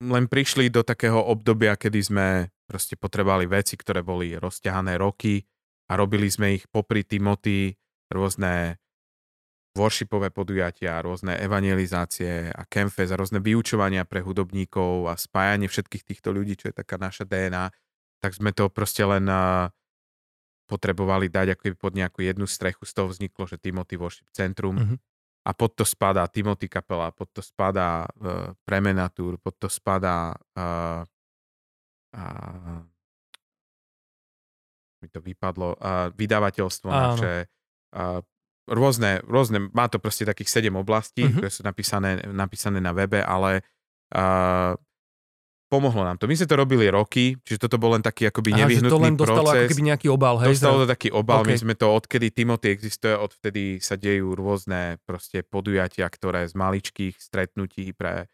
len 0.00 0.24
prišli 0.28 0.72
do 0.72 0.80
takého 0.80 1.20
obdobia, 1.20 1.76
kedy 1.76 2.00
sme 2.00 2.26
proste 2.64 2.96
potrebovali 2.96 3.44
veci, 3.44 3.76
ktoré 3.76 4.00
boli 4.00 4.32
rozťahané 4.38 4.96
roky 4.96 5.44
a 5.90 5.98
robili 5.98 6.30
sme 6.30 6.56
ich 6.56 6.64
popri 6.70 7.04
Timothy, 7.04 7.76
rôzne 8.08 8.80
worshipové 9.76 10.34
podujatia, 10.34 10.98
rôzne 11.02 11.38
evangelizácie 11.38 12.50
a 12.50 12.62
kemfes 12.66 13.14
a 13.14 13.18
rôzne 13.18 13.38
vyučovania 13.38 14.02
pre 14.02 14.18
hudobníkov 14.24 15.06
a 15.06 15.14
spájanie 15.14 15.70
všetkých 15.70 16.06
týchto 16.06 16.34
ľudí, 16.34 16.58
čo 16.58 16.72
je 16.72 16.74
taká 16.74 16.98
naša 16.98 17.22
DNA, 17.28 17.70
tak 18.18 18.34
sme 18.34 18.50
to 18.50 18.66
proste 18.72 19.06
len 19.06 19.30
uh, 19.30 19.70
potrebovali 20.70 21.26
dať 21.26 21.58
ako 21.58 21.74
pod 21.74 21.98
nejakú 21.98 22.22
jednu 22.22 22.46
strechu. 22.46 22.86
Z 22.86 22.94
toho 22.94 23.10
vzniklo, 23.10 23.50
že 23.50 23.58
Timothy 23.58 23.98
Worship 23.98 24.30
Centrum. 24.30 24.78
Mhm. 24.78 24.96
A 25.40 25.50
pod 25.56 25.72
to 25.74 25.82
spadá 25.82 26.28
Timothy 26.30 26.68
kapela, 26.68 27.10
pod 27.10 27.32
to 27.32 27.40
spadá 27.40 28.04
uh, 28.06 28.52
Premenatur, 28.62 29.40
pod 29.40 29.56
to 29.56 29.72
spadá 29.72 30.36
uh, 30.36 31.02
uh, 32.12 32.84
mi 35.00 35.08
to 35.08 35.24
vypadlo, 35.24 35.80
uh, 35.80 36.12
vydavateľstvo 36.12 36.88
Áno. 36.92 37.16
naše, 37.16 37.48
uh, 37.96 38.20
rôzne, 38.68 39.24
rôzne, 39.24 39.72
má 39.72 39.88
to 39.88 39.96
proste 39.96 40.28
takých 40.28 40.52
sedem 40.52 40.76
oblastí, 40.76 41.24
Mhm. 41.24 41.32
ktoré 41.40 41.48
sú 41.48 41.62
napísané, 41.64 42.20
napísané 42.28 42.78
na 42.84 42.92
webe, 42.92 43.24
ale 43.24 43.64
uh, 44.12 44.76
pomohlo 45.70 46.02
nám 46.02 46.18
to. 46.18 46.26
My 46.26 46.34
sme 46.34 46.50
to 46.50 46.58
robili 46.58 46.90
roky, 46.90 47.38
čiže 47.46 47.62
toto 47.62 47.78
bol 47.78 47.94
len 47.94 48.02
taký 48.02 48.26
akoby 48.26 48.50
Aha, 48.50 48.58
nevyhnutný 48.66 48.90
to 48.90 48.98
len 48.98 49.14
dostalo 49.14 49.46
proces. 49.46 49.62
ako 49.62 49.70
keby 49.70 49.82
nejaký 49.86 50.06
obal, 50.10 50.34
hej? 50.42 50.48
Dostalo 50.50 50.76
to 50.82 50.88
taký 50.90 51.08
obal, 51.14 51.46
my 51.46 51.54
OK. 51.54 51.62
sme 51.62 51.74
to, 51.78 51.86
odkedy 51.86 52.26
Timothy 52.34 52.74
existuje, 52.74 53.14
odvtedy 53.14 53.78
sa 53.78 53.94
dejú 53.94 54.34
rôzne 54.34 54.98
proste 55.06 55.46
podujatia, 55.46 56.10
ktoré 56.10 56.50
z 56.50 56.58
maličkých 56.58 57.14
stretnutí 57.22 57.94
pre 57.94 58.26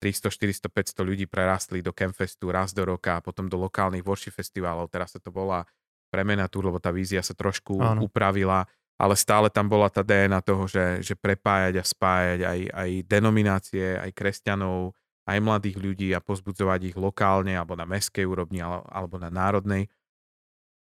300, 0.00 0.32
400, 0.32 0.72
500 0.72 1.04
ľudí 1.04 1.26
prerastli 1.28 1.84
do 1.84 1.92
Campfestu 1.92 2.48
raz 2.48 2.72
do 2.72 2.86
roka 2.86 3.18
a 3.18 3.24
potom 3.24 3.50
do 3.50 3.58
lokálnych 3.60 4.06
worship 4.06 4.32
festivalov. 4.32 4.88
Teraz 4.88 5.12
sa 5.12 5.20
to 5.20 5.28
volá 5.28 5.66
premena 6.08 6.48
tu, 6.48 6.64
lebo 6.64 6.80
tá 6.80 6.88
vízia 6.88 7.20
sa 7.20 7.36
trošku 7.36 7.76
Áno. 7.82 8.08
upravila, 8.08 8.64
ale 8.96 9.14
stále 9.18 9.52
tam 9.52 9.68
bola 9.68 9.92
tá 9.92 10.00
DNA 10.00 10.40
toho, 10.40 10.64
že, 10.64 11.04
že 11.04 11.14
prepájať 11.18 11.74
a 11.78 11.84
spájať 11.84 12.40
aj, 12.46 12.60
aj 12.72 12.90
denominácie, 13.04 13.86
aj 13.98 14.10
kresťanov, 14.14 14.96
aj 15.28 15.38
mladých 15.38 15.76
ľudí 15.76 16.08
a 16.16 16.24
pozbudzovať 16.24 16.80
ich 16.88 16.96
lokálne 16.96 17.52
alebo 17.52 17.76
na 17.76 17.84
meskej 17.84 18.24
úrovni 18.24 18.64
ale- 18.64 18.80
alebo 18.88 19.20
na 19.20 19.28
národnej. 19.28 19.92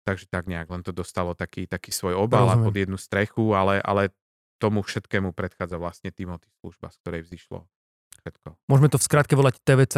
Takže 0.08 0.32
tak 0.32 0.47
nejak 0.47 0.71
len 0.71 0.82
to 0.82 0.95
dostalo 0.95 1.36
taký, 1.36 1.67
taký 1.67 1.91
svoj 1.91 2.15
obal 2.15 2.47
Rozumiem. 2.47 2.65
pod 2.65 2.75
jednu 2.80 2.97
strechu, 2.97 3.43
ale, 3.52 3.84
ale 3.84 4.15
tomu 4.58 4.80
všetkému 4.82 5.36
predchádza 5.36 5.75
vlastne 5.75 6.10
Timothy 6.10 6.47
služba, 6.63 6.88
z 6.89 6.97
ktorej 7.04 7.21
vzýšlo 7.28 7.67
všetko. 8.23 8.47
Môžeme 8.71 8.89
to 8.89 8.97
v 8.97 9.06
skratke 9.06 9.36
volať 9.36 9.60
TVC? 9.62 9.95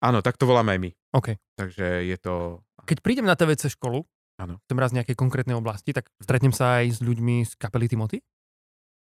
Áno, 0.00 0.24
tak 0.24 0.40
to 0.40 0.48
voláme 0.48 0.72
aj 0.72 0.80
my. 0.80 0.90
OK. 1.12 1.28
Takže 1.58 2.06
je 2.08 2.16
to... 2.16 2.64
Keď 2.88 2.98
prídem 3.04 3.28
na 3.28 3.36
TVC 3.36 3.68
školu, 3.68 4.06
Áno. 4.40 4.56
chcem 4.64 4.78
raz 4.80 4.96
nejakej 4.96 5.12
konkrétnej 5.12 5.52
oblasti, 5.52 5.92
tak 5.92 6.08
stretnem 6.16 6.54
sa 6.56 6.80
aj 6.80 6.96
s 6.96 6.98
ľuďmi 7.04 7.44
z 7.44 7.52
kapely 7.60 7.84
Timothy? 7.90 8.24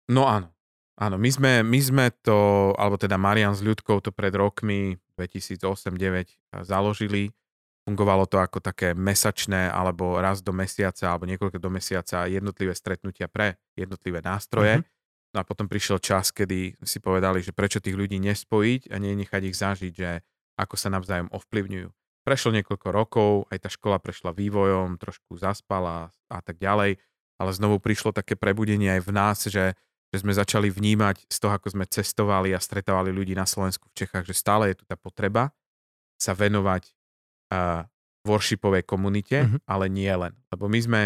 No 0.06 0.30
áno. 0.30 0.54
Áno, 0.94 1.18
my 1.18 1.26
sme, 1.26 1.52
my 1.66 1.80
sme 1.82 2.04
to, 2.22 2.70
alebo 2.78 2.94
teda 2.94 3.18
Marian 3.18 3.50
s 3.50 3.66
ľudkou 3.66 3.98
to 3.98 4.14
pred 4.14 4.30
rokmi 4.30 4.94
2008-2009 5.18 6.62
založili. 6.62 7.34
Fungovalo 7.84 8.24
to 8.30 8.38
ako 8.38 8.62
také 8.62 8.94
mesačné 8.94 9.68
alebo 9.68 10.16
raz 10.22 10.40
do 10.40 10.54
mesiaca 10.54 11.10
alebo 11.10 11.26
niekoľko 11.26 11.58
do 11.58 11.68
mesiaca 11.68 12.30
jednotlivé 12.30 12.72
stretnutia 12.72 13.26
pre 13.26 13.58
jednotlivé 13.74 14.22
nástroje. 14.22 14.80
Mhm. 14.80 14.84
No 15.34 15.42
a 15.42 15.44
potom 15.44 15.66
prišiel 15.66 15.98
čas, 15.98 16.30
kedy 16.30 16.78
si 16.86 17.02
povedali, 17.02 17.42
že 17.42 17.50
prečo 17.50 17.82
tých 17.82 17.98
ľudí 17.98 18.22
nespojiť 18.22 18.94
a 18.94 19.02
nenechať 19.02 19.42
ich 19.50 19.58
zažiť, 19.58 19.92
že 19.92 20.22
ako 20.54 20.78
sa 20.78 20.94
navzájom 20.94 21.26
ovplyvňujú. 21.34 21.90
Prešlo 22.22 22.54
niekoľko 22.54 22.88
rokov, 22.94 23.30
aj 23.50 23.66
tá 23.66 23.68
škola 23.68 23.98
prešla 23.98 24.30
vývojom, 24.30 24.96
trošku 24.96 25.34
zaspala 25.34 26.14
a 26.30 26.38
tak 26.38 26.62
ďalej, 26.62 27.02
ale 27.36 27.50
znovu 27.50 27.82
prišlo 27.82 28.14
také 28.14 28.38
prebudenie 28.38 28.94
aj 28.94 29.02
v 29.02 29.10
nás, 29.10 29.38
že, 29.50 29.74
že 30.14 30.22
sme 30.22 30.30
začali 30.30 30.70
vnímať 30.70 31.26
z 31.26 31.36
toho, 31.42 31.58
ako 31.58 31.74
sme 31.74 31.90
cestovali 31.90 32.54
a 32.54 32.62
stretávali 32.62 33.10
ľudí 33.10 33.34
na 33.34 33.50
Slovensku, 33.50 33.90
v 33.90 34.06
Čechách, 34.06 34.30
že 34.30 34.38
stále 34.38 34.70
je 34.70 34.78
tu 34.78 34.84
tá 34.86 34.94
potreba 34.94 35.50
sa 36.14 36.38
venovať 36.38 36.94
uh, 37.50 37.82
worshipovej 38.22 38.86
komunite, 38.86 39.42
Mhm. 39.42 39.66
ale 39.66 39.90
nie 39.90 40.14
len. 40.14 40.30
Lebo 40.54 40.70
my 40.70 40.78
sme 40.78 41.02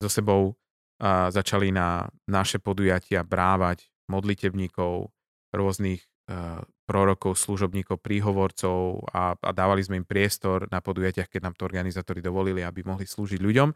so 0.00 0.08
sebou 0.08 0.56
uh, 0.56 1.28
začali 1.28 1.68
na 1.68 2.08
naše 2.24 2.56
podujatia 2.56 3.20
brávať 3.20 3.92
modlitebníkov, 4.08 5.12
rôznych 5.52 6.00
uh, 6.32 6.64
prorokov, 6.88 7.36
služobníkov, 7.36 8.00
príhovorcov 8.00 9.04
a, 9.12 9.36
a 9.36 9.50
dávali 9.52 9.84
sme 9.84 10.00
im 10.00 10.06
priestor 10.08 10.70
na 10.72 10.80
podujatiach, 10.80 11.28
keď 11.28 11.40
nám 11.50 11.54
to 11.58 11.68
organizátori 11.68 12.24
dovolili, 12.24 12.64
aby 12.64 12.86
mohli 12.86 13.04
slúžiť 13.04 13.42
ľuďom. 13.42 13.68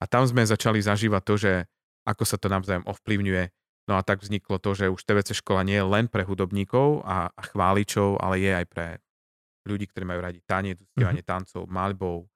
A 0.00 0.04
tam 0.10 0.26
sme 0.26 0.42
začali 0.42 0.82
zažívať 0.82 1.22
to, 1.22 1.34
že 1.38 1.52
ako 2.04 2.24
sa 2.26 2.36
to 2.36 2.50
navzájom 2.50 2.84
ovplyvňuje. 2.84 3.63
No 3.84 4.00
a 4.00 4.02
tak 4.02 4.24
vzniklo 4.24 4.56
to, 4.56 4.72
že 4.72 4.88
už 4.88 5.04
TVC 5.04 5.36
škola 5.36 5.60
nie 5.60 5.76
je 5.76 5.84
len 5.84 6.08
pre 6.08 6.24
hudobníkov 6.24 7.04
a, 7.04 7.28
a 7.28 7.42
chváličov, 7.44 8.16
ale 8.16 8.40
je 8.40 8.52
aj 8.52 8.66
pre 8.72 8.86
ľudí, 9.68 9.88
ktorí 9.88 10.04
majú 10.08 10.20
radi 10.24 10.40
tanec, 10.44 10.80
uctievanie 10.80 11.24
tancov, 11.24 11.68
maľbou, 11.68 12.28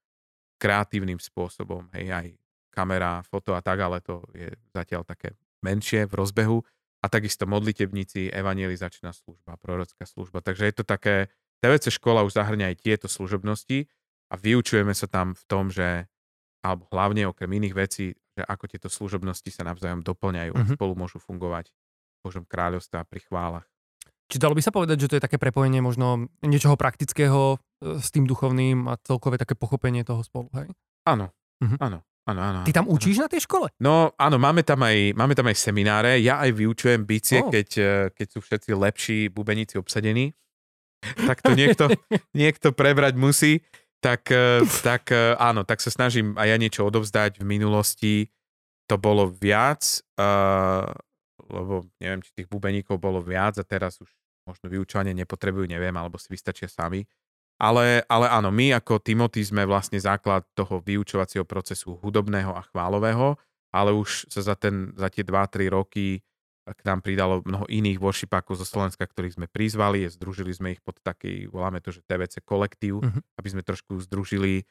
kreatívnym 0.61 1.17
spôsobom, 1.17 1.89
hej, 1.97 2.11
aj 2.13 2.27
kamera, 2.73 3.25
foto 3.25 3.57
a 3.57 3.61
tak, 3.65 3.81
ale 3.81 4.05
to 4.05 4.25
je 4.37 4.53
zatiaľ 4.75 5.07
také 5.09 5.37
menšie 5.65 6.05
v 6.05 6.15
rozbehu. 6.15 6.59
A 6.99 7.07
takisto 7.07 7.47
modlitebníci, 7.47 8.35
evangelizačná 8.35 9.15
služba, 9.15 9.55
prorocká 9.63 10.03
služba. 10.03 10.43
Takže 10.43 10.67
je 10.67 10.75
to 10.83 10.85
také, 10.85 11.31
TVC 11.63 11.95
škola 11.95 12.27
už 12.27 12.35
zahrňa 12.35 12.75
aj 12.75 12.77
tieto 12.83 13.07
služobnosti 13.07 13.87
a 14.31 14.35
vyučujeme 14.35 14.91
sa 14.95 15.07
tam 15.07 15.35
v 15.35 15.43
tom, 15.47 15.71
že, 15.71 16.11
alebo 16.63 16.91
hlavne 16.91 17.31
okrem 17.31 17.51
iných 17.51 17.75
vecí, 17.75 18.19
že 18.39 18.43
ako 18.43 18.65
tieto 18.67 18.89
služobnosti 18.89 19.51
sa 19.51 19.63
navzájom 19.63 20.01
doplňajú 20.01 20.53
a 20.53 20.63
Mhm. 20.63 20.75
spolu 20.75 20.93
môžu 20.95 21.19
fungovať 21.19 21.69
v 21.69 22.19
Božom 22.23 22.45
kráľovstve 22.45 22.97
a 22.97 23.05
pri 23.05 23.21
chválach. 23.21 23.67
Či 24.29 24.37
dalo 24.37 24.53
by 24.53 24.61
sa 24.61 24.69
povedať, 24.69 24.97
že 25.01 25.09
to 25.09 25.17
je 25.17 25.25
také 25.25 25.37
prepojenie 25.37 25.81
možno 25.81 26.29
niečoho 26.41 26.77
praktického 26.77 27.57
e, 27.81 27.97
s 27.97 28.11
tým 28.11 28.25
duchovným 28.25 28.87
a 28.87 28.99
celkové 28.99 29.39
také 29.39 29.55
pochopenie 29.55 30.03
toho 30.03 30.21
spolu, 30.21 30.51
hej? 30.53 30.69
Áno, 31.05 31.31
Mhm. 31.59 31.77
áno, 31.81 31.99
áno, 32.27 32.41
áno. 32.43 32.61
Ty 32.63 32.73
tam 32.75 32.85
áno. 32.85 32.93
učíš 32.93 33.17
na 33.17 33.27
tej 33.27 33.41
škole? 33.41 33.73
No 33.79 34.13
áno, 34.15 34.37
máme 34.37 34.61
tam 34.63 34.83
aj, 34.83 35.15
máme 35.15 35.33
tam 35.33 35.47
aj 35.47 35.57
semináre. 35.57 36.21
Ja 36.21 36.43
aj 36.43 36.53
vyučujem 36.53 37.03
bicie, 37.03 37.41
Oh. 37.41 37.49
keď, 37.49 37.69
eh, 37.75 37.87
keď 38.13 38.27
sú 38.29 38.39
všetci 38.43 38.71
lepší 38.75 39.19
bubeníci 39.29 39.75
obsadení. 39.77 40.35
Tak 41.17 41.41
to 41.41 41.55
niekto, 41.55 41.89
niekto 42.35 42.75
prebrať 42.75 43.15
musí. 43.15 43.63
Tak, 43.99 44.31
eh, 44.31 44.63
tak 44.87 45.11
eh, 45.11 45.35
áno, 45.39 45.67
tak 45.67 45.83
sa 45.83 45.91
snažím 45.91 46.39
aj 46.39 46.49
ja 46.49 46.57
niečo 46.57 46.87
odovzdať. 46.87 47.43
V 47.43 47.47
minulosti 47.47 48.15
to 48.89 48.97
bolo 48.97 49.29
viac, 49.29 49.85
uh, 50.17 50.89
lebo 51.53 51.85
neviem, 52.01 52.25
či 52.25 52.33
tých 52.33 52.49
bubeníkov 52.49 52.97
bolo 52.97 53.21
viac 53.21 53.61
a 53.61 53.65
teraz 53.69 54.01
už 54.01 54.09
možno 54.49 54.73
vyučovanie 54.73 55.13
nepotrebujú, 55.13 55.69
neviem, 55.69 55.93
alebo 55.93 56.17
si 56.17 56.33
vystačia 56.33 56.73
sami. 56.73 57.05
Ale, 57.61 58.07
ale 58.09 58.33
áno, 58.33 58.49
my 58.49 58.73
ako 58.81 59.05
Timothy 59.05 59.45
sme 59.45 59.69
vlastne 59.69 60.01
základ 60.01 60.49
toho 60.57 60.81
vyučovacieho 60.81 61.45
procesu 61.45 62.01
hudobného 62.01 62.57
a 62.57 62.65
chválového, 62.65 63.37
ale 63.69 63.93
už 63.93 64.31
sa 64.33 64.41
za, 64.41 64.57
ten, 64.57 64.97
za 64.97 65.13
tie 65.13 65.21
2-3 65.21 65.69
roky 65.69 66.25
k 66.75 66.81
nám 66.85 67.01
pridalo 67.01 67.41
mnoho 67.45 67.65
iných 67.65 67.97
worshipákov 67.97 68.59
zo 68.59 68.67
Slovenska, 68.67 69.05
ktorých 69.05 69.37
sme 69.37 69.47
prizvali, 69.47 70.05
združili 70.09 70.53
sme 70.53 70.75
ich 70.75 70.83
pod 70.83 70.99
taký, 71.01 71.49
voláme 71.49 71.81
to, 71.81 71.89
že 71.89 72.03
TVC 72.03 72.43
kolektív, 72.43 73.01
Mhm. 73.01 73.21
aby 73.37 73.49
sme 73.49 73.63
trošku 73.63 73.97
združili 74.03 74.65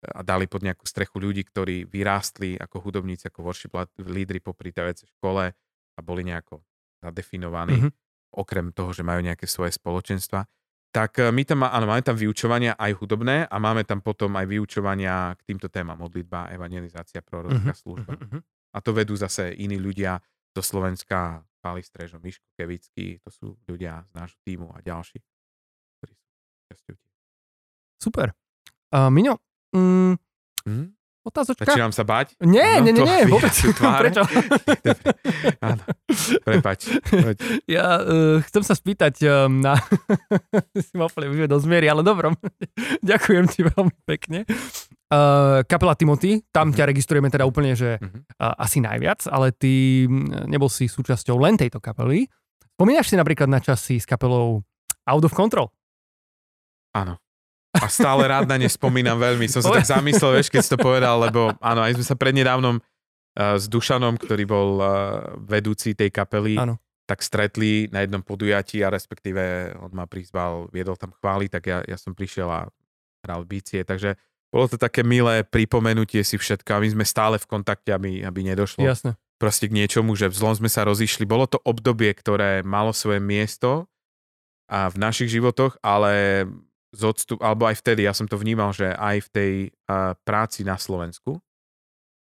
a 0.00 0.24
dali 0.24 0.48
pod 0.48 0.64
nejakú 0.64 0.88
strechu 0.88 1.20
ľudí, 1.20 1.44
ktorí 1.44 1.84
vyrástli 1.84 2.56
ako 2.56 2.80
hudobníci, 2.80 3.28
ako 3.28 3.44
worship 3.44 3.72
lídry 4.00 4.40
popri 4.40 4.72
TVC 4.72 5.04
škole 5.12 5.52
a 5.92 6.00
boli 6.00 6.22
nejako 6.24 6.64
zadefinovaní, 7.04 7.84
Mhm. 7.84 7.90
okrem 8.32 8.72
toho, 8.72 8.94
že 8.94 9.02
majú 9.02 9.20
nejaké 9.20 9.44
svoje 9.44 9.74
spoločenstva. 9.74 10.46
Tak 10.90 11.18
e, 11.18 11.30
my 11.30 11.42
tam, 11.46 11.62
áno, 11.62 11.86
máme 11.86 12.02
tam 12.02 12.18
vyučovania 12.18 12.74
aj 12.74 12.98
hudobné 12.98 13.46
a 13.46 13.56
máme 13.62 13.86
tam 13.86 14.02
potom 14.02 14.34
aj 14.34 14.46
vyučovania 14.46 15.38
k 15.38 15.54
týmto 15.54 15.70
témam, 15.70 15.94
modlitba, 15.98 16.50
evangelizácia, 16.50 17.22
prorocká 17.22 17.70
Mhm, 17.70 17.78
služba. 17.78 18.14
mhm. 18.18 18.38
A 18.70 18.78
to 18.80 18.90
vedú 18.94 19.14
zase 19.14 19.50
iní 19.54 19.78
ľudia 19.78 20.18
zo 20.56 20.62
Slovenska, 20.62 21.44
Pali 21.60 21.84
Strežo, 21.84 22.18
Miško 22.18 22.46
Kevický, 22.56 23.20
to 23.22 23.30
sú 23.30 23.46
ľudia 23.68 24.02
z 24.08 24.12
nášho 24.16 24.40
týmu 24.42 24.72
a 24.72 24.80
ďalší, 24.80 25.20
ktorí 26.00 26.12
sú 26.16 26.26
časťou. 26.72 26.96
Super. 28.00 28.28
Uh, 28.90 29.12
Miňo, 29.12 29.38
mm, 29.76 30.14
Hm? 30.66 30.92
Otázočka? 31.22 31.64
Začínam 31.64 31.90
sa 31.90 32.02
bať? 32.02 32.32
Nie, 32.40 32.78
Áno, 32.78 32.84
nie, 32.86 32.92
nie, 32.92 33.02
nie, 33.02 33.20
vôbec. 33.26 33.52
tváre? 33.52 34.08
Prečo? 34.08 34.22
Áno, 35.68 35.82
prepač. 36.40 36.80
Poď. 37.02 37.36
Ja 37.64 37.98
uh, 37.98 38.38
chcem 38.42 38.62
sa 38.62 38.72
spýtať 38.72 39.20
um, 39.22 39.60
na... 39.60 39.76
si 40.80 40.94
ma 40.94 41.04
úplne 41.04 41.28
vyvedol 41.28 41.56
do 41.56 41.62
zmiery, 41.62 41.86
ale 41.86 42.00
dobrom. 42.00 42.34
Ďakujem 43.00 43.44
ti 43.46 43.60
veľmi 43.62 43.96
pekne. 44.04 44.48
Uh, 45.10 45.60
kapela 45.64 45.92
Timothy, 45.92 46.46
tam 46.48 46.70
Mhm. 46.70 46.76
ťa 46.76 46.84
registrujeme 46.86 47.28
teda 47.28 47.42
úplne, 47.42 47.74
že 47.74 47.98
uh, 47.98 48.54
asi 48.56 48.78
najviac, 48.78 49.26
ale 49.26 49.50
ty 49.50 50.06
nebol 50.46 50.66
si 50.66 50.86
súčasťou 50.86 51.36
len 51.36 51.54
tejto 51.54 51.78
kapely. 51.78 52.30
Spomínaš 52.72 53.10
si 53.10 53.16
napríklad 53.16 53.46
na 53.46 53.58
časy 53.58 53.98
s 53.98 54.06
kapelou 54.06 54.62
Out 55.04 55.24
of 55.24 55.34
Control? 55.34 55.68
Áno. 56.90 57.18
A 57.80 57.88
stále 57.88 58.28
rád 58.28 58.44
na 58.44 58.60
ne 58.60 58.68
spomínam 58.68 59.16
veľmi. 59.16 59.48
Som 59.48 59.64
sa 59.64 59.80
tak 59.80 59.88
zamyslel, 59.88 60.36
vieš, 60.36 60.52
keď 60.52 60.60
si 60.60 60.72
to 60.72 60.78
povedal, 60.78 61.16
lebo 61.20 61.56
áno, 61.58 61.80
aj 61.80 61.96
sme 61.96 62.04
sa 62.04 62.16
prednedávnom 62.16 62.76
uh, 62.78 63.56
s 63.56 63.64
Dušanom, 63.66 64.20
ktorý 64.20 64.44
bol 64.44 64.70
uh, 64.78 64.88
vedúci 65.40 65.96
tej 65.96 66.12
kapely, 66.12 66.60
Áno. 66.60 66.76
tak 67.08 67.24
stretli 67.24 67.88
na 67.88 68.04
jednom 68.04 68.20
podujatí 68.20 68.84
a 68.84 68.92
respektíve 68.92 69.74
on 69.80 69.90
ma 69.96 70.04
prizval, 70.04 70.68
viedol 70.70 71.00
tam 71.00 71.16
chváli, 71.16 71.48
tak 71.48 71.66
ja, 71.66 71.80
ja 71.88 71.96
som 71.96 72.12
prišiel 72.12 72.46
a 72.46 72.68
hral 73.24 73.42
bície, 73.48 73.84
takže 73.84 74.16
bolo 74.50 74.66
to 74.66 74.74
také 74.74 75.06
milé 75.06 75.46
pripomenutie 75.46 76.26
si 76.26 76.34
všetko 76.34 76.68
a 76.74 76.82
my 76.82 76.88
sme 76.90 77.04
stále 77.06 77.38
v 77.38 77.46
kontakte, 77.46 77.94
aby, 77.94 78.26
aby 78.26 78.40
nedošlo 78.42 78.82
Jasné. 78.82 79.14
proste 79.38 79.70
k 79.70 79.76
niečomu, 79.78 80.18
že 80.18 80.26
v 80.26 80.34
zlom 80.34 80.58
sme 80.58 80.66
sa 80.66 80.82
rozišli. 80.82 81.22
Bolo 81.22 81.46
to 81.46 81.62
obdobie, 81.62 82.10
ktoré 82.10 82.66
malo 82.66 82.90
svoje 82.90 83.22
miesto 83.22 83.86
a 84.66 84.90
v 84.90 84.96
našich 84.98 85.30
životoch, 85.30 85.78
ale 85.86 86.46
z 86.90 87.02
odstup, 87.06 87.38
alebo 87.40 87.70
aj 87.70 87.78
vtedy, 87.78 88.06
ja 88.06 88.14
som 88.14 88.26
to 88.26 88.34
vnímal, 88.34 88.74
že 88.74 88.90
aj 88.90 89.16
v 89.26 89.28
tej 89.30 89.52
uh, 89.86 90.18
práci 90.26 90.66
na 90.66 90.74
Slovensku, 90.74 91.38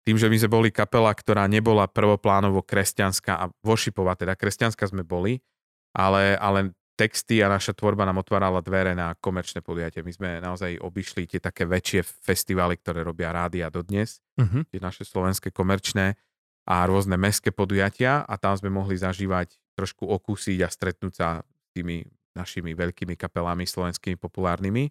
tým, 0.02 0.16
že 0.16 0.32
my 0.32 0.36
sme 0.40 0.50
boli 0.50 0.68
kapela, 0.72 1.12
ktorá 1.12 1.44
nebola 1.44 1.84
prvoplánovo 1.84 2.64
kresťanská 2.64 3.32
a 3.38 3.52
vošipová, 3.60 4.16
teda 4.16 4.34
kresťanská 4.34 4.88
sme 4.88 5.04
boli, 5.04 5.44
ale, 5.92 6.32
ale 6.40 6.72
texty 6.98 7.38
a 7.44 7.52
naša 7.52 7.76
tvorba 7.76 8.02
nám 8.02 8.18
otvárala 8.18 8.58
dvere 8.58 8.96
na 8.96 9.14
komerčné 9.14 9.62
podujatie. 9.62 10.02
My 10.02 10.10
sme 10.10 10.28
naozaj 10.42 10.82
obišli 10.82 11.30
tie 11.30 11.38
také 11.38 11.62
väčšie 11.62 12.02
festivály, 12.02 12.80
ktoré 12.80 13.06
robia 13.06 13.30
rádia 13.30 13.70
dodnes, 13.70 14.18
Uh-huh. 14.38 14.62
tie 14.70 14.78
naše 14.78 15.02
slovenské 15.02 15.50
komerčné 15.50 16.14
a 16.62 16.86
rôzne 16.86 17.18
mestské 17.18 17.50
podujatia 17.50 18.22
a 18.22 18.34
tam 18.38 18.54
sme 18.54 18.70
mohli 18.70 18.94
zažívať, 18.94 19.50
trošku 19.74 20.06
okúsiť 20.06 20.62
a 20.62 20.70
stretnúť 20.70 21.12
sa 21.14 21.28
s 21.42 21.68
tými 21.74 22.06
našimi 22.38 22.70
veľkými 22.72 23.18
kapelami 23.18 23.66
slovenskými 23.66 24.14
populárnymi, 24.14 24.86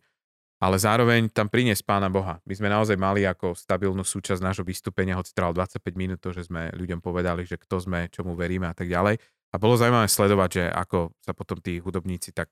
ale 0.58 0.76
zároveň 0.76 1.30
tam 1.30 1.48
priniesť 1.48 1.86
Pána 1.86 2.10
Boha. 2.10 2.42
My 2.44 2.54
sme 2.54 2.68
naozaj 2.68 2.98
mali 2.98 3.24
ako 3.24 3.54
stabilnú 3.54 4.02
súčasť 4.02 4.42
nášho 4.42 4.66
vystúpenia, 4.66 5.16
hoci 5.16 5.32
trval 5.32 5.54
25 5.54 5.80
minút, 5.94 6.20
to, 6.20 6.34
že 6.34 6.50
sme 6.50 6.74
ľuďom 6.74 7.00
povedali, 7.00 7.46
že 7.46 7.56
kto 7.56 7.78
sme, 7.80 8.10
čomu 8.10 8.34
veríme 8.34 8.66
a 8.66 8.74
tak 8.76 8.90
ďalej. 8.90 9.22
A 9.48 9.56
bolo 9.56 9.78
zaujímavé 9.78 10.10
sledovať, 10.10 10.50
že 10.52 10.64
ako 10.68 11.16
sa 11.24 11.32
potom 11.32 11.62
tí 11.62 11.80
hudobníci, 11.80 12.36
tak 12.36 12.52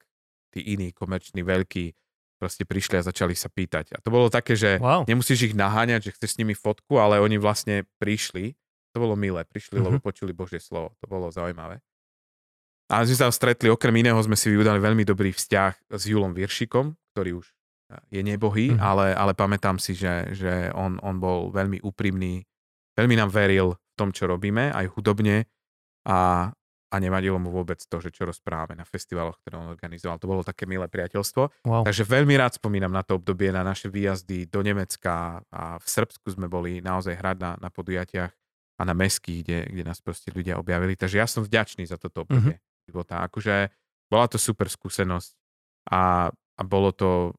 tí 0.54 0.64
iní 0.64 0.94
komerční 0.96 1.44
veľkí 1.44 1.92
proste 2.38 2.64
prišli 2.64 3.00
a 3.00 3.04
začali 3.04 3.34
sa 3.34 3.50
pýtať. 3.50 3.96
A 3.96 4.00
to 4.00 4.14
bolo 4.14 4.30
také, 4.30 4.54
že 4.56 4.78
Wow. 4.78 5.04
nemusíš 5.10 5.52
ich 5.52 5.56
naháňať, 5.58 6.08
že 6.08 6.14
chceš 6.16 6.36
s 6.36 6.40
nimi 6.40 6.54
fotku, 6.54 6.96
ale 7.02 7.20
oni 7.20 7.36
vlastne 7.36 7.84
prišli. 8.00 8.54
To 8.94 9.04
bolo 9.04 9.20
milé, 9.20 9.44
prišli, 9.44 9.76
lebo 9.82 10.00
Mhm. 10.00 10.04
počuli 10.06 10.32
Božie 10.32 10.62
slovo. 10.62 10.96
To 11.04 11.08
bolo 11.10 11.28
zaujímavé. 11.28 11.82
A 12.86 13.02
sme 13.02 13.18
sa 13.18 13.34
stretli, 13.34 13.66
okrem 13.68 13.96
iného 13.98 14.18
sme 14.22 14.38
si 14.38 14.46
vyudali 14.54 14.78
veľmi 14.78 15.02
dobrý 15.02 15.34
vzťah 15.34 15.90
s 15.90 16.04
Julom 16.06 16.38
Viršikom, 16.38 16.94
ktorý 17.14 17.42
už 17.42 17.46
je 18.10 18.22
nebohý, 18.22 18.74
Mhm. 18.74 18.82
ale, 18.82 19.08
ale 19.14 19.34
pamätám 19.34 19.78
si, 19.78 19.94
že, 19.94 20.34
že 20.34 20.70
on, 20.74 20.98
on 21.02 21.18
bol 21.22 21.50
veľmi 21.54 21.82
úprimný, 21.82 22.46
veľmi 22.98 23.16
nám 23.18 23.30
veril 23.30 23.78
v 23.78 23.94
tom, 23.98 24.10
čo 24.10 24.26
robíme, 24.26 24.74
aj 24.74 24.90
hudobne 24.98 25.46
a, 26.06 26.50
a 26.90 26.96
nevadilo 27.02 27.38
mu 27.42 27.50
vôbec 27.50 27.78
to, 27.82 27.98
že 28.02 28.10
čo 28.14 28.26
rozprávame 28.26 28.78
na 28.78 28.86
festivaloch, 28.86 29.38
ktoré 29.42 29.58
on 29.58 29.70
organizoval. 29.70 30.18
To 30.22 30.30
bolo 30.30 30.42
také 30.46 30.66
milé 30.70 30.86
priateľstvo. 30.90 31.66
Wow. 31.66 31.84
Takže 31.86 32.04
veľmi 32.06 32.34
rád 32.38 32.58
spomínam 32.58 32.94
na 32.94 33.02
to 33.02 33.18
obdobie, 33.18 33.50
na 33.50 33.66
naše 33.66 33.90
výjazdy 33.90 34.46
do 34.50 34.62
Nemecka 34.62 35.42
a 35.50 35.78
v 35.82 35.86
Srbsku 35.86 36.26
sme 36.34 36.46
boli 36.50 36.82
naozaj 36.82 37.18
hrať 37.18 37.38
na, 37.42 37.52
na 37.58 37.70
podujatiach 37.74 38.32
a 38.76 38.82
na 38.84 38.94
meských, 38.94 39.40
kde, 39.46 39.60
kde 39.72 39.84
nás 39.88 40.02
proste 40.04 40.30
ľudia 40.36 40.60
objavili. 40.60 40.98
Takže 41.00 41.18
ja 41.22 41.28
som 41.30 41.42
vďačný 41.46 41.88
za 41.88 41.96
toto 41.96 42.26
obdobie 42.28 42.60
mm-hmm. 42.60 42.74
Života. 42.86 43.22
Akože 43.22 43.70
bola 44.06 44.26
to 44.26 44.38
super 44.38 44.66
skúsenosť 44.66 45.34
a, 45.90 46.30
a 46.30 46.62
bolo 46.62 46.90
to 46.90 47.34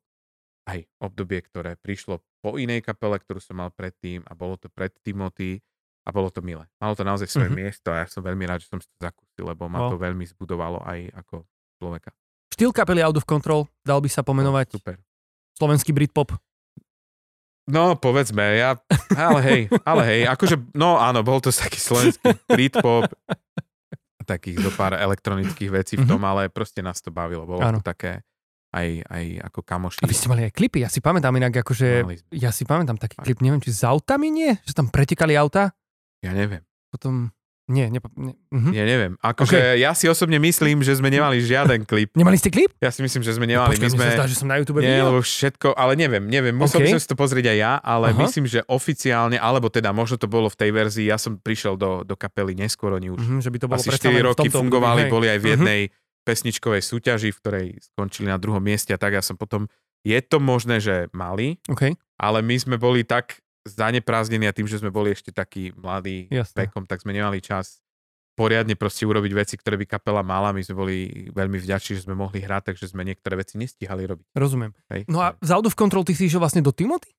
aj 0.67 0.83
obdobie, 0.99 1.41
ktoré 1.41 1.79
prišlo 1.79 2.19
po 2.43 2.59
inej 2.59 2.83
kapele, 2.83 3.17
ktorú 3.17 3.39
som 3.39 3.57
mal 3.57 3.71
predtým 3.71 4.23
a 4.23 4.35
bolo 4.35 4.55
to 4.55 4.67
pred 4.67 4.91
Timothy 5.01 5.63
a 6.03 6.11
bolo 6.11 6.31
to 6.31 6.39
milé. 6.39 6.67
Malo 6.79 6.95
to 6.95 7.03
naozaj 7.03 7.27
svoje 7.27 7.47
Mhm. 7.47 7.55
mm-hmm. 7.55 7.67
miesto 7.67 7.89
a 7.91 8.03
ja 8.03 8.07
som 8.07 8.21
veľmi 8.21 8.45
rád, 8.45 8.63
že 8.63 8.71
som 8.71 8.79
si 8.79 8.87
to 8.89 8.99
zakúsil, 9.01 9.47
lebo 9.47 9.67
ma 9.67 9.87
Wow. 9.87 9.91
to 9.91 9.97
veľmi 9.97 10.27
zbudovalo 10.27 10.83
aj 10.83 11.11
ako 11.17 11.47
človeka. 11.79 12.11
Štýl 12.51 12.71
kapely 12.71 13.03
Out 13.03 13.17
of 13.17 13.27
Control, 13.27 13.67
dal 13.83 13.99
by 13.99 14.09
sa 14.09 14.23
pomenovať 14.23 14.75
Super. 14.75 14.97
slovenský 15.55 15.91
Britpop. 15.91 16.35
No, 17.67 17.99
povedzme, 17.99 18.55
ja, 18.55 18.79
ale 19.11 19.39
hej, 19.43 19.61
ale 19.83 20.03
hej, 20.07 20.21
akože, 20.31 20.55
no 20.73 21.03
áno, 21.03 21.27
bol 21.27 21.43
to 21.43 21.51
taký 21.51 21.75
slovenský 21.77 22.23
Britpop, 22.49 23.11
takých 24.27 24.59
zo 24.61 24.71
pár 24.75 24.99
elektronických 24.99 25.71
vecí 25.71 25.95
v 25.95 26.05
tom, 26.05 26.21
ale 26.27 26.51
proste 26.51 26.83
nás 26.83 26.99
to 26.99 27.15
bavilo, 27.15 27.47
bolo 27.47 27.63
Áno. 27.63 27.79
to 27.79 27.87
také 27.87 28.27
aj, 28.75 29.07
aj 29.07 29.25
ako 29.47 29.61
kamoši. 29.63 30.03
A 30.03 30.11
vy 30.11 30.17
ste 30.19 30.29
mali 30.29 30.43
aj 30.45 30.53
klipy, 30.53 30.83
ja 30.83 30.91
si 30.91 30.99
pamätám 30.99 31.33
inak, 31.39 31.63
akože, 31.63 32.05
ja 32.35 32.51
si 32.51 32.67
pamätám 32.67 32.99
taký 32.99 33.23
klip, 33.23 33.39
neviem, 33.41 33.63
či 33.63 33.73
s 33.73 33.87
autami 33.87 34.29
nie? 34.29 34.53
Že 34.67 34.85
tam 34.85 34.87
pretekali 34.91 35.39
auta? 35.39 35.73
Ja 36.21 36.35
neviem, 36.35 36.67
Potom, 36.91 37.29
nie, 37.67 37.91
nepa, 37.91 38.07
ne, 38.15 38.39
uh-huh. 38.49 38.71
ja 38.71 38.83
neviem. 38.83 39.19
Akože 39.19 39.75
ja 39.75 39.91
si 39.91 40.07
osobne 40.07 40.39
myslím, 40.39 40.87
že 40.87 40.95
sme 40.95 41.11
nemali 41.11 41.43
žiaden 41.43 41.83
klip. 41.83 42.15
Nemali 42.15 42.39
ste 42.39 42.49
klip? 42.49 42.71
Ja 42.79 42.95
si 42.95 43.03
myslím, 43.03 43.21
že 43.21 43.35
sme 43.35 43.43
nemali. 43.45 43.75
Počkaj, 43.75 43.87
My 43.87 43.91
mi 43.91 43.99
sme... 43.99 44.07
zdá, 44.15 44.25
že 44.25 44.37
som 44.39 44.47
na 44.47 44.63
YouTube 44.63 44.79
Nie, 44.79 45.03
lebo 45.03 45.19
všetko, 45.19 45.75
ale 45.75 45.95
neviem, 45.95 46.23
neviem, 46.23 46.55
musel 46.55 46.79
OK. 46.79 46.85
by 46.87 46.91
som 46.95 47.01
si 47.03 47.09
to 47.11 47.19
pozrieť 47.19 47.51
aj 47.51 47.59
ja, 47.59 47.73
ale 47.83 48.15
Aha. 48.15 48.23
myslím, 48.23 48.47
že 48.47 48.63
oficiálne, 48.67 49.35
alebo 49.35 49.67
teda 49.67 49.91
možno 49.91 50.15
to 50.15 50.27
bolo 50.27 50.47
v 50.47 50.57
tej 50.57 50.71
verzii, 50.71 51.11
ja 51.11 51.19
som 51.19 51.37
prišiel 51.37 51.75
do, 51.75 52.07
do 52.07 52.15
kapely 52.15 52.55
neskôr, 52.55 52.95
oni 52.95 53.11
už 53.11 53.19
Mhm, 53.19 53.43
že 53.43 53.51
by 53.51 53.59
to 53.59 53.67
bolo 53.67 53.79
asi 53.79 53.91
predsa 53.91 54.07
4 54.07 54.11
len 54.11 54.23
v 54.23 54.27
roky 54.31 54.47
tomto 54.47 54.59
fungovali, 54.63 55.01
hej. 55.03 55.11
boli 55.11 55.27
aj 55.27 55.39
v 55.39 55.45
Mhm. 55.45 55.53
jednej 55.53 55.81
pesničkovej 56.23 56.83
súťaži, 56.83 57.31
v 57.31 57.39
ktorej 57.39 57.67
skončili 57.85 58.27
na 58.27 58.39
druhom 58.39 58.59
mieste 58.59 58.91
a 58.91 58.99
tak 58.99 59.15
ja 59.15 59.23
som 59.23 59.35
potom, 59.35 59.67
je 60.03 60.19
to 60.21 60.39
možné, 60.39 60.79
že 60.79 61.07
mali, 61.11 61.59
OK, 61.67 61.95
ale 62.17 62.39
my 62.43 62.57
sme 62.57 62.77
boli 62.77 63.03
tak 63.03 63.43
zaneprázdnení 63.67 64.47
a 64.47 64.55
tým, 64.55 64.71
že 64.71 64.79
sme 64.79 64.95
boli 64.95 65.11
ešte 65.11 65.35
takí 65.35 65.75
mladí 65.75 66.31
Jasné. 66.31 66.71
vekom, 66.71 66.87
tak 66.87 67.03
sme 67.03 67.11
nemali 67.13 67.43
čas 67.43 67.83
poriadne 68.37 68.77
proste 68.77 69.09
urobiť 69.09 69.33
veci, 69.33 69.55
ktoré 69.57 69.81
by 69.81 69.87
kapela 69.89 70.21
mala. 70.21 70.53
My 70.53 70.61
sme 70.61 70.77
boli 70.77 70.97
veľmi 71.33 71.57
vďační, 71.57 71.99
že 71.99 72.05
sme 72.05 72.15
mohli 72.15 72.45
hrať, 72.45 72.71
takže 72.71 72.93
sme 72.93 73.03
niektoré 73.03 73.41
veci 73.41 73.57
nestihali 73.57 74.05
robiť. 74.05 74.37
rozumiem. 74.37 74.77
Hej. 74.93 75.09
No 75.09 75.25
a 75.25 75.35
z 75.41 75.51
Out 75.57 75.73
of 75.73 75.75
Control 75.75 76.05
ty 76.05 76.13
si 76.13 76.29
išiel 76.29 76.45
vlastne 76.45 76.61
do 76.61 76.71
Timothy? 76.71 77.17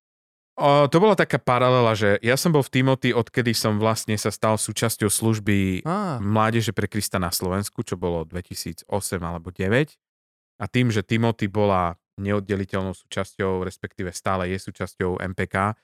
O, 0.57 0.89
to 0.89 0.97
bola 0.97 1.13
taká 1.13 1.37
paralela, 1.37 1.93
že 1.93 2.17
ja 2.21 2.33
som 2.33 2.49
bol 2.49 2.65
v 2.65 2.73
Timothy, 2.73 3.13
odkedy 3.13 3.53
som 3.53 3.77
vlastne 3.77 4.17
sa 4.17 4.33
stal 4.33 4.57
súčasťou 4.57 5.05
služby 5.05 5.85
Á, 5.85 6.17
Mládeže 6.17 6.73
pre 6.73 6.89
Krista 6.89 7.21
na 7.21 7.29
Slovensku, 7.29 7.85
čo 7.85 7.93
bolo 7.93 8.25
2008 8.25 8.89
alebo 9.21 9.53
2009. 9.53 9.97
A 10.57 10.65
tým, 10.65 10.89
že 10.89 11.05
Timothy 11.05 11.45
bola 11.45 11.93
neoddeliteľnou 12.17 12.97
súčasťou, 12.97 13.61
respektíve 13.61 14.09
stále 14.09 14.49
je 14.49 14.57
súčasťou 14.57 15.21
MPK 15.21 15.77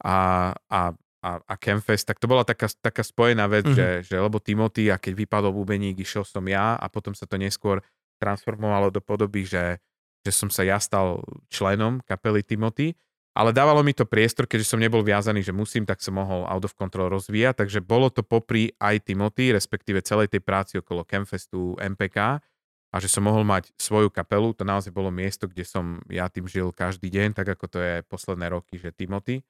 a, 0.00 0.50
a, 0.68 0.80
a, 1.20 1.30
a 1.44 1.54
Campfest, 1.60 2.08
tak 2.08 2.16
to 2.16 2.26
bola 2.26 2.42
taká, 2.42 2.68
taká 2.80 3.04
spojená 3.04 3.44
vec, 3.46 3.68
Mhm. 3.68 3.72
mm-hmm. 3.72 4.02
že, 4.04 4.08
že 4.08 4.16
lebo 4.16 4.40
Timothy 4.40 4.88
a 4.88 4.96
keď 4.96 5.12
vypadol 5.26 5.52
bubeník, 5.52 6.00
išiel 6.00 6.24
som 6.24 6.44
ja 6.48 6.76
a 6.76 6.86
potom 6.88 7.12
sa 7.12 7.28
to 7.28 7.36
neskôr 7.36 7.84
transformovalo 8.20 8.92
do 8.92 9.00
podoby, 9.00 9.48
že, 9.48 9.80
že 10.24 10.32
som 10.32 10.52
sa 10.52 10.60
ja 10.64 10.76
stal 10.76 11.24
členom 11.48 12.04
kapely 12.04 12.44
Timothy, 12.44 12.92
ale 13.32 13.54
dávalo 13.54 13.80
mi 13.80 13.94
to 13.94 14.04
priestor, 14.04 14.44
keďže 14.44 14.74
som 14.74 14.82
nebol 14.82 15.00
viazaný, 15.00 15.40
že 15.40 15.54
musím, 15.54 15.86
tak 15.86 16.02
som 16.02 16.18
mohol 16.18 16.44
Out 16.44 16.66
of 16.68 16.76
Control 16.76 17.08
rozvíjať, 17.08 17.64
takže 17.64 17.78
bolo 17.80 18.10
to 18.10 18.20
popri 18.20 18.74
aj 18.76 19.06
Timothy, 19.06 19.54
respektíve 19.54 20.02
celej 20.04 20.28
tej 20.34 20.42
práci 20.44 20.82
okolo 20.82 21.06
Campfestu 21.06 21.78
MPK 21.78 22.42
a 22.90 22.96
že 22.98 23.06
som 23.06 23.22
mohol 23.22 23.46
mať 23.46 23.70
svoju 23.78 24.10
kapelu, 24.10 24.50
to 24.52 24.66
naozaj 24.66 24.90
bolo 24.90 25.14
miesto, 25.14 25.46
kde 25.46 25.62
som 25.62 26.02
ja 26.10 26.26
tým 26.26 26.50
žil 26.50 26.74
každý 26.74 27.06
deň, 27.06 27.38
tak 27.38 27.54
ako 27.54 27.64
to 27.70 27.78
je 27.78 27.94
posledné 28.10 28.50
roky, 28.50 28.76
že 28.82 28.90
Timothy. 28.90 29.46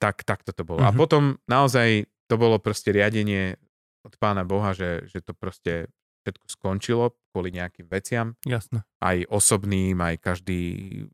Tak, 0.00 0.24
tak 0.24 0.40
toto 0.42 0.64
bolo. 0.64 0.80
A 0.80 0.88
Mhm. 0.88 0.96
potom 0.96 1.22
naozaj 1.46 1.88
to 2.24 2.34
bolo 2.34 2.56
proste 2.56 2.88
riadenie 2.88 3.60
od 4.00 4.16
pána 4.16 4.42
Boha, 4.42 4.72
že, 4.72 5.04
že 5.04 5.20
to 5.20 5.30
proste 5.30 5.92
všetko 6.20 6.46
skončilo 6.48 7.04
kvôli 7.28 7.48
nejakým 7.50 7.84
veciam 7.86 8.32
jasné. 8.42 8.84
aj 8.98 9.24
osobným, 9.26 9.96
aj 9.98 10.16
každý 10.18 10.60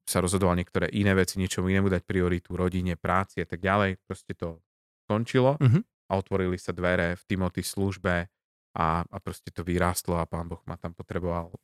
sa 0.03 0.19
rozhodoval 0.19 0.55
niektoré 0.55 0.91
iné 0.91 1.13
veci, 1.13 1.37
niečomu 1.37 1.67
inému 1.69 1.87
dať 1.89 2.03
prioritu, 2.03 2.55
rodine, 2.55 2.95
práci 2.95 3.39
a 3.39 3.45
tak 3.45 3.59
ďalej. 3.59 3.99
Proste 4.03 4.33
to 4.33 4.63
skončilo 5.03 5.59
Mhm. 5.59 5.83
a 6.07 6.13
otvorili 6.13 6.55
sa 6.57 6.71
dvere 6.71 7.15
v 7.15 7.23
Timothy 7.25 7.63
službe 7.63 8.27
a, 8.73 8.87
a 9.03 9.17
proste 9.19 9.51
to 9.51 9.63
vyrástlo 9.63 10.15
a 10.15 10.25
pán 10.25 10.47
Boh 10.47 10.63
ma 10.65 10.75
tam 10.75 10.91
potreboval 10.93 11.55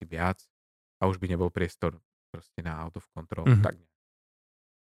viac 0.00 0.38
a 0.98 1.04
už 1.04 1.16
by 1.16 1.26
nebol 1.26 1.48
priestor 1.48 1.96
proste 2.28 2.60
na 2.60 2.78
out 2.78 2.94
of 2.94 3.04
control. 3.10 3.44
Mhm. 3.44 3.60
Tak 3.60 3.74
To 3.74 3.84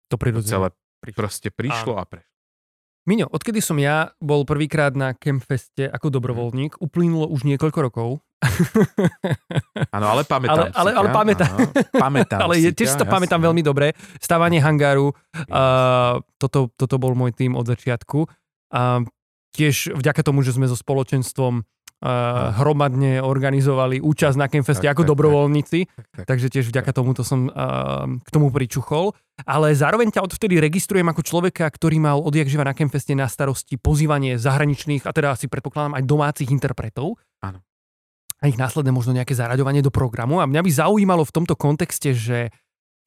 to 0.09 0.17
prirodzene. 0.17 0.51
celé 0.51 0.69
prišlo. 0.99 1.17
proste 1.17 1.49
prišlo 1.49 1.95
a 1.95 2.05
prešlo. 2.05 2.31
Miňo, 3.05 3.25
odkedy 3.27 3.59
som 3.59 3.81
ja 3.81 4.13
bol 4.19 4.45
prvýkrát 4.45 4.93
na 4.93 5.17
Campfeste 5.17 5.89
ako 5.89 6.13
dobrovoľník, 6.13 6.77
uplynulo 6.77 7.25
už 7.27 7.41
niekoľko 7.43 7.79
rokov. 7.81 8.09
Áno, 9.97 10.07
ale 10.09 10.23
pamätám 10.23 10.69
Ale- 10.69 10.73
ale- 10.77 10.93
ale 10.95 11.09
pamätám. 11.11 11.49
áno, 11.51 11.69
pamätám 11.91 12.39
Ale 12.45 12.55
je, 12.61 12.71
tiež 12.71 12.89
si 12.93 12.99
to 12.99 13.09
pamätám 13.09 13.41
jasné. 13.41 13.47
veľmi 13.49 13.63
dobre. 13.65 13.87
Stávanie 14.21 14.61
hangáru, 14.61 15.11
uh, 15.11 16.21
toto, 16.37 16.69
toto 16.75 16.97
bol 17.01 17.17
môj 17.17 17.33
tým 17.33 17.57
od 17.57 17.65
začiatku. 17.65 18.29
A 18.71 19.03
tiež 19.57 19.97
vďaka 19.97 20.21
tomu, 20.21 20.45
že 20.45 20.53
sme 20.53 20.69
so 20.69 20.77
spoločenstvom 20.77 21.65
uh, 22.03 22.55
hromadne 22.59 23.19
organizovali 23.23 23.99
účasť 23.99 24.37
na 24.39 24.47
Campfeste 24.47 24.87
Tak, 24.87 24.95
ako 24.99 25.03
tak, 25.03 25.11
dobrovoľníci, 25.15 25.79
Tak, 25.87 26.07
tak. 26.15 26.27
takže 26.31 26.47
tiež 26.53 26.67
vďaka 26.71 26.91
tomuto 26.95 27.23
som 27.27 27.51
uh, 27.51 28.07
k 28.23 28.29
tomu 28.31 28.51
pričuchol. 28.55 29.15
Ale 29.47 29.71
zároveň 29.71 30.11
ťa 30.11 30.27
odvtedy 30.27 30.59
registrujem 30.59 31.07
ako 31.07 31.23
človeka, 31.23 31.67
ktorý 31.71 32.03
mal 32.03 32.19
odjak 32.19 32.51
živa 32.51 32.67
na 32.67 32.75
Campfeste 32.75 33.15
na 33.15 33.31
starosti 33.31 33.79
pozývanie 33.79 34.35
zahraničných, 34.35 35.07
a 35.07 35.15
teda 35.15 35.35
asi 35.39 35.47
predpokladám 35.47 35.95
aj 35.95 36.05
domácich 36.07 36.51
interpretov. 36.51 37.19
Áno. 37.39 37.63
A 38.39 38.47
ich 38.47 38.59
následne 38.59 38.95
možno 38.95 39.15
nejaké 39.15 39.35
zaraďovanie 39.35 39.83
do 39.83 39.91
programu. 39.91 40.39
A 40.39 40.47
mňa 40.47 40.63
by 40.63 40.71
zaujímalo 40.71 41.27
v 41.27 41.35
tomto 41.35 41.59
kontexte, 41.59 42.15
že 42.15 42.55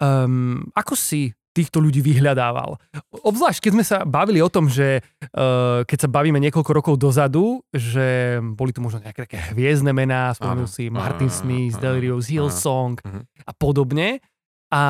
um, 0.03 0.59
ako 0.75 0.95
si 0.95 1.31
týchto 1.51 1.77
ľudí 1.77 1.99
vyhľadával. 1.99 2.79
Obzvlášť, 3.11 3.59
keď 3.59 3.71
sme 3.75 3.83
sa 3.83 3.97
bavili 4.01 4.39
o 4.39 4.47
tom, 4.47 4.67
že 4.67 5.03
uh, 5.03 5.83
keď 5.83 5.97
sa 6.03 6.09
bavíme 6.09 6.39
niekoľko 6.39 6.71
rokov 6.71 6.93
dozadu, 6.95 7.59
že 7.69 8.39
boli 8.41 8.71
tu 8.71 8.79
možno 8.79 9.03
nejaké 9.03 9.27
také 9.27 9.39
hviezdne 9.51 9.91
mená, 9.91 10.31
spomenul 10.31 10.65
si 10.65 10.87
Martin 10.87 11.27
Smith, 11.27 11.75
Delirious. 11.77 12.27
Hillsong 12.27 13.03
Mhm. 13.03 13.21
a 13.43 13.51
podobne. 13.51 14.23
A 14.71 14.81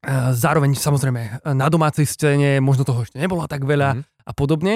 a 0.00 0.32
zároveň 0.32 0.72
samozrejme 0.72 1.44
na 1.52 1.68
domácej 1.68 2.08
scéne 2.08 2.56
možno 2.58 2.88
toho 2.88 3.04
ešte 3.04 3.20
nebolo 3.20 3.44
tak 3.44 3.68
veľa 3.68 4.00
Mhm. 4.00 4.02
a 4.02 4.32
podobne. 4.32 4.74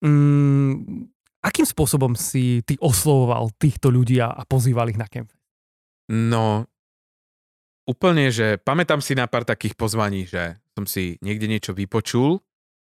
Mm, 0.00 1.06
akým 1.44 1.68
spôsobom 1.68 2.16
si 2.16 2.64
ty 2.64 2.80
oslovoval 2.80 3.52
týchto 3.60 3.92
ľudí 3.92 4.16
a, 4.18 4.32
a 4.32 4.42
pozýval 4.42 4.88
ich 4.88 4.96
na 4.96 5.06
kemp? 5.06 5.28
No, 6.08 6.64
úplne, 7.86 8.30
že 8.30 8.58
pamätám 8.62 9.02
si 9.02 9.18
na 9.18 9.26
pár 9.26 9.42
takých 9.42 9.74
pozvaní, 9.74 10.26
že 10.26 10.58
som 10.74 10.86
si 10.86 11.18
niekde 11.20 11.50
niečo 11.50 11.72
vypočul 11.74 12.40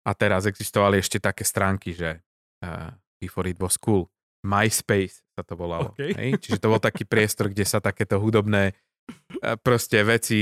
a 0.06 0.10
teraz 0.14 0.46
existovali 0.46 1.02
ešte 1.02 1.18
také 1.18 1.42
stránky, 1.42 1.92
že 1.92 2.22
uh, 2.62 2.94
Before 3.18 3.48
it 3.50 3.58
was 3.58 3.74
cool, 3.76 4.06
MySpace 4.46 5.26
sa 5.34 5.42
to 5.42 5.58
volalo. 5.58 5.92
Okay. 5.98 6.14
Hej? 6.14 6.30
Čiže 6.38 6.58
to 6.62 6.70
bol 6.70 6.80
taký 6.80 7.02
priestor, 7.12 7.50
kde 7.50 7.66
sa 7.66 7.82
takéto 7.82 8.22
hudobné 8.22 8.72
uh, 9.42 9.58
proste 9.58 10.00
veci 10.06 10.40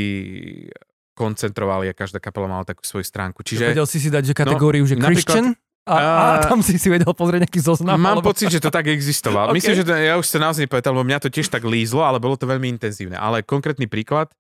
koncentrovali 1.14 1.88
a 1.88 1.94
každá 1.94 2.18
kapela 2.18 2.50
mala 2.50 2.66
takú 2.66 2.82
svoju 2.82 3.06
stránku. 3.06 3.46
Čiže, 3.46 3.70
Vedel 3.70 3.86
si 3.86 4.02
si 4.02 4.10
dať, 4.10 4.34
že 4.34 4.34
kategóriu, 4.34 4.82
no, 4.82 4.90
že 4.90 4.98
Christian? 4.98 5.54
A, 5.84 6.40
a 6.40 6.48
tam 6.48 6.64
si 6.64 6.80
si 6.80 6.88
vedel 6.88 7.12
pozrieť 7.12 7.44
nejaký 7.44 7.60
zoznam? 7.60 8.00
Mám 8.00 8.24
alebo... 8.24 8.32
pocit, 8.32 8.48
že 8.48 8.56
to 8.56 8.72
tak 8.72 8.88
existovalo. 8.88 9.48
okay. 9.52 9.60
Myslím, 9.60 9.74
že 9.76 9.84
to, 9.84 9.92
ja 9.92 10.16
už 10.16 10.24
sa 10.24 10.40
naozaj 10.40 10.64
nepamätal, 10.64 10.96
lebo 10.96 11.04
mňa 11.04 11.20
to 11.20 11.28
tiež 11.28 11.52
tak 11.52 11.60
lízlo, 11.68 12.00
ale 12.00 12.16
bolo 12.16 12.40
to 12.40 12.48
veľmi 12.48 12.72
intenzívne. 12.72 13.20
Ale 13.20 13.44
konkrétny 13.44 13.84
príklad, 13.84 14.32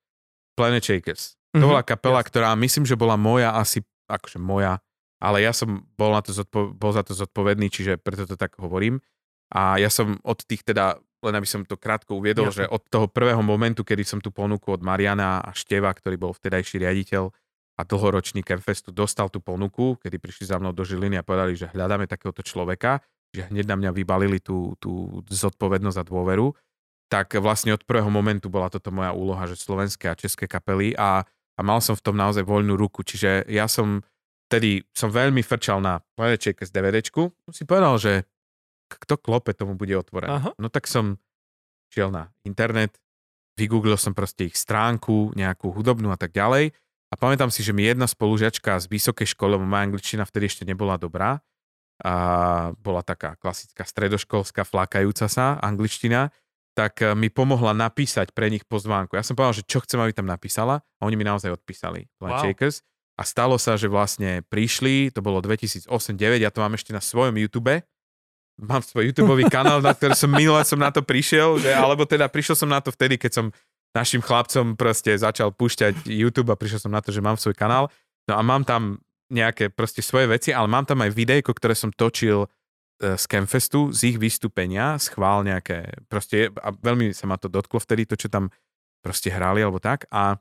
Planet 0.56 0.80
Shakers. 0.80 1.36
To 1.52 1.60
mm-hmm. 1.60 1.68
bola 1.68 1.82
kapela, 1.84 2.20
yes. 2.24 2.28
ktorá 2.32 2.48
myslím, 2.56 2.88
že 2.88 2.96
bola 2.96 3.20
moja 3.20 3.52
asi, 3.54 3.84
akože 4.08 4.40
moja, 4.40 4.80
ale 5.20 5.44
ja 5.44 5.52
som 5.52 5.84
bol, 5.94 6.16
na 6.16 6.24
to 6.24 6.32
zodpo- 6.32 6.72
bol 6.72 6.92
za 6.96 7.04
to 7.04 7.12
zodpovedný, 7.12 7.68
čiže 7.68 8.00
preto 8.00 8.24
to 8.24 8.40
tak 8.40 8.56
hovorím. 8.56 9.04
A 9.52 9.76
ja 9.78 9.92
som 9.92 10.18
od 10.24 10.40
tých 10.44 10.64
teda, 10.64 10.96
len 11.20 11.34
aby 11.36 11.46
som 11.46 11.62
to 11.62 11.76
krátko 11.76 12.18
uviedol, 12.18 12.50
Jasne. 12.50 12.66
že 12.66 12.72
od 12.72 12.82
toho 12.88 13.06
prvého 13.06 13.40
momentu, 13.44 13.84
kedy 13.84 14.02
som 14.02 14.18
tú 14.18 14.32
ponuku 14.32 14.72
od 14.72 14.82
Mariana 14.82 15.44
a 15.44 15.52
Števa, 15.52 15.92
ktorý 15.92 16.16
bol 16.16 16.32
vtedajší 16.32 16.82
riaditeľ, 16.82 17.30
a 17.74 17.82
dlhoročný 17.82 18.46
Campfestu 18.46 18.94
dostal 18.94 19.26
tú 19.30 19.42
ponuku, 19.42 19.98
kedy 19.98 20.22
prišli 20.22 20.46
za 20.46 20.62
mnou 20.62 20.70
do 20.70 20.86
Žiliny 20.86 21.18
a 21.18 21.26
povedali, 21.26 21.58
že 21.58 21.70
hľadáme 21.74 22.06
takéhoto 22.06 22.46
človeka, 22.46 23.02
že 23.34 23.50
hneď 23.50 23.66
na 23.66 23.76
mňa 23.76 23.90
vybalili 23.90 24.38
tú, 24.38 24.78
tú 24.78 25.22
zodpovednosť 25.26 25.98
a 25.98 26.06
dôveru, 26.06 26.54
tak 27.10 27.34
vlastne 27.42 27.74
od 27.74 27.82
prvého 27.82 28.06
momentu 28.08 28.46
bola 28.46 28.70
toto 28.70 28.94
moja 28.94 29.10
úloha, 29.10 29.42
že 29.50 29.58
slovenské 29.58 30.06
a 30.06 30.18
české 30.18 30.46
kapely 30.46 30.94
a, 30.94 31.26
a 31.26 31.60
mal 31.66 31.82
som 31.82 31.98
v 31.98 32.04
tom 32.06 32.14
naozaj 32.14 32.46
voľnú 32.46 32.78
ruku, 32.78 33.02
čiže 33.02 33.50
ja 33.50 33.66
som 33.66 34.06
tedy 34.46 34.86
som 34.94 35.10
veľmi 35.10 35.42
frčal 35.42 35.82
na 35.82 35.98
Planet 36.14 36.46
z 36.46 36.70
DVDčku, 36.70 37.50
si 37.50 37.66
povedal, 37.66 37.98
že 37.98 38.12
kto 38.86 39.18
klope, 39.18 39.50
tomu 39.50 39.74
bude 39.74 39.96
otvorené. 39.98 40.30
Aha. 40.30 40.50
No 40.60 40.70
tak 40.70 40.86
som 40.86 41.18
šiel 41.90 42.14
na 42.14 42.30
internet, 42.46 43.02
vygooglil 43.58 43.98
som 43.98 44.14
proste 44.14 44.46
ich 44.46 44.54
stránku, 44.54 45.34
nejakú 45.34 45.74
hudobnú 45.74 46.14
a 46.14 46.18
tak 46.20 46.30
ďalej 46.30 46.70
a 47.14 47.16
pamätám 47.16 47.46
si, 47.54 47.62
že 47.62 47.70
mi 47.70 47.86
jedna 47.86 48.10
spolužiačka 48.10 48.74
z 48.82 48.90
vysokej 48.90 49.38
školy, 49.38 49.54
moja 49.62 49.86
angličtina 49.86 50.26
vtedy 50.26 50.50
ešte 50.50 50.66
nebola 50.66 50.98
dobrá, 50.98 51.38
a 52.02 52.14
bola 52.82 53.06
taká 53.06 53.38
klasická 53.38 53.86
stredoškolská 53.86 54.66
flákajúca 54.66 55.30
sa 55.30 55.62
angličtina, 55.62 56.34
tak 56.74 56.98
e, 56.98 57.14
mi 57.14 57.30
pomohla 57.30 57.70
napísať 57.70 58.34
pre 58.34 58.50
nich 58.50 58.66
pozvánku. 58.66 59.14
Ja 59.14 59.22
som 59.22 59.38
povedal, 59.38 59.62
že 59.62 59.68
čo 59.70 59.78
chcem, 59.78 60.02
aby 60.02 60.10
tam 60.10 60.26
napísala 60.26 60.82
a 60.98 61.02
oni 61.06 61.14
mi 61.14 61.22
naozaj 61.22 61.54
odpísali. 61.54 62.10
Wow. 62.18 62.42
Shakers. 62.42 62.82
A 63.14 63.22
stalo 63.22 63.62
sa, 63.62 63.78
že 63.78 63.86
vlastne 63.86 64.42
prišli, 64.50 65.14
to 65.14 65.22
bolo 65.22 65.38
2008-2009, 65.38 66.42
ja 66.42 66.50
to 66.50 66.58
mám 66.66 66.74
ešte 66.74 66.90
na 66.90 66.98
svojom 66.98 67.38
YouTube, 67.38 67.78
mám 68.58 68.82
svoj 68.82 69.14
YouTube 69.14 69.38
kanál, 69.46 69.78
na 69.78 69.94
ktorý 69.94 70.18
som 70.18 70.30
minule 70.34 70.58
som 70.66 70.82
na 70.82 70.90
to 70.90 70.98
prišiel, 70.98 71.62
že, 71.62 71.70
alebo 71.70 72.02
teda 72.10 72.26
prišiel 72.26 72.58
som 72.58 72.66
na 72.66 72.82
to 72.82 72.90
vtedy, 72.90 73.14
keď 73.14 73.30
som 73.30 73.46
našim 73.94 74.20
chlapcom 74.20 74.74
proste 74.74 75.14
začal 75.14 75.54
púšťať 75.54 76.10
YouTube 76.10 76.50
a 76.50 76.58
prišiel 76.58 76.82
som 76.82 76.92
na 76.92 76.98
to, 77.00 77.14
že 77.14 77.22
mám 77.22 77.38
svoj 77.38 77.54
kanál. 77.54 77.88
No 78.26 78.34
a 78.34 78.42
mám 78.42 78.66
tam 78.66 78.98
nejaké 79.30 79.70
proste 79.70 80.02
svoje 80.02 80.28
veci, 80.28 80.50
ale 80.50 80.68
mám 80.68 80.84
tam 80.84 81.00
aj 81.00 81.14
videjko, 81.14 81.54
ktoré 81.54 81.72
som 81.78 81.94
točil 81.94 82.44
e, 82.44 82.48
z 83.16 83.24
Campfestu, 83.30 83.94
z 83.94 84.14
ich 84.14 84.16
vystúpenia, 84.20 84.98
schvál 85.00 85.46
nejaké, 85.46 86.04
proste, 86.10 86.52
a 86.60 86.74
veľmi 86.74 87.14
sa 87.14 87.24
ma 87.30 87.38
to 87.40 87.48
dotklo 87.48 87.80
vtedy, 87.80 88.04
to, 88.04 88.18
čo 88.18 88.28
tam 88.28 88.52
proste 89.00 89.32
hrali 89.32 89.64
alebo 89.64 89.80
tak. 89.80 90.04
A 90.12 90.36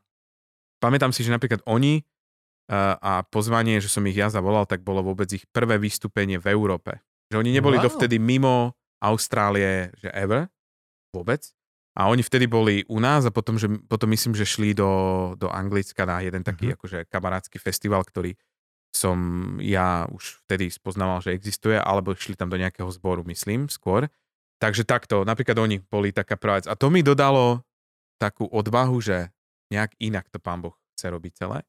pamätám 0.83 1.15
si, 1.15 1.23
že 1.23 1.31
napríklad 1.31 1.63
oni 1.63 2.01
e, 2.01 2.03
a 2.99 3.23
pozvanie, 3.29 3.79
že 3.79 3.87
som 3.87 4.03
ich 4.09 4.17
ja 4.17 4.27
zavolal, 4.27 4.67
tak 4.67 4.83
bolo 4.83 5.05
vôbec 5.05 5.29
ich 5.31 5.47
prvé 5.53 5.79
vystúpenie 5.79 6.41
v 6.41 6.51
Európe. 6.51 6.99
Že 7.31 7.39
oni 7.39 7.51
neboli 7.55 7.77
wow. 7.79 7.87
dovtedy 7.87 8.19
mimo 8.19 8.75
Austrálie, 9.03 9.91
že 9.99 10.11
ever, 10.11 10.47
vôbec. 11.11 11.53
A 11.93 12.09
oni 12.09 12.25
vtedy 12.25 12.49
boli 12.49 12.81
u 12.89 12.97
nás 12.97 13.21
a 13.25 13.31
potom, 13.31 13.61
že, 13.61 13.69
potom 13.85 14.09
myslím, 14.09 14.33
že 14.33 14.49
šli 14.49 14.73
do, 14.73 15.33
do 15.37 15.45
Anglicka 15.53 16.09
na 16.09 16.25
jeden 16.25 16.41
taký 16.41 16.73
mm-hmm. 16.73 16.77
akože 16.81 16.97
kamarátsky 17.05 17.61
festival, 17.61 18.01
ktorý 18.01 18.33
som 18.93 19.17
ja 19.61 20.05
už 20.09 20.45
vtedy 20.45 20.69
spoznával, 20.69 21.21
že 21.21 21.33
existuje, 21.33 21.77
alebo 21.77 22.13
šli 22.13 22.37
tam 22.37 22.49
do 22.49 22.57
nejakého 22.57 22.89
zboru, 22.93 23.25
myslím, 23.29 23.69
skôr. 23.69 24.09
Takže 24.61 24.85
takto, 24.85 25.25
napríklad 25.25 25.57
oni 25.57 25.81
boli 25.81 26.13
taká 26.13 26.37
prvá. 26.37 26.61
A 26.65 26.77
to 26.77 26.93
mi 26.93 27.01
dodalo 27.01 27.65
takú 28.21 28.45
odvahu, 28.49 28.97
že 29.01 29.33
nejak 29.73 29.97
inak 29.97 30.29
to 30.29 30.37
pán 30.37 30.61
Boh 30.61 30.77
chce 30.93 31.09
robiť 31.09 31.33
celé. 31.45 31.65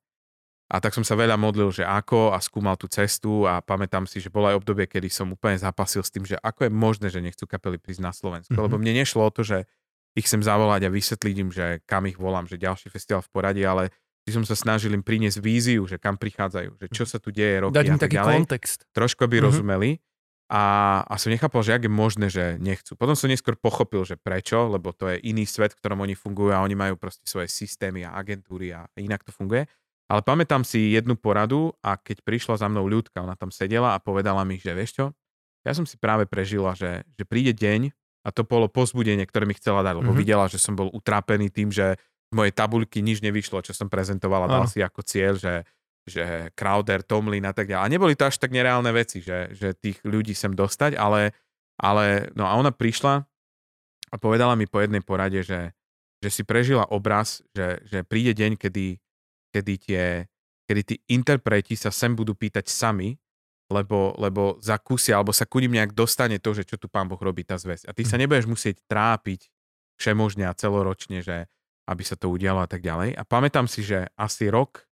A 0.73 0.81
tak 0.81 0.97
som 0.97 1.05
sa 1.05 1.13
veľa 1.13 1.37
modlil, 1.37 1.69
že 1.69 1.85
ako 1.85 2.33
a 2.33 2.41
skúmal 2.41 2.81
tú 2.81 2.89
cestu 2.89 3.45
a 3.45 3.61
pamätám 3.61 4.09
si, 4.09 4.21
že 4.21 4.33
bolo 4.33 4.49
aj 4.49 4.65
obdobie, 4.65 4.89
kedy 4.89 5.13
som 5.13 5.29
úplne 5.29 5.61
zapasil 5.61 6.01
s 6.01 6.09
tým, 6.09 6.25
že 6.25 6.41
ako 6.41 6.69
je 6.69 6.73
možné, 6.73 7.07
že 7.13 7.21
nechcú 7.21 7.45
kapely 7.45 7.77
prísť 7.77 8.01
na 8.01 8.13
Slovensku. 8.17 8.57
Mm-hmm. 8.57 8.65
Lebo 8.73 8.81
mne 8.81 9.05
nešlo 9.05 9.29
o 9.29 9.33
to, 9.33 9.45
že 9.45 9.69
ich 10.15 10.27
chcem 10.31 10.41
zavolať 10.41 10.87
a 10.87 10.95
vysvetliť 10.95 11.37
im, 11.43 11.51
že 11.51 11.83
kam 11.85 12.07
ich 12.07 12.19
volám, 12.19 12.47
že 12.47 12.59
ďalší 12.59 12.89
festival 12.89 13.23
v 13.23 13.31
poradí, 13.35 13.63
ale 13.67 13.91
by 14.25 14.31
som 14.41 14.45
sa 14.47 14.57
snažil 14.57 14.95
im 14.97 15.05
priniesť 15.05 15.43
víziu, 15.43 15.85
že 15.85 16.01
kam 16.01 16.17
prichádzajú, 16.17 16.81
že 16.81 16.87
čo 16.89 17.05
sa 17.05 17.21
tu 17.21 17.29
deje 17.29 17.61
roky 17.61 17.77
Dať 17.77 17.87
im 17.93 18.01
taký 18.01 18.17
ďalej. 18.17 18.35
kontext. 18.41 18.79
Trošku 18.97 19.27
by 19.27 19.37
mm-hmm. 19.37 19.45
rozumeli. 19.45 19.91
A, 20.49 20.63
a 21.09 21.15
som 21.17 21.33
nechápal, 21.33 21.65
že 21.65 21.73
ak 21.73 21.89
je 21.89 21.93
možné, 21.93 22.27
že 22.29 22.61
nechcú. 22.61 22.95
Potom 23.01 23.17
som 23.17 23.33
neskôr 23.33 23.57
pochopil, 23.57 24.05
že 24.05 24.21
prečo, 24.21 24.69
lebo 24.69 24.93
to 24.93 25.09
je 25.09 25.17
iný 25.25 25.49
svet, 25.49 25.73
v 25.73 25.81
ktorom 25.81 26.05
oni 26.05 26.15
fungujú 26.15 26.53
a 26.53 26.61
oni 26.61 26.77
majú 26.77 27.01
proste 27.01 27.25
svoje 27.25 27.49
systémy 27.49 28.05
a 28.05 28.13
agentúry 28.13 28.71
a 28.71 28.85
inak 29.01 29.25
to 29.25 29.33
funguje. 29.33 29.65
Ale 30.05 30.21
pamätám 30.21 30.61
si 30.61 30.93
jednu 30.93 31.17
poradu 31.17 31.73
a 31.81 31.97
keď 31.97 32.21
prišla 32.23 32.61
za 32.61 32.69
mnou 32.69 32.85
ľudka, 32.85 33.25
ona 33.25 33.41
tam 33.41 33.49
sedela 33.49 33.97
a 33.97 34.03
povedala 34.05 34.45
mi, 34.45 34.61
že 34.61 34.77
vieš 34.77 35.01
čo, 35.01 35.07
ja 35.65 35.73
som 35.73 35.89
si 35.89 35.97
práve 35.97 36.29
prežila, 36.29 36.77
že, 36.77 37.09
že 37.17 37.25
príde 37.25 37.57
deň, 37.57 37.89
a 38.25 38.29
to 38.33 38.43
bolo 38.49 38.73
pozbudenie, 38.73 39.29
ktoré 39.29 39.45
mi 39.45 39.53
chcela 39.53 39.85
dať, 39.85 40.01
lebo 40.01 40.11
mm-hmm. 40.11 40.23
videla, 40.25 40.49
že 40.49 40.57
som 40.57 40.73
bol 40.73 40.89
utrapený 40.89 41.53
tým, 41.53 41.69
že 41.69 42.01
z 42.01 42.33
mojej 42.33 42.57
tabuľky 42.57 43.05
nič 43.05 43.21
nevyšlo, 43.21 43.61
čo 43.61 43.77
som 43.77 43.93
prezentovala, 43.93 44.49
dal 44.49 44.65
si 44.65 44.81
ako 44.81 45.05
cieľ, 45.05 45.37
že, 45.37 45.63
že 46.09 46.49
Crowder, 46.57 47.05
Tomlin 47.05 47.45
a 47.45 47.53
tak 47.53 47.69
ďalej. 47.69 47.85
A 47.85 47.93
neboli 47.93 48.17
to 48.17 48.25
až 48.25 48.41
tak 48.41 48.51
nereálne 48.51 48.89
veci, 48.97 49.21
že, 49.21 49.53
že 49.53 49.77
tých 49.77 50.01
ľudí 50.03 50.33
sem 50.33 50.57
dostať, 50.57 50.97
ale, 50.97 51.37
ale 51.77 52.33
no 52.33 52.49
a 52.49 52.57
ona 52.57 52.73
prišla 52.73 53.29
a 54.11 54.15
povedala 54.17 54.57
mi 54.57 54.65
po 54.65 54.81
jednej 54.81 55.05
porade, 55.05 55.45
že, 55.45 55.77
že 56.25 56.31
si 56.33 56.43
prežila 56.49 56.89
obraz, 56.89 57.45
že, 57.53 57.85
že 57.85 58.03
príde 58.09 58.33
deň, 58.33 58.57
kedy, 58.57 58.99
kedy, 59.53 59.75
tie, 59.85 60.05
kedy 60.65 60.83
tí 60.83 60.97
interpreti 61.13 61.77
sa 61.77 61.93
sem 61.93 62.17
budú 62.17 62.33
pýtať 62.33 62.73
sami, 62.73 63.21
lebo, 63.75 64.15
lebo 64.15 64.63
zakúsia, 64.63 65.19
alebo 65.19 65.35
sa 65.35 65.51
ku 65.51 65.59
ním 65.59 65.75
nejak 65.75 65.91
dostane 65.91 66.39
to, 66.39 66.55
že 66.55 66.63
čo 66.63 66.79
tu 66.79 66.87
pán 66.87 67.11
Boh 67.11 67.19
robí 67.19 67.43
tá 67.43 67.59
zväz. 67.59 67.83
A 67.85 67.93
ty 67.93 68.07
sa 68.07 68.15
mhm. 68.15 68.23
nebudeš 68.25 68.47
musieť 68.47 68.79
trápiť 68.87 69.51
všemožne 69.99 70.47
a 70.47 70.55
celoročne, 70.55 71.19
že 71.23 71.51
aby 71.85 72.03
sa 72.07 72.17
to 72.17 72.33
udialo 72.33 72.65
a 72.65 72.69
tak 72.71 72.81
ďalej. 72.81 73.19
A 73.19 73.23
pamätám 73.27 73.69
si, 73.69 73.85
že 73.85 74.09
asi 74.17 74.49
rok 74.49 74.87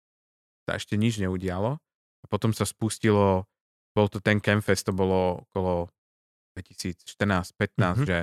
sa 0.67 0.75
ešte 0.75 0.99
nič 0.99 1.21
neudialo 1.21 1.79
a 2.21 2.25
potom 2.27 2.51
sa 2.51 2.67
spustilo, 2.67 3.47
bol 3.95 4.07
to 4.11 4.19
ten 4.19 4.43
Campfest, 4.43 4.87
to 4.87 4.93
bolo 4.93 5.47
okolo 5.47 5.87
2014-15, 6.59 7.07
mm-hmm. 7.07 8.03
že, 8.03 8.19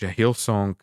že 0.00 0.06
Hillsong, 0.08 0.74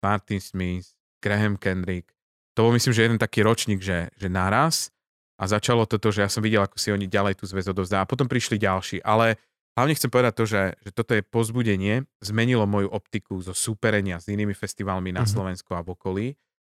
Martin 0.00 0.40
Smith, 0.40 0.96
Graham 1.20 1.60
Kendrick, 1.60 2.16
to 2.56 2.64
bol 2.64 2.72
myslím, 2.72 2.96
že 2.96 3.04
jeden 3.04 3.20
taký 3.20 3.44
ročník, 3.44 3.84
že, 3.84 4.08
že 4.16 4.32
naraz 4.32 4.88
a 5.36 5.44
začalo 5.44 5.84
toto, 5.84 6.08
že 6.08 6.24
ja 6.24 6.30
som 6.32 6.40
videl, 6.40 6.64
ako 6.64 6.80
si 6.80 6.88
oni 6.88 7.04
ďalej 7.04 7.40
tú 7.40 7.44
zväz 7.44 7.68
odovzdá 7.68 8.00
a 8.00 8.08
potom 8.08 8.24
prišli 8.24 8.56
ďalší. 8.56 9.04
Ale 9.04 9.36
hlavne 9.76 9.92
chcem 9.92 10.08
povedať 10.08 10.32
to, 10.32 10.44
že, 10.48 10.62
že 10.80 10.90
toto 10.96 11.12
je 11.12 11.20
pozbudenie, 11.20 12.08
zmenilo 12.24 12.64
moju 12.64 12.88
optiku 12.88 13.36
zo 13.44 13.52
súperenia 13.52 14.16
s 14.16 14.32
inými 14.32 14.56
festivalmi 14.56 15.12
na 15.12 15.22
mm-hmm. 15.22 15.36
Slovensku 15.36 15.76
a 15.76 15.84
v 15.84 15.92
okolí 15.92 16.26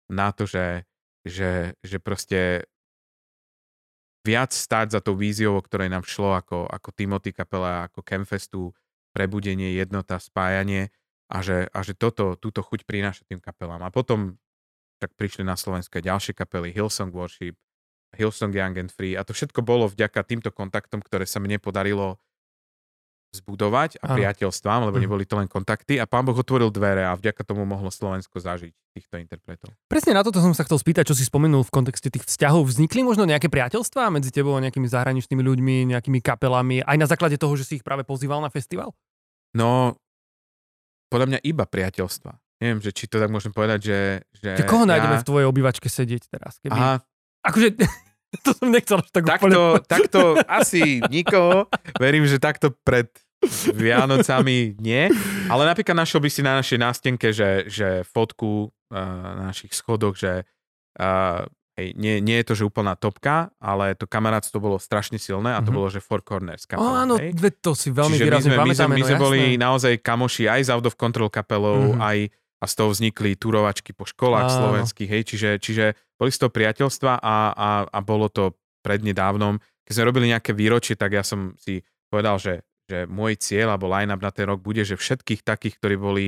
na 0.06 0.30
to, 0.30 0.46
že, 0.46 0.86
že, 1.26 1.74
že 1.82 1.98
proste 1.98 2.70
viac 4.22 4.54
stáť 4.54 4.94
za 4.94 5.00
tou 5.02 5.18
víziou, 5.18 5.58
o 5.58 5.64
ktorej 5.66 5.90
nám 5.90 6.06
šlo 6.06 6.38
ako, 6.38 6.70
ako 6.70 6.88
Timothy 6.94 7.34
Kapela, 7.34 7.90
ako 7.90 8.06
Campfestu, 8.06 8.70
prebudenie, 9.10 9.74
jednota, 9.74 10.22
spájanie 10.22 10.94
a 11.26 11.42
že, 11.42 11.66
a 11.74 11.82
že 11.82 11.98
toto, 11.98 12.38
túto 12.38 12.62
chuť 12.62 12.86
prináša 12.86 13.26
tým 13.26 13.42
kapelám. 13.42 13.82
A 13.82 13.90
potom 13.90 14.38
tak 15.02 15.18
prišli 15.18 15.42
na 15.42 15.58
Slovensko 15.58 15.98
ďalšie 15.98 16.38
kapely, 16.38 16.70
Hillsong 16.70 17.10
Worship, 17.10 17.58
Hillsong 18.16 18.52
Young 18.52 18.76
and 18.76 18.92
Free 18.92 19.16
a 19.16 19.24
to 19.24 19.32
všetko 19.32 19.64
bolo 19.64 19.88
vďaka 19.88 20.20
týmto 20.24 20.52
kontaktom, 20.52 21.00
ktoré 21.00 21.24
sa 21.24 21.40
mne 21.40 21.56
podarilo 21.56 22.20
zbudovať 23.32 23.96
a 24.04 24.12
priateľstvám, 24.12 24.92
lebo 24.92 25.00
mm. 25.00 25.02
neboli 25.08 25.24
to 25.24 25.40
len 25.40 25.48
kontakty 25.48 25.96
a 25.96 26.04
pán 26.04 26.28
Boh 26.28 26.36
otvoril 26.36 26.68
dvere 26.68 27.08
a 27.08 27.16
vďaka 27.16 27.40
tomu 27.48 27.64
mohlo 27.64 27.88
Slovensko 27.88 28.36
zažiť 28.36 28.76
týchto 28.92 29.16
interpretov. 29.16 29.72
Presne 29.88 30.12
na 30.12 30.20
toto 30.20 30.44
som 30.44 30.52
sa 30.52 30.68
chcel 30.68 30.76
spýtať, 30.76 31.08
čo 31.08 31.16
si 31.16 31.24
spomenul 31.24 31.64
v 31.64 31.72
kontexte 31.72 32.12
tých 32.12 32.28
vzťahov. 32.28 32.68
Vznikli 32.68 33.00
možno 33.00 33.24
nejaké 33.24 33.48
priateľstvá 33.48 34.12
medzi 34.12 34.28
tebou 34.28 34.52
a 34.52 34.60
nejakými 34.60 34.84
zahraničnými 34.84 35.40
ľuďmi, 35.40 35.96
nejakými 35.96 36.20
kapelami, 36.20 36.84
aj 36.84 36.96
na 37.00 37.08
základe 37.08 37.40
toho, 37.40 37.56
že 37.56 37.64
si 37.64 37.72
ich 37.80 37.84
práve 37.84 38.04
pozýval 38.04 38.44
na 38.44 38.52
festival? 38.52 38.92
No, 39.56 39.96
podľa 41.08 41.26
mňa 41.32 41.38
iba 41.48 41.64
priateľstva. 41.64 42.36
neviem, 42.60 42.84
že 42.84 42.92
či 42.92 43.08
to 43.08 43.16
tak 43.16 43.32
môžem 43.32 43.52
povedať, 43.52 43.80
že... 43.80 43.98
Že, 44.44 44.48
Že 44.60 44.64
koho 44.68 44.84
ja, 44.84 44.90
nájdeme 44.92 45.16
v 45.20 45.26
tvojej 45.28 45.46
obývačke 45.48 45.88
sedieť 45.88 46.28
teraz? 46.28 46.60
Keby... 46.60 46.76
Aha, 46.76 47.00
Akože, 47.42 47.74
to 48.44 48.50
som 48.52 48.68
nechcel 48.68 48.96
až 48.96 49.08
tak 49.10 49.24
úplne... 49.24 49.52
takto, 49.52 49.60
takto 49.84 50.20
asi 50.44 51.02
nikoho. 51.06 51.68
Verím, 51.96 52.24
že 52.24 52.38
takto 52.38 52.70
pred 52.76 53.10
Vianocami 53.72 54.78
nie. 54.78 55.10
Ale 55.46 55.62
napríklad 55.64 55.96
našiel 55.96 56.18
by 56.18 56.28
si 56.28 56.40
na 56.40 56.54
našej 56.54 56.78
nástenke, 56.78 57.28
že, 57.28 57.66
že 57.66 57.88
fotku 58.04 58.50
uh, 58.68 58.94
na 59.34 59.50
našich 59.50 59.72
schodoch, 59.72 60.14
že 60.14 60.46
uh, 60.96 61.42
hej, 61.74 61.90
nie, 61.94 62.20
nie 62.20 62.38
je 62.38 62.46
to, 62.46 62.54
že 62.54 62.62
úplná 62.62 62.94
topka, 62.94 63.50
ale 63.58 63.92
to 63.92 64.06
kamarátstvo 64.06 64.58
bolo 64.58 64.78
strašne 64.78 65.16
silné 65.16 65.52
a 65.52 65.60
to 65.60 65.68
Mhm. 65.68 65.74
bolo, 65.74 65.88
že 65.88 65.98
Four 65.98 66.22
Corners 66.22 66.64
kapela. 66.64 67.02
áno, 67.02 67.16
hej. 67.16 67.34
to 67.56 67.72
si 67.72 67.90
veľmi 67.90 68.12
Čiže 68.12 68.22
my 68.22 68.28
výrazne 68.28 68.48
sme, 68.48 68.62
my 68.62 68.74
sme, 68.76 68.86
my 68.88 69.00
no 69.00 69.06
sme 69.06 69.16
boli 69.18 69.40
jasné. 69.42 69.58
naozaj 69.58 69.92
kamoši 69.98 70.44
aj 70.46 70.60
z 70.62 70.70
Out 70.70 70.86
of 70.86 70.94
Control 70.94 71.28
kapelou, 71.28 71.78
Mhm. 71.82 71.88
mm-hmm. 71.92 72.02
aj 72.04 72.18
a 72.62 72.64
z 72.70 72.74
toho 72.78 72.94
vznikli 72.94 73.34
turovačky 73.34 73.90
po 73.90 74.06
školách 74.06 74.46
Áno. 74.46 74.56
slovenských, 74.62 75.10
hej, 75.10 75.22
čiže, 75.26 75.50
čiže 75.58 75.84
boli 76.14 76.30
z 76.30 76.38
toho 76.38 76.54
priateľstva 76.54 77.18
a, 77.18 77.36
a, 77.50 77.70
a 77.90 77.98
bolo 78.00 78.30
to 78.30 78.54
prednedávnom. 78.86 79.58
Keď 79.82 79.92
sme 79.98 80.08
robili 80.08 80.30
nejaké 80.30 80.54
výročie, 80.54 80.94
tak 80.94 81.18
ja 81.18 81.26
som 81.26 81.58
si 81.58 81.82
povedal, 82.06 82.38
že, 82.38 82.62
že 82.86 83.10
môj 83.10 83.34
cieľ 83.34 83.74
alebo 83.74 83.90
line-up 83.90 84.22
na 84.22 84.30
ten 84.30 84.46
rok 84.46 84.62
bude, 84.62 84.86
že 84.86 84.94
všetkých 84.94 85.42
takých, 85.42 85.82
ktorí 85.82 85.96
boli 85.98 86.26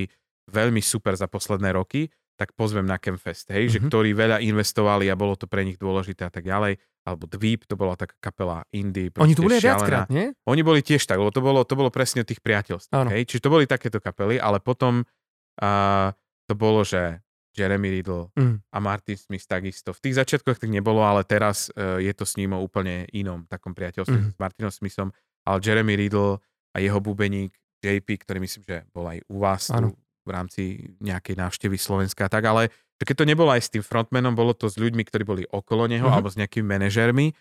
veľmi 0.51 0.83
super 0.83 1.15
za 1.15 1.31
posledné 1.31 1.71
roky, 1.71 2.11
tak 2.35 2.51
pozvem 2.59 2.83
na 2.83 2.99
Campfest, 2.99 3.55
hej, 3.55 3.71
mm-hmm. 3.71 3.75
že 3.75 3.79
Mhm. 3.79 3.87
ktorí 3.95 4.11
veľa 4.11 4.39
investovali 4.43 5.07
a 5.07 5.15
bolo 5.15 5.39
to 5.39 5.47
pre 5.47 5.63
nich 5.63 5.79
dôležité 5.79 6.27
a 6.27 6.33
tak 6.35 6.43
ďalej. 6.43 6.83
Alebo 7.05 7.29
Dweep, 7.31 7.69
to 7.69 7.77
bola 7.77 7.95
taká 8.01 8.17
kapela 8.19 8.65
indie. 8.73 9.13
Oni 9.21 9.37
tu 9.37 9.45
boli 9.45 9.61
viackrát, 9.61 10.09
nie? 10.09 10.33
Oni 10.49 10.65
boli 10.65 10.81
tiež 10.81 11.05
tak, 11.05 11.21
lebo 11.21 11.29
to 11.31 11.45
bolo, 11.45 11.61
to 11.63 11.77
bolo 11.77 11.93
presne 11.93 12.25
tých 12.25 12.41
priateľstvách. 12.41 12.97
Áno. 12.97 13.13
Hej? 13.13 13.29
Čiže 13.29 13.45
to 13.45 13.53
boli 13.53 13.69
takéto 13.69 14.01
kapely, 14.01 14.41
ale 14.41 14.57
potom 14.59 15.05
uh, 15.05 16.09
to 16.45 16.55
bolo, 16.55 16.83
že 16.83 17.21
Jeremy 17.55 17.87
Riddle 17.89 18.35
Mm. 18.35 18.59
a 18.67 18.79
Martin 18.79 19.15
Smith 19.15 19.47
takisto. 19.47 19.95
V 19.95 20.03
tých 20.03 20.19
začiatkoch 20.19 20.59
tak 20.59 20.69
nebolo, 20.69 21.01
ale 21.01 21.23
teraz 21.23 21.71
uh, 21.71 21.97
je 21.97 22.11
to 22.11 22.25
s 22.25 22.35
ním 22.35 22.51
o 22.51 22.59
úplne 22.59 23.07
inom 23.11 23.47
takom 23.47 23.71
priateľstve 23.71 24.19
Mhm. 24.19 24.31
s 24.33 24.39
Martinom 24.39 24.73
Smithom. 24.73 25.09
Ale 25.45 25.61
Jeremy 25.61 25.95
Riddle 25.95 26.43
a 26.73 26.77
jeho 26.79 26.99
bubeník 26.99 27.55
JP, 27.79 28.09
ktorý 28.19 28.39
myslím, 28.41 28.63
že 28.65 28.77
bol 28.91 29.07
aj 29.07 29.23
u 29.29 29.37
vás 29.39 29.71
Áno. 29.71 29.95
v 30.25 30.31
rámci 30.31 30.63
nejakej 30.99 31.37
návštevy 31.37 31.77
Slovenska 31.77 32.27
a 32.27 32.33
tak, 32.33 32.43
ale 32.43 32.73
že 32.95 33.05
keď 33.05 33.17
to 33.17 33.27
nebolo 33.27 33.53
aj 33.53 33.61
s 33.61 33.71
tým 33.71 33.83
frontmanom, 33.83 34.33
bolo 34.33 34.51
to 34.51 34.67
s 34.67 34.75
ľuďmi, 34.75 35.05
ktorí 35.05 35.23
boli 35.23 35.43
okolo 35.47 35.87
neho 35.87 36.05
Mhm. 36.05 36.13
alebo 36.13 36.29
s 36.29 36.37
nejakými 36.37 36.67
manažérmi 36.67 37.37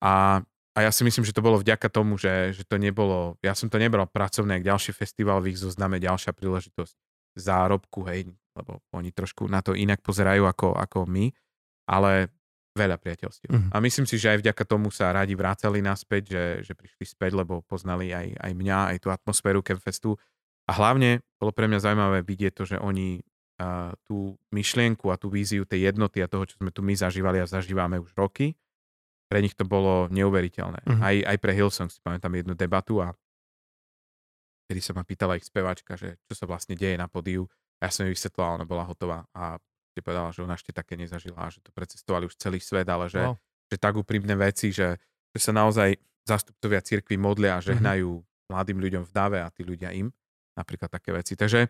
a 0.00 0.42
a 0.72 0.78
ja 0.80 0.90
si 0.90 1.04
myslím, 1.04 1.20
že 1.20 1.36
to 1.36 1.44
bolo 1.44 1.60
vďaka 1.60 1.84
tomu, 1.86 2.16
že, 2.16 2.56
že 2.56 2.64
to 2.64 2.80
nebolo, 2.80 3.36
ja 3.44 3.52
som 3.52 3.68
to 3.68 3.76
nebral 3.76 4.08
pracovné, 4.08 4.56
jak 4.56 4.72
ďalší 4.72 4.96
festival 4.96 5.38
v 5.38 5.52
ich 5.52 5.60
zozname, 5.60 6.00
ďalšia 6.00 6.32
príležitosť 6.32 6.96
zárobku, 7.36 8.00
hej, 8.04 8.32
lebo 8.56 8.84
oni 8.92 9.10
trošku 9.12 9.48
na 9.48 9.64
to 9.64 9.72
inak 9.72 10.00
pozerajú 10.04 10.44
ako, 10.44 10.76
ako 10.76 11.08
my, 11.08 11.32
ale 11.88 12.28
veľa 12.72 12.96
priateľstiev. 12.96 13.52
Mhm. 13.52 13.68
A 13.72 13.76
myslím 13.84 14.08
si, 14.08 14.16
že 14.16 14.32
aj 14.32 14.38
vďaka 14.40 14.64
tomu 14.64 14.88
sa 14.88 15.12
radi 15.12 15.36
vrácali 15.36 15.84
naspäť, 15.84 16.22
že, 16.32 16.44
že 16.64 16.72
prišli 16.72 17.04
späť, 17.04 17.36
lebo 17.36 17.60
poznali 17.64 18.12
aj, 18.12 18.32
aj 18.40 18.52
mňa, 18.56 18.78
aj 18.96 18.98
tú 19.04 19.08
atmosféru 19.12 19.60
Campfestu. 19.60 20.16
A 20.64 20.72
hlavne 20.72 21.20
bolo 21.36 21.52
pre 21.52 21.68
mňa 21.68 21.84
zaujímavé 21.84 22.24
vidieť 22.24 22.52
to, 22.54 22.64
že 22.64 22.76
oni 22.80 23.20
uh, 23.60 23.92
tú 24.08 24.38
myšlienku 24.54 25.10
a 25.12 25.20
tú 25.20 25.28
víziu 25.28 25.68
tej 25.68 25.92
jednoty 25.92 26.24
a 26.24 26.30
toho, 26.30 26.48
čo 26.48 26.56
sme 26.56 26.72
tu 26.72 26.80
my 26.80 26.96
zažívali 26.96 27.42
a 27.42 27.50
zažívame 27.50 28.00
už 28.00 28.14
roky, 28.16 28.56
pre 29.28 29.40
nich 29.40 29.56
to 29.56 29.64
bolo 29.64 30.08
neuveriteľné. 30.08 30.84
Mhm. 30.88 31.00
Aj, 31.00 31.16
aj 31.28 31.36
pre 31.40 31.52
Hillsong 31.52 31.92
si 31.92 32.00
pamätám 32.00 32.32
jednu 32.32 32.56
debatu 32.56 33.04
a 33.04 33.12
kedy 34.72 34.80
sa 34.80 34.92
ma 34.96 35.04
pýtala 35.04 35.36
ich 35.36 35.44
speváčka, 35.44 36.00
že 36.00 36.16
čo 36.24 36.32
sa 36.32 36.44
vlastne 36.48 36.72
deje 36.72 36.96
na 36.96 37.04
podiu. 37.04 37.44
A 37.82 37.86
ja 37.86 37.90
som 37.90 38.06
jej 38.06 38.14
vysvetloval, 38.14 38.54
ona 38.54 38.64
bola 38.64 38.84
hotová 38.84 39.26
a 39.32 39.58
si 39.90 39.98
povedala, 39.98 40.30
že 40.30 40.40
ona 40.40 40.54
ešte 40.54 40.70
také 40.70 40.94
nezažila, 40.94 41.50
že 41.50 41.58
to 41.58 41.68
precestovali 41.68 42.24
už 42.24 42.38
celý 42.38 42.56
svet, 42.58 42.86
ale 42.86 43.10
že, 43.10 43.20
Wow. 43.20 43.34
že 43.66 43.76
tak 43.76 43.94
úprimné 43.94 44.32
veci, 44.32 44.70
že, 44.70 44.96
že 45.28 45.38
sa 45.38 45.52
naozaj 45.52 45.98
zástupcovia 46.22 46.80
cirkvi 46.80 47.18
modlia 47.18 47.52
Mhm. 47.52 47.58
a 47.58 47.66
žehnajú 47.66 48.08
mladým 48.48 48.78
ľuďom 48.78 49.02
v 49.02 49.12
dáve 49.12 49.36
a 49.36 49.50
tí 49.50 49.62
ľudia 49.62 49.90
im. 49.92 50.08
Napríklad 50.54 50.88
také 50.88 51.10
veci. 51.10 51.34
Takže 51.34 51.66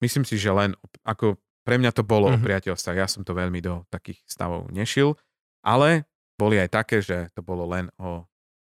myslím 0.00 0.22
si, 0.22 0.36
že 0.36 0.50
len 0.50 0.74
ako 1.02 1.38
pre 1.64 1.80
mňa 1.80 1.90
to 1.90 2.04
bolo 2.04 2.28
o 2.28 2.36
Mhm. 2.36 2.44
priateľstvách. 2.44 2.96
Ja 2.96 3.08
som 3.08 3.24
to 3.24 3.32
veľmi 3.32 3.58
do 3.58 3.88
takých 3.88 4.20
stavov 4.26 4.68
nešil, 4.68 5.16
ale 5.64 6.04
boli 6.36 6.60
aj 6.60 6.68
také, 6.68 7.00
že 7.00 7.30
to 7.32 7.40
bolo 7.40 7.64
len 7.64 7.88
o 7.96 8.26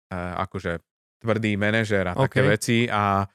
e, 0.05 0.15
akože 0.15 0.79
tvrdý 1.17 1.57
manažér 1.57 2.05
a 2.05 2.13
také 2.13 2.45
OK. 2.45 2.47
veci 2.47 2.77
a, 2.85 3.25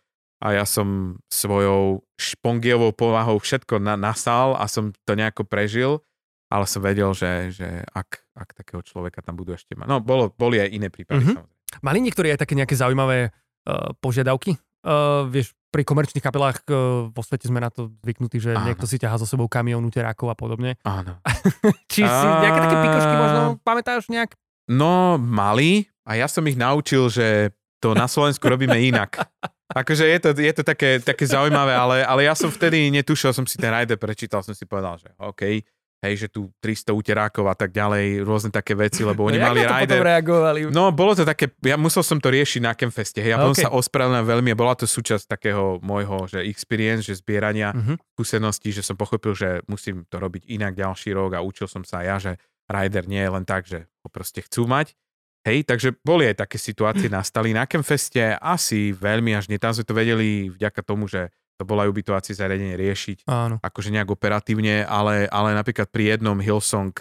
a 0.41 0.53
ja 0.53 0.65
som 0.65 0.89
svojou 1.29 2.01
špongiovou 2.17 2.91
povahou 2.91 3.37
všetko 3.37 3.77
na, 3.77 3.95
nasal 3.95 4.57
a 4.57 4.65
som 4.65 4.93
to 5.05 5.13
nejako 5.13 5.45
prežil, 5.45 6.01
ale 6.49 6.65
som 6.65 6.81
vedel, 6.81 7.13
že, 7.13 7.53
že 7.53 7.69
ak, 7.87 8.09
ak 8.35 8.49
takého 8.55 8.81
človeka 8.81 9.21
tam 9.21 9.37
budú 9.37 9.53
ešte 9.53 9.73
mať. 9.73 9.87
No, 9.87 10.01
bolo, 10.01 10.33
boli 10.33 10.59
aj 10.59 10.69
iné 10.69 10.89
prípady, 10.89 11.21
Mhm. 11.23 11.35
samozrejme. 11.37 11.59
Mali 11.79 11.99
niektorí 12.01 12.29
aj 12.29 12.41
také 12.41 12.55
nejaké 12.55 12.75
zaujímavé 12.75 13.31
uh, 13.31 13.95
požiadavky? 13.97 14.59
Uh, 14.81 15.29
vieš, 15.29 15.53
pri 15.69 15.85
komerčných 15.85 16.19
kapelách 16.19 16.67
uh, 16.67 17.07
vo 17.07 17.23
svete 17.23 17.47
sme 17.47 17.61
na 17.61 17.71
to 17.71 17.95
zvyknutí, 18.01 18.41
že 18.41 18.57
Áno. 18.57 18.67
niekto 18.67 18.89
si 18.89 18.99
ťahá 18.99 19.15
so 19.15 19.29
sebou 19.29 19.47
kamión 19.47 19.85
uterákov 19.85 20.27
a 20.27 20.35
podobne. 20.35 20.75
Áno. 20.83 21.21
Či 21.93 22.03
si 22.03 22.27
nejaké 22.41 22.59
také 22.59 22.77
pikošky 22.81 23.15
možno 23.15 23.41
pamätáš 23.61 24.09
nejak? 24.09 24.35
No, 24.67 25.15
mali 25.15 25.87
a 26.03 26.17
ja 26.17 26.27
som 26.27 26.43
ich 26.43 26.57
naučil, 26.57 27.07
že 27.07 27.53
to 27.79 27.93
na 27.93 28.09
Slovensku 28.09 28.43
robíme 28.43 28.75
inak. 28.75 29.15
Akože 29.71 30.05
je 30.05 30.19
to, 30.19 30.31
je 30.33 30.53
to 30.53 30.63
také, 30.63 30.99
také 30.99 31.25
zaujímavé, 31.25 31.71
ale, 31.73 31.97
ale 32.03 32.21
ja 32.23 32.35
som 32.35 32.49
vtedy 32.49 32.91
netušil, 32.91 33.31
som 33.31 33.45
si 33.45 33.55
ten 33.55 33.71
rider 33.71 33.95
prečítal, 33.97 34.41
som 34.41 34.51
si 34.51 34.65
povedal, 34.65 34.97
že 34.97 35.15
OK, 35.17 35.63
hej, 36.01 36.15
že 36.17 36.27
tu 36.27 36.51
300 36.59 36.91
uterákov 36.91 37.45
a 37.45 37.55
tak 37.55 37.71
ďalej, 37.71 38.21
rôzne 38.21 38.49
také 38.49 38.73
veci, 38.73 39.05
lebo 39.05 39.23
oni 39.23 39.37
Jak 39.37 39.47
mali 39.47 39.61
potom 39.61 39.79
rider. 39.79 40.01
reagovali? 40.01 40.59
No, 40.69 40.91
bolo 40.91 41.13
to 41.13 41.23
také, 41.23 41.53
ja 41.61 41.77
musel 41.77 42.01
som 42.01 42.17
to 42.17 42.29
riešiť 42.29 42.61
na 42.61 42.73
Campfeste, 42.73 43.21
hej, 43.21 43.31
ja 43.31 43.39
potom 43.39 43.53
OK. 43.53 43.63
sa 43.63 43.71
ospravedlňujem 43.71 44.27
veľmi 44.27 44.49
a 44.49 44.57
bola 44.57 44.75
to 44.75 44.85
súčasť 44.85 45.29
takého 45.29 45.79
môjho, 45.79 46.27
že 46.27 46.43
experience, 46.43 47.05
že 47.05 47.15
zbierania 47.15 47.71
Mhm. 47.71 47.95
skúseností, 48.11 48.73
že 48.73 48.81
som 48.81 48.97
pochopil, 48.97 49.33
že 49.33 49.63
musím 49.67 50.03
to 50.05 50.19
robiť 50.19 50.49
inak 50.49 50.75
ďalší 50.75 51.13
rok 51.13 51.37
a 51.37 51.45
učil 51.45 51.69
som 51.69 51.85
sa 51.85 52.01
ja, 52.01 52.17
že 52.17 52.41
rider 52.67 53.05
nie 53.05 53.21
je 53.21 53.31
len 53.31 53.45
tak, 53.45 53.67
že 53.67 53.87
ho 54.01 54.09
proste 54.09 54.41
chcú 54.41 54.65
mať. 54.65 54.97
Hej, 55.41 55.65
takže 55.65 55.97
boli 56.05 56.29
aj 56.29 56.45
také 56.45 56.61
situácie 56.61 57.09
nastali. 57.09 57.51
Na 57.51 57.65
Campfeste 57.65 58.21
asi 58.37 58.93
veľmi 58.93 59.33
až 59.33 59.49
nie. 59.49 59.57
Tam 59.57 59.73
sme 59.73 59.89
to 59.89 59.97
vedeli 59.97 60.53
vďaka 60.53 60.85
tomu, 60.85 61.09
že 61.09 61.33
to 61.57 61.65
bolo 61.65 61.81
aj 61.81 61.89
ubytovacie 61.89 62.33
zariadenie 62.33 62.77
riešiť 62.77 63.25
Áno. 63.25 63.57
akože 63.61 63.89
nejak 63.89 64.09
operatívne, 64.09 64.85
ale, 64.85 65.29
ale 65.29 65.53
napríklad 65.53 65.89
pri 65.89 66.17
jednom 66.17 66.37
Hillsong 66.37 66.93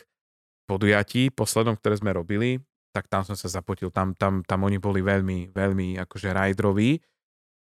podujatí, 0.67 1.31
poslednom, 1.31 1.75
ktoré 1.75 1.95
sme 1.95 2.11
robili, 2.11 2.59
tak 2.91 3.07
tam 3.07 3.23
som 3.23 3.35
sa 3.35 3.47
zapotil. 3.47 3.91
Tam, 3.91 4.11
tam, 4.15 4.43
tam 4.43 4.59
oni 4.63 4.75
boli 4.77 4.99
veľmi, 4.99 5.51
veľmi 5.51 5.99
akože 5.99 6.31
rideroví. 6.31 6.99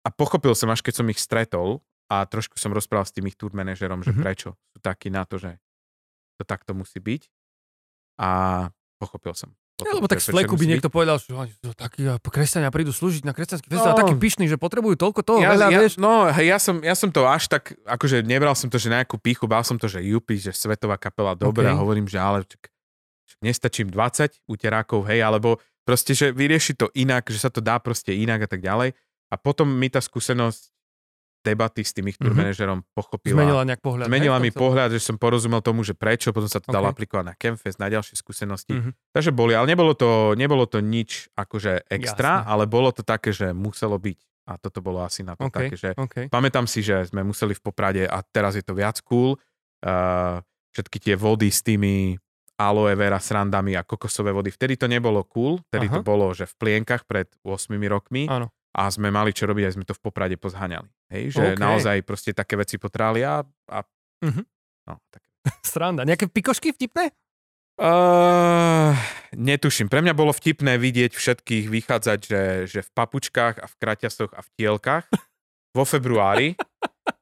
A 0.01 0.09
pochopil 0.09 0.53
som, 0.53 0.69
až 0.69 0.81
keď 0.81 0.93
som 1.01 1.07
ich 1.09 1.17
stretol 1.17 1.81
a 2.05 2.21
trošku 2.23 2.57
som 2.57 2.69
rozprával 2.69 3.05
s 3.05 3.13
tým 3.13 3.25
ich 3.25 3.37
tour 3.37 3.49
manažerom, 3.49 4.01
že 4.01 4.13
Mhm. 4.13 4.21
prečo 4.21 4.53
sú 4.69 4.77
takí 4.77 5.09
na 5.09 5.25
to, 5.25 5.41
že 5.41 5.57
to 6.37 6.43
takto 6.45 6.73
musí 6.73 7.01
byť. 7.01 7.25
A 8.21 8.29
pochopil 8.97 9.33
som. 9.33 9.51
Ja, 9.75 9.91
potom, 9.91 9.99
lebo 9.99 10.07
tak 10.07 10.23
z 10.23 10.31
fleku 10.31 10.55
by 10.55 10.65
niekto 10.71 10.87
povedal, 10.87 11.19
že 11.19 11.35
oni 11.35 11.51
sú 11.51 11.75
takí 11.75 12.07
kresťania 12.07 12.71
prídu 12.71 12.95
slúžiť 12.95 13.27
na 13.27 13.35
kresťanský 13.35 13.67
festival, 13.67 13.91
No. 13.91 14.01
takí 14.07 14.15
pyšní, 14.15 14.47
že 14.47 14.55
potrebujú 14.55 14.95
toľko 14.95 15.19
toho, 15.19 15.43
ja, 15.43 15.51
veľa, 15.51 15.67
ja, 15.67 15.79
vieš. 15.83 15.99
No, 15.99 16.31
hej, 16.31 16.47
ja 16.47 16.57
som, 16.63 16.79
ja 16.79 16.95
som 16.95 17.11
to 17.11 17.27
až 17.27 17.51
tak, 17.51 17.75
akože 17.83 18.23
nebral 18.23 18.55
som 18.55 18.71
to, 18.71 18.79
že 18.79 18.87
nejakú 18.87 19.19
píchu, 19.19 19.51
bál 19.51 19.67
som 19.67 19.75
to, 19.75 19.91
že 19.91 19.99
Jupi, 19.99 20.39
že 20.39 20.55
svetová 20.55 20.95
kapela, 20.95 21.35
dobre, 21.35 21.67
OK. 21.67 21.75
a 21.75 21.75
hovorím, 21.75 22.07
že 22.07 22.15
ale 22.15 22.47
čak 22.47 22.71
nestačím 23.43 23.91
20 23.91 24.47
uterákov, 24.47 25.11
hej, 25.11 25.19
alebo 25.19 25.59
proste, 25.83 26.15
že 26.15 26.31
vyrieši 26.31 26.79
to 26.79 26.87
inak, 26.95 27.27
že 27.27 27.43
sa 27.43 27.51
to 27.51 27.59
dá 27.59 27.75
proste 27.83 28.15
inak 28.15 28.47
a 28.47 28.49
tak 28.49 28.63
ďalej. 28.63 28.95
A 29.27 29.35
potom 29.35 29.67
mi 29.67 29.91
tá 29.91 29.99
skúsenosť 29.99 30.71
debaty 31.45 31.85
s 31.85 31.93
tým 31.93 32.09
ich 32.09 32.17
Mhm. 32.17 32.33
manažerom 32.33 32.81
pochopila. 32.91 33.37
Zmenila 33.37 33.61
nejak 33.63 33.79
pohľad. 33.79 34.09
Zmenila 34.09 34.37
mi 34.37 34.49
pohľad, 34.49 34.89
že 34.89 34.99
som 34.99 35.15
porozumel 35.15 35.61
tomu, 35.61 35.85
že 35.85 35.93
prečo, 35.93 36.33
potom 36.33 36.49
sa 36.49 36.57
to 36.57 36.67
dalo 36.67 36.89
OK. 36.89 36.97
aplikovať 36.97 37.23
na 37.23 37.35
Campfest, 37.37 37.77
na 37.77 37.87
ďalšie 37.87 38.17
skúsenosti. 38.17 38.73
Mhm. 38.73 38.91
Takže 39.13 39.29
boli, 39.29 39.53
ale 39.53 39.69
nebolo 39.69 39.93
to, 39.93 40.33
nebolo 40.33 40.65
to 40.65 40.81
nič 40.81 41.29
akože 41.31 41.85
extra, 41.87 42.41
Jasné. 42.41 42.49
ale 42.49 42.63
bolo 42.65 42.89
to 42.89 43.05
také, 43.05 43.29
že 43.29 43.53
muselo 43.53 43.95
byť. 43.95 44.17
A 44.45 44.57
toto 44.57 44.77
bolo 44.77 45.01
asi 45.01 45.21
na 45.21 45.33
to 45.33 45.45
OK, 45.45 45.53
také, 45.53 45.73
že 45.73 45.89
OK. 45.93 46.29
pamätám 46.29 46.65
si, 46.65 46.81
že 46.81 47.05
sme 47.05 47.21
museli 47.21 47.53
v 47.53 47.61
Poprade 47.61 48.05
a 48.05 48.21
teraz 48.21 48.53
je 48.53 48.61
to 48.61 48.73
viac 48.73 48.97
cool. 49.01 49.37
Uh, 49.81 50.41
všetky 50.69 50.97
tie 50.99 51.15
vody 51.15 51.49
s 51.49 51.61
tými 51.61 52.13
aloe 52.55 52.93
vera 52.93 53.17
srandami 53.17 53.73
a 53.73 53.83
kokosové 53.83 54.31
vody. 54.31 54.47
Vtedy 54.47 54.77
to 54.77 54.87
nebolo 54.87 55.25
cool, 55.25 55.59
vtedy 55.67 55.89
Aha. 55.89 55.97
to 55.97 56.01
bolo, 56.01 56.31
že 56.31 56.45
v 56.45 56.53
plienkach 56.55 57.03
pred 57.03 57.27
8 57.43 57.51
rokmi 57.85 58.29
Áno. 58.29 58.47
A 58.75 58.91
sme 58.91 59.07
mali 59.07 59.31
čo 59.31 59.47
robiť, 59.47 59.63
aj 59.65 59.73
sme 59.73 59.87
to 59.87 59.95
v 59.95 60.03
Poprade 60.03 60.35
pozhaňali. 60.35 60.87
Hej, 61.09 61.23
že 61.33 61.45
OK. 61.55 61.59
naozaj 61.59 61.97
proste 62.03 62.35
také 62.35 62.59
veci 62.59 62.75
potráli 62.75 63.23
a, 63.23 63.39
a 63.71 63.79
Mhm. 64.23 64.43
no, 64.87 64.93
také. 65.07 65.27
Sranda. 65.63 66.03
Nejaké 66.03 66.27
pikošky 66.27 66.71
vtipné? 66.71 67.15
Uh, 67.75 68.95
netuším. 69.35 69.91
Pre 69.91 69.99
mňa 69.99 70.15
bolo 70.15 70.31
vtipné 70.31 70.79
vidieť 70.79 71.11
všetkých 71.11 71.67
vychádzať, 71.67 72.19
že, 72.23 72.41
že 72.71 72.79
v 72.79 72.89
papučkách 72.95 73.59
a 73.59 73.67
v 73.67 73.75
kraťasoch 73.75 74.31
a 74.31 74.39
v 74.39 74.49
tielkach 74.55 75.05
vo 75.75 75.83
februári 75.83 76.55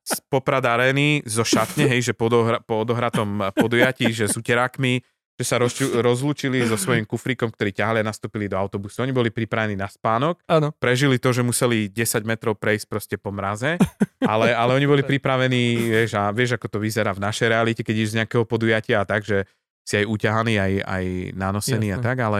z 0.06 0.16
Poprad 0.30 0.62
Areny 0.62 1.26
zo 1.26 1.41
šatne, 1.41 1.89
hej, 1.89 2.06
že 2.06 2.14
po, 2.14 2.30
dohra, 2.30 2.62
po 2.62 2.86
odohratom 2.86 3.49
podujatí, 3.58 4.14
že 4.14 4.30
s 4.30 4.38
uterákmi, 4.38 5.01
že 5.34 5.44
sa 5.44 5.58
rozču, 5.58 5.90
rozlúčili 5.98 6.62
so 6.62 6.78
svojím 6.78 7.04
kufríkom, 7.04 7.50
ktorý 7.50 7.74
ťahali 7.74 8.00
a 8.00 8.06
nastúpili 8.06 8.46
do 8.46 8.54
autobusu. 8.54 9.02
Oni 9.02 9.10
boli 9.10 9.34
pripravení 9.34 9.74
na 9.74 9.90
spánok, 9.90 10.38
Áno. 10.46 10.70
prežili 10.78 11.18
to, 11.18 11.34
že 11.34 11.42
museli 11.42 11.90
10 11.90 12.22
metrov 12.22 12.54
prejsť 12.54 12.86
proste 12.86 13.16
po 13.18 13.34
mraze, 13.34 13.82
ale, 14.22 14.54
ale 14.54 14.72
oni 14.78 14.86
boli 14.86 15.02
pripravení, 15.12 15.90
vieš, 15.90 16.14
a 16.14 16.30
vieš, 16.30 16.56
ako 16.56 16.70
to 16.70 16.78
vyzerá 16.78 17.18
v 17.18 17.24
našej 17.26 17.48
realite, 17.50 17.82
keď 17.82 17.96
ideš 17.98 18.12
z 18.14 18.18
nejakého 18.22 18.46
podujatia 18.46 19.02
a 19.02 19.10
tak, 19.10 19.26
že 19.26 19.50
si 19.82 19.98
aj 19.98 20.06
uťahaný, 20.06 20.54
aj, 20.62 20.74
aj 20.86 21.04
nanosený 21.34 21.88
Jasné. 21.92 21.98
a 21.98 22.06
tak, 22.06 22.18
ale 22.22 22.40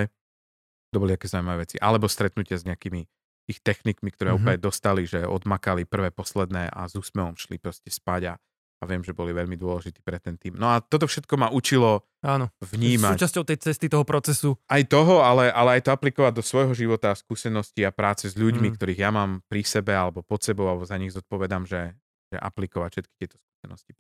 to 0.94 1.02
boli 1.02 1.18
aké 1.18 1.26
zaujímavé 1.26 1.66
veci. 1.66 1.82
Alebo 1.82 2.06
stretnutia 2.06 2.56
s 2.56 2.64
nejakými 2.64 3.04
ich 3.44 3.60
technikmi, 3.60 4.08
ktoré 4.08 4.32
Mhm. 4.32 4.38
mm-hmm. 4.38 4.48
opäť 4.48 4.58
dostali, 4.62 5.02
že 5.04 5.26
odmakali 5.26 5.84
prvé, 5.84 6.14
posledné 6.14 6.70
a 6.70 6.86
s 6.86 6.94
úsmevom 6.94 7.36
šli 7.36 7.58
proste 7.58 7.90
spať 7.90 8.22
a, 8.30 8.34
a 8.84 8.86
viem, 8.86 9.00
že 9.00 9.12
boli 9.12 9.32
veľmi 9.32 9.56
dôležití 9.56 10.00
pre 10.00 10.20
ten 10.20 10.36
tým. 10.36 10.54
No 10.54 10.68
a 10.68 10.78
toto 10.78 11.08
všetko 11.08 11.34
ma 11.34 11.48
učilo 11.48 12.04
Áno. 12.20 12.52
vnímať 12.60 13.16
Súčasťou 13.16 13.44
tej 13.44 13.58
cesty, 13.58 13.88
toho 13.88 14.04
procesu. 14.04 14.60
aj 14.68 14.84
toho, 14.86 15.20
ale, 15.20 15.48
ale 15.48 15.80
aj 15.80 15.88
to 15.88 15.92
aplikovať 15.92 16.34
do 16.34 16.44
svojho 16.44 16.74
života, 16.74 17.12
skúsenosti 17.14 17.82
a 17.82 17.90
práce 17.90 18.28
s 18.28 18.36
ľuďmi, 18.36 18.68
Mm. 18.68 18.72
mm. 18.72 18.78
ktorých 18.78 19.00
ja 19.00 19.10
mám 19.10 19.40
pri 19.48 19.64
sebe 19.64 19.92
alebo 19.92 20.20
pod 20.20 20.40
sebou, 20.40 20.68
alebo 20.68 20.84
za 20.84 20.96
nich 20.96 21.10
zodpovedám, 21.10 21.64
že, 21.64 21.96
že 22.28 22.38
aplikovať 22.38 22.90
všetky 22.94 23.14
tieto 23.18 23.40
skúsenosti. 23.40 23.96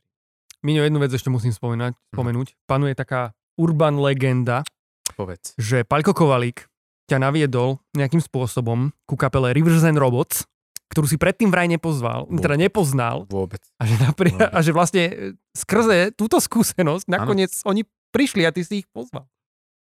Miňo, 0.59 0.83
jednu 0.83 0.99
vec 0.99 1.09
ešte 1.09 1.27
musím 1.27 1.51
spomenať, 1.51 1.95
Mhm. 1.95 2.03
spomenúť. 2.11 2.47
Panuje 2.63 2.93
taká 2.93 3.31
urban 3.55 3.95
legenda, 3.97 4.63
Povedz. 5.11 5.53
že 5.55 5.83
Paľko 5.83 6.11
Kovalík 6.13 6.67
ťa 7.05 7.19
naviedol 7.19 7.83
nejakým 7.91 8.17
spôsobom 8.17 8.95
ku 9.03 9.15
kapele 9.15 9.51
Rivers 9.51 9.83
and 9.83 9.99
Robots, 9.99 10.47
ktorú 10.93 11.09
si 11.09 11.17
predtým 11.17 11.49
vraj 11.49 11.65
nepozval, 11.65 12.29
Vôbec. 12.29 12.39
teda 12.39 12.55
nepoznal 12.55 13.25
Vôbec. 13.25 13.59
a 13.81 13.83
že, 13.83 13.97
napri- 13.97 14.29
Vôbec. 14.29 14.53
a 14.53 14.59
že 14.61 14.71
vlastne 14.71 15.03
e, 15.03 15.13
skrze 15.51 16.13
túto 16.13 16.37
skúsenosť 16.37 17.09
nakoniec 17.09 17.49
oni 17.65 17.81
prišli 18.13 18.45
a 18.45 18.53
ty 18.53 18.61
si 18.61 18.85
ich 18.85 18.87
pozval. 18.93 19.25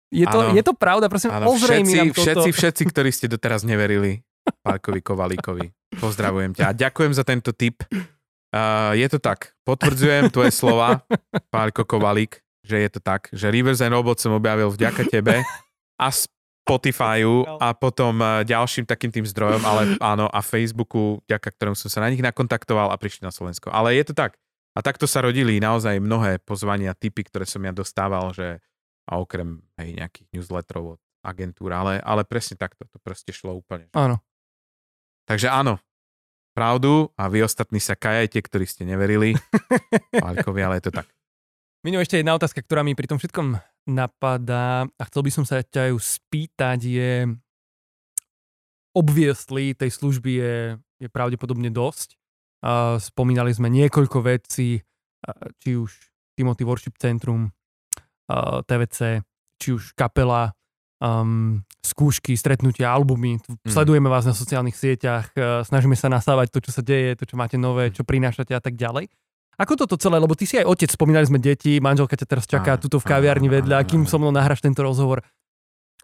Je 0.09 0.25
to, 0.25 0.53
je 0.53 0.63
to 0.65 0.73
pravda, 0.73 1.05
prosím, 1.05 1.29
Áno, 1.29 1.53
ozrej 1.53 1.85
mi 1.85 1.93
všetci, 1.93 1.97
nám 1.97 2.07
toto. 2.09 2.21
všetci, 2.21 2.49
všetci, 2.53 2.83
ktorí 2.89 3.09
ste 3.09 3.25
doteraz 3.29 3.61
neverili 3.61 4.25
Pálkovi 4.65 5.01
Kovalíkovi. 5.01 5.69
Pozdravujem 6.01 6.57
ťa 6.57 6.69
a 6.69 6.73
ďakujem 6.73 7.13
za 7.13 7.21
tento 7.21 7.53
tip. 7.53 7.85
Uh, 8.49 8.97
je 8.97 9.05
to 9.05 9.21
tak. 9.21 9.53
Potvrdzujem 9.61 10.33
tvoje 10.33 10.49
slova, 10.49 11.05
Pálko 11.53 11.85
Kovalík, 11.85 12.41
že 12.65 12.81
je 12.81 12.89
to 12.89 12.97
tak, 12.97 13.29
že 13.29 13.53
Rivers 13.53 13.85
and 13.85 13.93
Robots 13.93 14.25
som 14.25 14.33
objavil 14.33 14.73
vďaka 14.73 15.05
tebe 15.05 15.45
a 16.01 16.07
Spotifyu 16.69 17.49
a 17.57 17.73
potom 17.73 18.21
uh, 18.21 18.45
ďalším 18.45 18.85
takým 18.85 19.09
tým 19.09 19.25
zdrojom, 19.25 19.65
ale 19.65 19.81
áno, 20.13 20.29
a 20.29 20.39
Facebooku, 20.45 21.25
vďaka 21.25 21.49
ktorom 21.57 21.73
som 21.73 21.89
sa 21.89 22.05
na 22.05 22.13
nich 22.13 22.21
nakontaktoval 22.21 22.93
a 22.93 22.99
prišli 23.01 23.25
na 23.25 23.33
Slovensko. 23.33 23.73
Ale 23.73 23.97
je 23.97 24.05
to 24.05 24.13
tak. 24.13 24.37
A 24.77 24.85
takto 24.85 25.09
sa 25.09 25.25
rodili 25.25 25.57
naozaj 25.57 25.97
mnohé 25.97 26.37
pozvania, 26.45 26.93
typy, 26.93 27.25
ktoré 27.25 27.49
som 27.49 27.65
ja 27.65 27.73
dostával, 27.73 28.29
že 28.31 28.61
a 29.09 29.17
okrem 29.17 29.65
hej, 29.81 29.97
nejakých 29.97 30.27
newsletterov 30.29 30.95
od 30.95 31.01
agentúr, 31.25 31.73
ale, 31.73 31.97
ale 32.05 32.21
presne 32.23 32.55
takto, 32.55 32.85
to 32.85 33.01
proste 33.01 33.33
šlo 33.33 33.57
úplne. 33.57 33.89
Áno. 33.97 34.21
Takže 35.25 35.49
áno, 35.49 35.81
pravdu 36.53 37.09
a 37.17 37.25
vy 37.27 37.43
ostatní 37.43 37.81
sa 37.81 37.97
kajajte, 37.97 38.39
ktorí 38.45 38.69
ste 38.69 38.85
neverili. 38.85 39.33
Pálkovi, 40.23 40.61
ale 40.61 40.77
je 40.79 40.89
to 40.89 40.93
tak. 41.01 41.09
Miňo, 41.79 42.03
ešte 42.03 42.19
jedna 42.19 42.35
otázka, 42.35 42.59
ktorá 42.59 42.83
mi 42.83 42.91
pri 42.91 43.07
tom 43.07 43.15
všetkom 43.15 43.55
napadá 43.87 44.83
a 44.83 45.03
chcel 45.07 45.23
by 45.23 45.31
som 45.31 45.47
sa 45.47 45.63
ťa 45.63 45.95
ju 45.95 45.97
spýtať 45.97 46.79
je 46.83 47.13
obviesli 48.91 49.71
tej 49.71 49.87
služby 49.87 50.31
je, 50.43 50.55
je 50.99 51.07
pravdepodobne 51.07 51.71
dosť. 51.71 52.19
Spomínali 52.99 53.55
sme 53.55 53.71
niekoľko 53.71 54.19
vecí, 54.27 54.83
či 55.63 55.69
už 55.79 55.95
Timothy 56.35 56.67
Worship 56.67 56.99
Centrum, 56.99 57.55
TVC, 58.67 59.23
či 59.55 59.79
už 59.79 59.95
kapela, 59.95 60.51
um, 60.99 61.63
skúšky, 61.79 62.35
stretnutia, 62.35 62.91
albumy. 62.91 63.39
Mm. 63.39 63.71
Sledujeme 63.71 64.11
vás 64.11 64.27
na 64.27 64.35
sociálnych 64.35 64.75
sieťach, 64.75 65.31
snažíme 65.63 65.95
sa 65.95 66.11
nasávať 66.11 66.51
to, 66.51 66.59
čo 66.59 66.75
sa 66.75 66.83
deje, 66.83 67.15
to, 67.15 67.23
čo 67.23 67.39
máte 67.39 67.55
nové, 67.55 67.87
čo 67.95 68.03
prinášate 68.03 68.51
a 68.51 68.59
tak 68.59 68.75
ďalej. 68.75 69.07
Ako 69.59 69.75
toto 69.75 69.99
celé, 69.99 70.15
lebo 70.17 70.31
ty 70.39 70.47
si 70.47 70.55
aj 70.55 70.63
otec, 70.63 70.87
spomínali 70.87 71.27
sme 71.27 71.35
deti, 71.35 71.83
manželka 71.83 72.15
ťa 72.15 72.27
teraz 72.27 72.47
čaká 72.47 72.79
Áno, 72.79 72.81
tuto 72.81 72.97
v 73.03 73.11
kaviarni 73.11 73.51
áno, 73.51 73.55
vedľa, 73.59 73.75
akým 73.83 74.07
áno. 74.07 74.09
so 74.09 74.15
mnou 74.15 74.31
nahráš 74.31 74.63
tento 74.63 74.79
rozhovor. 74.79 75.19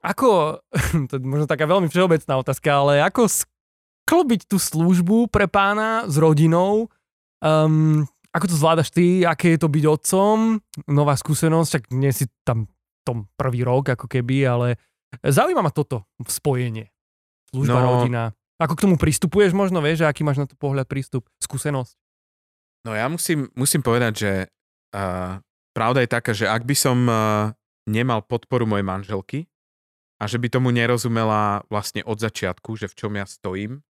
Ako, 0.03 0.59
to 1.09 1.13
je 1.15 1.21
možno 1.23 1.47
taká 1.47 1.63
veľmi 1.63 1.87
všeobecná 1.87 2.35
otázka, 2.35 2.67
ale 2.67 2.99
ako 2.99 3.31
sklbiť 3.31 4.51
tú 4.51 4.59
službu 4.59 5.31
pre 5.31 5.47
pána 5.47 6.03
s 6.05 6.19
rodinou, 6.19 6.91
um, 7.39 8.03
ako 8.35 8.45
to 8.51 8.55
zvládaš 8.59 8.91
ty, 8.91 9.23
aké 9.23 9.55
je 9.55 9.63
to 9.63 9.71
byť 9.71 9.83
otcom, 9.87 10.59
nová 10.91 11.15
skúsenosť, 11.15 11.67
však 11.71 11.83
nie 11.95 12.11
si 12.11 12.27
tam 12.43 12.67
tom 13.07 13.29
prvý 13.39 13.63
rok 13.63 13.95
ako 13.95 14.11
keby, 14.11 14.43
ale 14.43 14.67
zaujíma 15.23 15.63
ma 15.63 15.71
toto 15.71 16.03
spojenie. 16.27 16.91
Služba, 17.53 17.79
No. 17.79 18.03
rodina. 18.03 18.35
Ako 18.59 18.75
k 18.75 18.83
tomu 18.83 18.95
pristupuješ 18.99 19.55
možno, 19.55 19.79
vieš, 19.79 20.03
aký 20.03 20.27
máš 20.27 20.43
na 20.43 20.47
to 20.49 20.59
pohľad, 20.59 20.89
prístup, 20.89 21.23
skúsenosť? 21.39 21.95
No 22.85 22.93
ja 22.93 23.09
musím, 23.09 23.49
musím 23.57 23.81
povedať, 23.81 24.13
že 24.13 24.31
uh, 24.93 25.41
pravda 25.73 26.05
je 26.05 26.09
taká, 26.13 26.31
že 26.37 26.45
ak 26.45 26.69
by 26.69 26.75
som 26.77 26.97
uh, 27.09 27.49
nemal 27.89 28.21
podporu 28.21 28.69
mojej 28.69 28.85
manželky 28.85 29.39
a 30.21 30.29
že 30.29 30.37
by 30.37 30.53
tomu 30.53 30.69
nerozumela 30.69 31.65
vlastne 31.73 32.05
od 32.05 32.21
začiatku, 32.21 32.77
že 32.77 32.85
v 32.85 32.95
čom 32.95 33.17
ja 33.17 33.25
stojím, 33.25 33.81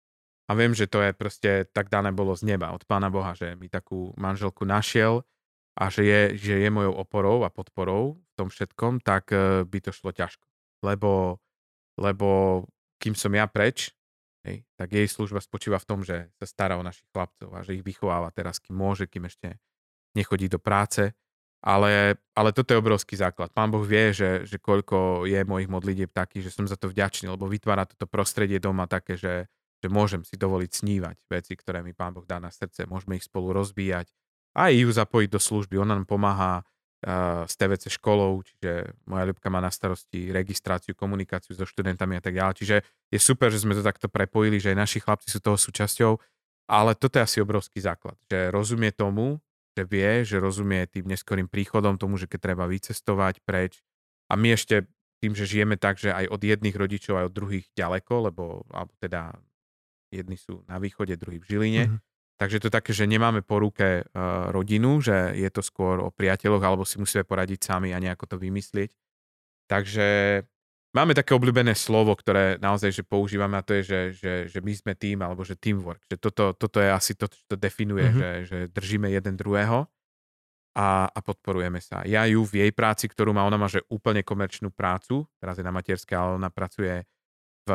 a 0.45 0.53
viem, 0.53 0.77
že 0.77 0.85
to 0.85 1.01
je 1.01 1.11
proste 1.11 1.51
tak 1.73 1.89
dané 1.89 2.13
bolo 2.13 2.37
z 2.37 2.45
neba, 2.45 2.69
od 2.69 2.85
Pána 2.85 3.09
Boha, 3.09 3.33
že 3.33 3.57
mi 3.57 3.65
takú 3.65 4.13
manželku 4.13 4.61
našiel 4.61 5.25
a 5.73 5.89
že 5.89 6.05
je, 6.05 6.21
že 6.37 6.53
je 6.61 6.69
mojou 6.69 6.93
oporou 6.95 7.41
a 7.41 7.49
podporou 7.49 8.21
v 8.21 8.33
tom 8.37 8.47
všetkom, 8.47 9.01
tak 9.03 9.33
uh, 9.35 9.67
by 9.67 9.79
to 9.83 9.91
šlo 9.91 10.15
ťažko. 10.15 10.45
Lebo, 10.85 11.41
lebo 11.99 12.63
kým 13.01 13.17
som 13.17 13.33
ja 13.33 13.49
preč, 13.49 13.91
hej, 14.45 14.57
tak 14.77 14.93
jej 14.93 15.09
služba 15.09 15.41
spočíva 15.41 15.81
v 15.81 15.87
tom, 15.89 15.99
že 16.05 16.29
sa 16.37 16.45
stará 16.45 16.77
o 16.77 16.85
našich 16.85 17.09
chlapcov 17.09 17.49
a 17.51 17.65
že 17.65 17.81
ich 17.81 17.83
vychováva 17.83 18.29
teraz, 18.29 18.61
kým 18.61 18.77
môže, 18.77 19.09
kým 19.09 19.25
ešte 19.25 19.57
nechodí 20.13 20.47
do 20.47 20.61
práce. 20.61 21.11
Ale, 21.65 22.21
ale 22.37 22.53
toto 22.53 22.77
je 22.77 22.81
obrovský 22.81 23.17
základ. 23.17 23.49
Pán 23.49 23.73
Boh 23.73 23.81
vie, 23.81 24.13
že, 24.13 24.45
že 24.45 24.61
koľko 24.61 25.25
je 25.25 25.41
mojich 25.49 25.65
modlitieb 25.65 26.13
takých, 26.13 26.53
že 26.53 26.53
som 26.53 26.69
za 26.69 26.77
to 26.77 26.93
vďačný, 26.93 27.25
lebo 27.25 27.49
vytvára 27.49 27.89
toto 27.89 28.05
prostredie 28.05 28.61
doma 28.61 28.85
také, 28.85 29.17
že, 29.17 29.49
že 29.81 29.89
môžem 29.89 30.21
si 30.21 30.37
dovoliť 30.37 30.69
snívať 30.69 31.17
veci, 31.25 31.57
ktoré 31.57 31.81
mi 31.81 31.97
Pán 31.97 32.13
Boh 32.13 32.21
dá 32.21 32.37
na 32.37 32.53
srdce. 32.53 32.85
Môžeme 32.85 33.17
ich 33.17 33.25
spolu 33.25 33.49
rozbíjať 33.49 34.13
a 34.53 34.69
aj 34.69 34.73
ju 34.77 34.89
zapojiť 34.93 35.29
do 35.33 35.41
služby. 35.41 35.81
Ona 35.81 35.97
nám 35.97 36.05
pomáha 36.05 36.61
s 37.45 37.53
TVC 37.53 37.93
školou, 38.01 38.41
čiže 38.41 38.97
moja 39.05 39.29
ľubka 39.29 39.53
má 39.53 39.61
na 39.61 39.69
starosti 39.69 40.33
registráciu, 40.33 40.97
komunikáciu 40.97 41.53
so 41.53 41.61
študentami 41.61 42.17
a 42.17 42.21
tak 42.25 42.33
ďalej. 42.33 42.55
Čiže 42.57 42.75
je 43.13 43.19
super, 43.21 43.53
že 43.53 43.61
sme 43.61 43.77
to 43.77 43.85
takto 43.85 44.09
prepojili, 44.09 44.57
že 44.57 44.73
aj 44.73 44.77
naši 44.81 44.97
chlapci 44.97 45.29
sú 45.29 45.37
toho 45.37 45.53
súčasťou, 45.53 46.17
ale 46.65 46.97
toto 46.97 47.21
je 47.21 47.25
asi 47.29 47.37
obrovský 47.45 47.77
základ, 47.77 48.17
že 48.25 48.49
rozumie 48.49 48.89
tomu, 48.89 49.37
že 49.77 49.85
vie, 49.85 50.25
že 50.25 50.41
rozumie 50.41 50.89
tým 50.89 51.05
neskorým 51.05 51.45
príchodom, 51.45 52.01
tomu, 52.01 52.17
že 52.17 52.25
keď 52.25 52.39
treba 52.41 52.65
vycestovať 52.65 53.45
preč. 53.45 53.85
A 54.25 54.33
my 54.33 54.57
ešte 54.57 54.89
tým, 55.21 55.37
že 55.37 55.45
žijeme 55.45 55.77
tak, 55.77 56.01
že 56.01 56.09
aj 56.09 56.25
od 56.25 56.41
jedných 56.41 56.73
rodičov, 56.73 57.21
aj 57.21 57.27
od 57.29 57.35
druhých 57.37 57.65
ďaleko, 57.77 58.33
lebo 58.33 58.65
alebo 58.73 58.91
teda 58.97 59.37
jedni 60.09 60.41
sú 60.41 60.65
na 60.65 60.81
východe, 60.81 61.13
druhí 61.21 61.37
v 61.37 61.47
Žiline, 61.53 61.83
Mhm. 61.85 61.97
Takže 62.35 62.59
to 62.59 62.67
je 62.67 62.73
také, 62.75 62.91
že 62.91 63.07
nemáme 63.07 63.39
po 63.47 63.63
ruke 63.63 64.03
uh, 64.03 64.51
rodinu, 64.51 64.99
že 64.99 65.31
je 65.39 65.47
to 65.47 65.63
skôr 65.63 66.03
o 66.03 66.11
priateľoch, 66.11 66.59
alebo 66.59 66.83
si 66.83 66.99
musíme 66.99 67.23
poradiť 67.23 67.63
sami 67.63 67.95
a 67.95 68.03
nejako 68.03 68.27
to 68.27 68.35
vymyslieť. 68.35 68.91
Takže 69.71 70.07
máme 70.91 71.15
také 71.15 71.31
obľúbené 71.31 71.73
slovo, 71.73 72.11
ktoré 72.11 72.59
naozaj 72.59 72.91
že 72.91 73.03
používame 73.07 73.55
a 73.55 73.65
to 73.65 73.79
je, 73.79 73.83
že, 73.87 73.99
že, 74.19 74.33
že 74.51 74.59
my 74.59 74.73
sme 74.75 74.93
tým, 74.99 75.23
alebo 75.23 75.47
že 75.47 75.55
teamwork. 75.55 76.03
Že 76.11 76.17
toto, 76.19 76.43
toto 76.59 76.77
je 76.83 76.91
asi 76.91 77.15
to, 77.15 77.31
čo 77.31 77.39
to 77.47 77.55
definuje, 77.55 78.03
Mhm. 78.03 78.11
mm-hmm. 78.11 78.19
že, 78.19 78.29
že 78.47 78.57
držíme 78.71 79.07
jeden 79.15 79.39
druhého 79.39 79.87
a, 80.75 81.07
a 81.07 81.19
podporujeme 81.23 81.79
sa. 81.79 82.03
Ja 82.03 82.27
ju 82.27 82.43
v 82.43 82.67
jej 82.67 82.71
práci, 82.75 83.07
ktorú 83.07 83.31
má, 83.31 83.47
ona 83.47 83.55
má 83.55 83.71
že 83.71 83.79
úplne 83.87 84.27
komerčnú 84.27 84.75
prácu, 84.75 85.23
teraz 85.39 85.55
je 85.55 85.63
na 85.63 85.71
materskej, 85.71 86.19
ale 86.19 86.35
ona 86.35 86.51
pracuje 86.51 87.07
v 87.65 87.69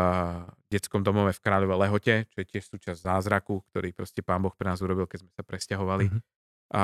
detskom 0.70 1.03
domove 1.03 1.34
v 1.34 1.43
Kráľove 1.43 1.74
Lehote, 1.74 2.30
čo 2.30 2.36
je 2.38 2.47
tiež 2.47 2.64
súčasť 2.70 3.03
zázraku, 3.03 3.66
ktorý 3.70 3.91
proste 3.91 4.22
pán 4.22 4.38
Boh 4.41 4.55
pre 4.55 4.70
nás 4.70 4.78
urobil, 4.78 5.11
keď 5.11 5.26
sme 5.26 5.32
sa 5.34 5.43
presťahovali 5.43 6.07
Mhm. 6.07 6.20
a, 6.72 6.82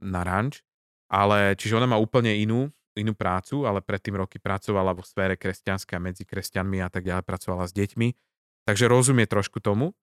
na 0.00 0.20
ranč. 0.22 0.62
Ale, 1.06 1.54
čiže 1.58 1.78
ona 1.78 1.86
má 1.86 1.98
úplne 1.98 2.34
inú, 2.34 2.70
inú 2.98 3.14
prácu, 3.14 3.62
ale 3.66 3.78
predtým 3.82 4.18
roky 4.18 4.38
pracovala 4.42 4.90
vo 4.94 5.02
sfére 5.06 5.38
kresťanskej 5.38 5.94
a 5.98 6.02
medzi 6.02 6.26
kresťanmi 6.26 6.82
a 6.82 6.88
tak 6.90 7.06
ďalej, 7.06 7.22
pracovala 7.22 7.66
s 7.66 7.74
deťmi. 7.74 8.08
Takže 8.66 8.90
rozumie 8.90 9.26
trošku 9.30 9.62
tomu, 9.62 9.94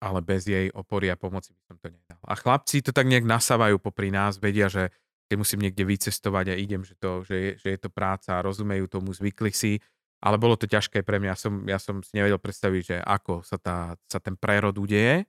ale 0.00 0.20
bez 0.24 0.48
jej 0.48 0.68
opory 0.72 1.12
a 1.12 1.16
pomoci 1.16 1.52
by 1.52 1.62
som 1.64 1.76
to 1.80 1.88
nedal. 1.92 2.20
A 2.24 2.36
chlapci 2.36 2.80
to 2.80 2.92
tak 2.92 3.08
nejak 3.08 3.24
nasávajú 3.24 3.76
popri 3.80 4.12
nás, 4.12 4.40
vedia, 4.40 4.68
že 4.68 4.92
keď 5.28 5.36
musím 5.36 5.60
niekde 5.64 5.84
vycestovať 5.86 6.52
a 6.52 6.54
idem, 6.56 6.82
že, 6.84 6.96
to, 6.96 7.22
že, 7.24 7.36
je, 7.36 7.50
že 7.60 7.68
je 7.76 7.78
to 7.80 7.88
práca, 7.92 8.40
rozumejú 8.42 8.90
tomu, 8.90 9.12
zvykli 9.12 9.52
si, 9.52 9.78
ale 10.20 10.36
bolo 10.36 10.54
to 10.56 10.68
ťažké 10.68 11.00
pre 11.00 11.16
mňa. 11.16 11.32
Ja 11.32 11.38
som, 11.38 11.54
ja 11.64 11.78
som 11.80 12.04
si 12.04 12.12
nevedel 12.12 12.36
predstaviť, 12.36 12.82
že 12.84 12.96
ako 13.00 13.40
sa, 13.40 13.56
tá, 13.56 13.96
sa 14.04 14.20
ten 14.20 14.36
prerod 14.36 14.76
udeje. 14.76 15.24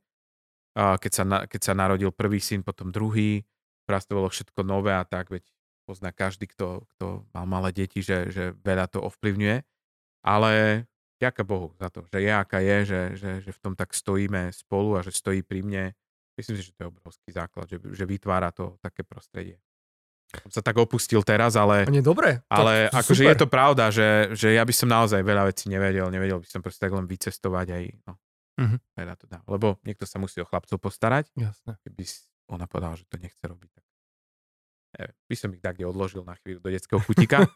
keď 0.76 1.12
sa, 1.12 1.24
keď 1.48 1.62
sa 1.64 1.74
narodil 1.76 2.12
prvý 2.12 2.44
syn, 2.44 2.64
potom 2.64 2.92
druhý, 2.92 3.48
raz 3.88 4.04
to 4.04 4.20
bolo 4.20 4.28
všetko 4.28 4.68
nové 4.68 4.92
a 4.92 5.08
tak, 5.08 5.32
veď 5.32 5.48
pozná 5.88 6.12
každý, 6.12 6.48
kto, 6.48 6.88
kto 6.96 7.28
mal 7.36 7.48
malé 7.48 7.72
deti, 7.72 8.04
že, 8.04 8.32
že 8.32 8.56
veľa 8.64 8.92
to 8.92 9.00
ovplyvňuje. 9.04 9.64
Ale 10.22 10.52
ďaká 11.20 11.44
Bohu 11.44 11.74
za 11.80 11.89
to, 11.89 12.06
že 12.08 12.22
je 12.22 12.32
aká 12.32 12.60
je, 12.62 12.78
že, 12.86 13.02
že, 13.18 13.32
že 13.48 13.52
v 13.52 13.60
tom 13.60 13.74
tak 13.76 13.96
stojíme 13.96 14.52
spolu 14.54 15.00
a 15.00 15.04
že 15.04 15.16
stojí 15.16 15.42
pri 15.42 15.64
mne. 15.66 15.84
Myslím 16.36 16.56
si, 16.60 16.68
že 16.68 16.76
to 16.76 16.88
je 16.88 16.92
obrovský 16.92 17.30
základ, 17.32 17.68
že, 17.68 17.78
že 17.80 18.06
vytvára 18.08 18.54
to 18.56 18.80
také 18.80 19.04
prostredie. 19.04 19.60
Sa 20.48 20.64
tak 20.64 20.80
opustil 20.80 21.22
teraz, 21.22 21.60
ale... 21.60 21.84
Nie, 21.92 22.00
dobre. 22.00 22.44
Ale 22.48 22.88
to, 22.88 22.98
akože 23.04 23.24
je 23.28 23.38
to 23.38 23.48
pravda, 23.52 23.92
že, 23.92 24.32
že 24.32 24.56
ja 24.56 24.64
by 24.64 24.74
som 24.74 24.88
naozaj 24.88 25.20
veľa 25.22 25.52
vecí 25.52 25.68
nevedel. 25.68 26.08
Nevedel 26.08 26.40
by 26.40 26.48
som 26.48 26.64
proste 26.64 26.88
tak 26.88 26.96
len 26.96 27.04
vycestovať 27.04 27.68
aj... 27.72 27.84
No, 28.08 28.14
uh-huh. 28.64 28.80
veľa 28.96 29.16
to 29.20 29.26
dá. 29.28 29.40
Lebo 29.48 29.76
niekto 29.84 30.08
sa 30.08 30.18
musí 30.18 30.40
o 30.40 30.48
chlapcov 30.48 30.80
postarať. 30.80 31.28
Jasne. 31.36 31.76
Keby 31.84 32.04
ona 32.52 32.66
povedala, 32.68 32.96
že 32.96 33.08
to 33.08 33.20
nechce 33.20 33.44
robiť, 33.44 33.70
tak 33.72 33.84
neviem, 35.00 35.16
by 35.28 35.36
som 35.40 35.50
ich 35.56 35.64
tak 35.64 35.76
odložil 35.80 36.24
na 36.28 36.36
chvíľu 36.40 36.60
do 36.60 36.70
detského 36.72 37.00
kutika. 37.00 37.48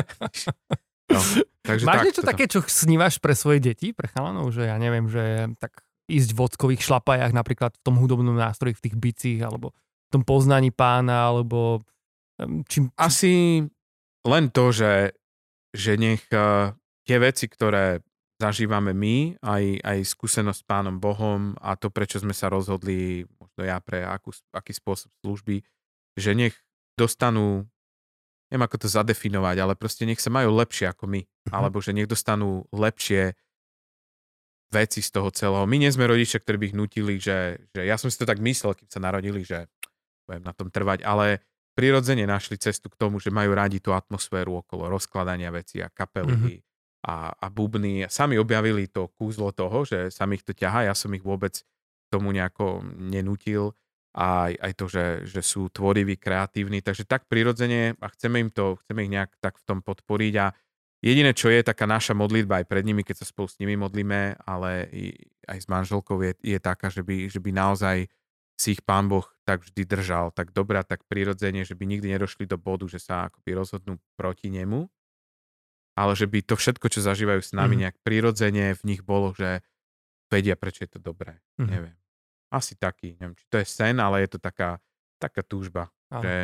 no, 1.14 1.20
takže 1.62 1.84
Máš 1.86 1.98
tak, 2.02 2.06
niečo 2.06 2.22
toto. 2.22 2.30
také, 2.34 2.44
čo 2.50 2.58
snívaš 2.66 3.22
pre 3.22 3.34
svoje 3.38 3.62
deti, 3.62 3.94
pre 3.94 4.10
chalanov, 4.10 4.50
že 4.50 4.66
ja 4.66 4.76
neviem, 4.78 5.06
že 5.06 5.54
tak 5.62 5.86
ísť 6.10 6.36
v 6.36 6.38
vodkových 6.44 6.82
šlapajách, 6.84 7.32
napríklad 7.32 7.72
v 7.78 7.82
tom 7.86 7.96
hudobnom 7.96 8.36
nástroji, 8.36 8.76
v 8.76 8.84
tých 8.90 8.96
bicích, 8.98 9.40
alebo 9.40 9.72
v 9.72 10.10
tom 10.12 10.22
poznaní 10.26 10.68
pána, 10.74 11.32
alebo 11.32 11.80
čím... 12.68 12.90
Asi 12.96 13.64
len 14.24 14.44
to, 14.50 14.72
že, 14.72 15.12
že 15.76 16.00
nech 16.00 16.24
uh, 16.32 16.72
tie 17.04 17.16
veci, 17.20 17.46
ktoré 17.50 18.00
zažívame 18.40 18.90
my, 18.92 19.38
aj, 19.40 19.64
aj 19.80 19.98
skúsenosť 20.10 20.60
s 20.64 20.66
Pánom 20.66 20.96
Bohom 20.98 21.54
a 21.62 21.78
to, 21.78 21.88
prečo 21.88 22.18
sme 22.18 22.34
sa 22.34 22.50
rozhodli, 22.50 23.24
možno 23.38 23.62
ja 23.62 23.78
pre 23.78 24.02
akú, 24.02 24.34
aký 24.50 24.74
spôsob 24.74 25.08
služby, 25.22 25.62
že 26.18 26.34
nech 26.34 26.54
dostanú, 26.98 27.66
neviem 28.50 28.66
ako 28.66 28.84
to 28.84 28.88
zadefinovať, 28.90 29.56
ale 29.62 29.74
proste 29.78 30.02
nech 30.02 30.18
sa 30.18 30.34
majú 30.34 30.50
lepšie 30.58 30.90
ako 30.90 31.06
my, 31.06 31.20
uh-huh. 31.22 31.52
alebo 31.54 31.78
že 31.78 31.94
nech 31.94 32.10
dostanú 32.10 32.66
lepšie 32.74 33.38
veci 34.74 34.98
z 34.98 35.10
toho 35.14 35.30
celého. 35.30 35.70
My 35.70 35.78
nie 35.78 35.94
sme 35.94 36.10
rodičia, 36.10 36.42
ktorí 36.42 36.56
by 36.58 36.66
ich 36.74 36.78
nutili, 36.78 37.14
že, 37.22 37.70
že 37.70 37.86
ja 37.86 37.94
som 37.94 38.10
si 38.10 38.18
to 38.18 38.26
tak 38.26 38.42
myslel, 38.42 38.74
keď 38.74 38.88
sa 38.90 38.98
narodili, 38.98 39.46
že 39.46 39.70
budem 40.26 40.42
na 40.42 40.50
tom 40.50 40.74
trvať, 40.74 41.06
ale 41.06 41.38
prirodzene 41.74 42.24
našli 42.24 42.56
cestu 42.56 42.88
k 42.88 42.96
tomu, 42.96 43.18
že 43.18 43.34
majú 43.34 43.52
radi 43.52 43.82
tú 43.82 43.90
atmosféru 43.92 44.62
okolo 44.62 44.86
rozkladania 44.88 45.50
veci 45.50 45.82
a 45.82 45.90
kapely, 45.90 46.34
uh-huh 46.34 46.58
a, 47.04 47.36
a 47.36 47.46
bubny. 47.52 48.08
Sami 48.08 48.40
objavili 48.40 48.88
to 48.88 49.12
kúzlo 49.12 49.52
toho, 49.52 49.84
že 49.84 50.08
sami 50.08 50.40
ich 50.40 50.44
to 50.44 50.56
ťaha, 50.56 50.88
ja 50.88 50.94
som 50.96 51.12
ich 51.12 51.20
vôbec 51.20 51.60
tomu 52.08 52.32
nejako 52.32 52.80
nenutil. 52.96 53.76
A 54.14 54.46
aj, 54.46 54.54
aj 54.62 54.72
to, 54.78 54.84
že, 54.86 55.06
že 55.26 55.40
sú 55.42 55.66
tvoriví, 55.74 56.14
kreatívni, 56.14 56.78
takže 56.86 57.02
tak 57.02 57.26
prirodzene 57.26 57.98
a 57.98 58.06
chceme 58.14 58.46
im 58.46 58.50
to, 58.54 58.78
chceme 58.86 59.04
ich 59.04 59.10
nejak 59.10 59.34
tak 59.42 59.58
v 59.58 59.66
tom 59.66 59.82
podporiť. 59.82 60.34
A 60.38 60.54
jediné, 61.02 61.34
čo 61.34 61.50
je 61.50 61.66
taká 61.66 61.82
naša 61.82 62.14
modlitba 62.14 62.62
aj 62.62 62.66
pred 62.70 62.86
nimi, 62.86 63.02
keď 63.02 63.20
sa 63.20 63.26
spolu 63.26 63.50
s 63.50 63.58
nimi 63.58 63.74
modlíme, 63.74 64.38
ale 64.46 64.86
aj 65.50 65.58
s 65.58 65.66
manželkou 65.66 66.14
je, 66.22 66.32
je 66.46 66.58
taká, 66.62 66.94
že 66.94 67.02
by, 67.02 67.26
že 67.26 67.42
by 67.42 67.50
naozaj 67.50 68.06
si 68.54 68.78
ich 68.78 68.82
pán 68.82 69.10
Boh 69.10 69.26
tak 69.42 69.66
vždy 69.66 69.82
držal, 69.84 70.30
tak 70.30 70.54
dobrá, 70.54 70.86
tak 70.86 71.04
prirodzene, 71.10 71.66
že 71.66 71.74
by 71.74 71.84
nikdy 71.84 72.14
nedošli 72.14 72.46
do 72.48 72.56
bodu, 72.56 72.86
že 72.86 73.02
sa 73.02 73.28
akoby 73.28 73.50
rozhodnú 73.52 74.00
proti 74.16 74.48
nemu, 74.48 74.88
ale 75.94 76.12
že 76.14 76.26
by 76.26 76.42
to 76.42 76.54
všetko, 76.54 76.86
čo 76.90 77.04
zažívajú 77.04 77.42
s 77.42 77.52
nami, 77.52 77.78
mm. 77.78 77.80
nejak 77.86 77.96
prirodzene 78.02 78.74
v 78.74 78.82
nich 78.86 79.02
bolo, 79.02 79.34
že 79.34 79.62
vedia, 80.32 80.58
prečo 80.58 80.86
je 80.86 80.90
to 80.96 81.00
dobré. 81.02 81.38
Mm. 81.60 81.68
Neviem. 81.70 81.96
Asi 82.50 82.78
taký, 82.78 83.18
neviem, 83.18 83.34
či 83.34 83.46
to 83.50 83.58
je 83.58 83.66
sen, 83.66 83.98
ale 83.98 84.22
je 84.26 84.38
to 84.38 84.38
taká, 84.38 84.78
taká 85.18 85.42
túžba, 85.42 85.90
ale. 86.10 86.22
že 86.22 86.34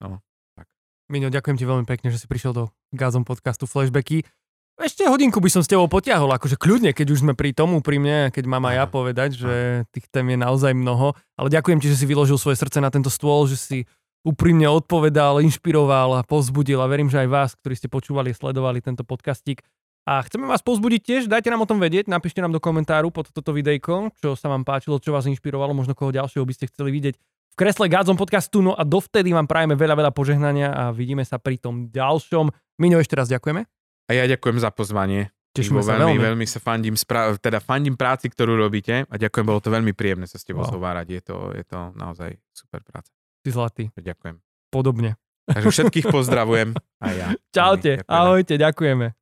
no, 0.00 0.22
tak. 0.54 0.66
Miňo, 1.10 1.34
ďakujem 1.34 1.58
ti 1.58 1.66
veľmi 1.66 1.86
pekne, 1.86 2.14
že 2.14 2.22
si 2.22 2.30
prišiel 2.30 2.54
do 2.54 2.64
Gazom 2.94 3.26
podcastu 3.26 3.66
Flashbacky. 3.66 4.22
Ešte 4.80 5.04
hodinku 5.04 5.44
by 5.44 5.52
som 5.52 5.60
s 5.60 5.68
tebou 5.68 5.92
potiahol, 5.92 6.32
akože 6.40 6.56
kľudne, 6.56 6.96
keď 6.96 7.12
už 7.12 7.20
sme 7.20 7.36
pri 7.36 7.52
tomu, 7.52 7.84
pri 7.84 8.00
mne, 8.00 8.32
keď 8.32 8.48
mám 8.48 8.64
aj 8.64 8.74
ja 8.80 8.86
povedať, 8.88 9.30
že 9.36 9.84
tých 9.92 10.08
tém 10.08 10.24
je 10.32 10.40
naozaj 10.40 10.72
mnoho. 10.72 11.12
Ale 11.36 11.52
ďakujem 11.52 11.84
ti, 11.84 11.92
že 11.92 12.00
si 12.00 12.08
vyložil 12.08 12.40
svoje 12.40 12.56
srdce 12.56 12.80
na 12.80 12.88
tento 12.88 13.12
stôl, 13.12 13.44
že 13.44 13.60
si 13.60 13.78
úprimne 14.24 14.64
odpovedal, 14.72 15.44
inšpiroval 15.44 16.16
a 16.16 16.24
pozbudil 16.24 16.80
a 16.80 16.88
verím, 16.88 17.12
že 17.12 17.20
aj 17.20 17.28
vás, 17.28 17.50
ktorí 17.60 17.76
ste 17.76 17.92
počúvali, 17.92 18.32
sledovali 18.32 18.80
tento 18.80 19.04
podcastík. 19.04 19.60
A 20.08 20.24
chceme 20.24 20.48
vás 20.48 20.64
pozbudiť 20.64 21.00
tiež, 21.04 21.22
dajte 21.28 21.52
nám 21.52 21.64
o 21.64 21.68
tom 21.68 21.76
vedieť, 21.76 22.08
napíšte 22.08 22.40
nám 22.40 22.56
do 22.56 22.60
komentáru 22.60 23.12
pod 23.12 23.28
toto 23.28 23.52
videjko, 23.52 24.16
čo 24.16 24.32
sa 24.32 24.48
vám 24.48 24.64
páčilo, 24.64 24.96
čo 24.96 25.12
vás 25.12 25.28
inšpirovalo, 25.28 25.76
možno 25.76 25.92
koho 25.92 26.08
ďalšieho 26.08 26.40
by 26.40 26.56
ste 26.56 26.72
chceli 26.72 26.88
vidieť 26.88 27.20
v 27.20 27.54
kresle 27.56 27.84
Gádzom 27.84 28.16
podcastu. 28.16 28.64
No 28.64 28.72
a 28.72 28.80
dovtedy 28.88 29.28
vám 29.36 29.44
prajeme 29.44 29.76
veľa, 29.76 29.92
veľa 29.92 30.12
požehnania 30.16 30.72
a 30.72 30.88
vidíme 30.88 31.20
sa 31.20 31.36
pri 31.36 31.60
tom 31.60 31.92
ďalšom. 31.92 32.48
Miňo, 32.80 32.96
ešte 32.96 33.12
raz 33.12 33.28
ďakujeme. 33.28 33.79
A 34.10 34.18
ja 34.18 34.26
ďakujem 34.26 34.58
za 34.58 34.74
pozvanie. 34.74 35.30
Tešíme 35.54 35.86
sa 35.86 35.94
veľmi, 35.98 36.18
veľmi. 36.18 36.46
sa 36.50 36.58
fandím, 36.58 36.98
spra- 36.98 37.38
teda 37.38 37.62
fandím 37.62 37.94
práci, 37.94 38.26
ktorú 38.26 38.58
robíte 38.58 39.06
a 39.06 39.14
ďakujem, 39.14 39.46
bolo 39.46 39.62
to 39.62 39.70
veľmi 39.70 39.94
príjemné 39.94 40.26
sa 40.26 40.38
s 40.38 40.42
tebou 40.42 40.66
wow. 40.66 40.70
zhovárať. 40.70 41.06
Je 41.14 41.22
to, 41.22 41.36
je 41.54 41.64
to 41.66 41.78
naozaj 41.94 42.34
super 42.50 42.82
práca. 42.82 43.10
Ty 43.46 43.48
zlatý. 43.54 43.84
Ďakujem. 43.94 44.42
Podobne. 44.74 45.14
Takže 45.46 45.70
všetkých 45.70 46.06
pozdravujem. 46.10 46.74
A 47.02 47.06
ja. 47.14 47.26
Čaute, 47.56 48.02
ahojte, 48.10 48.58
ďakujeme. 48.58 49.14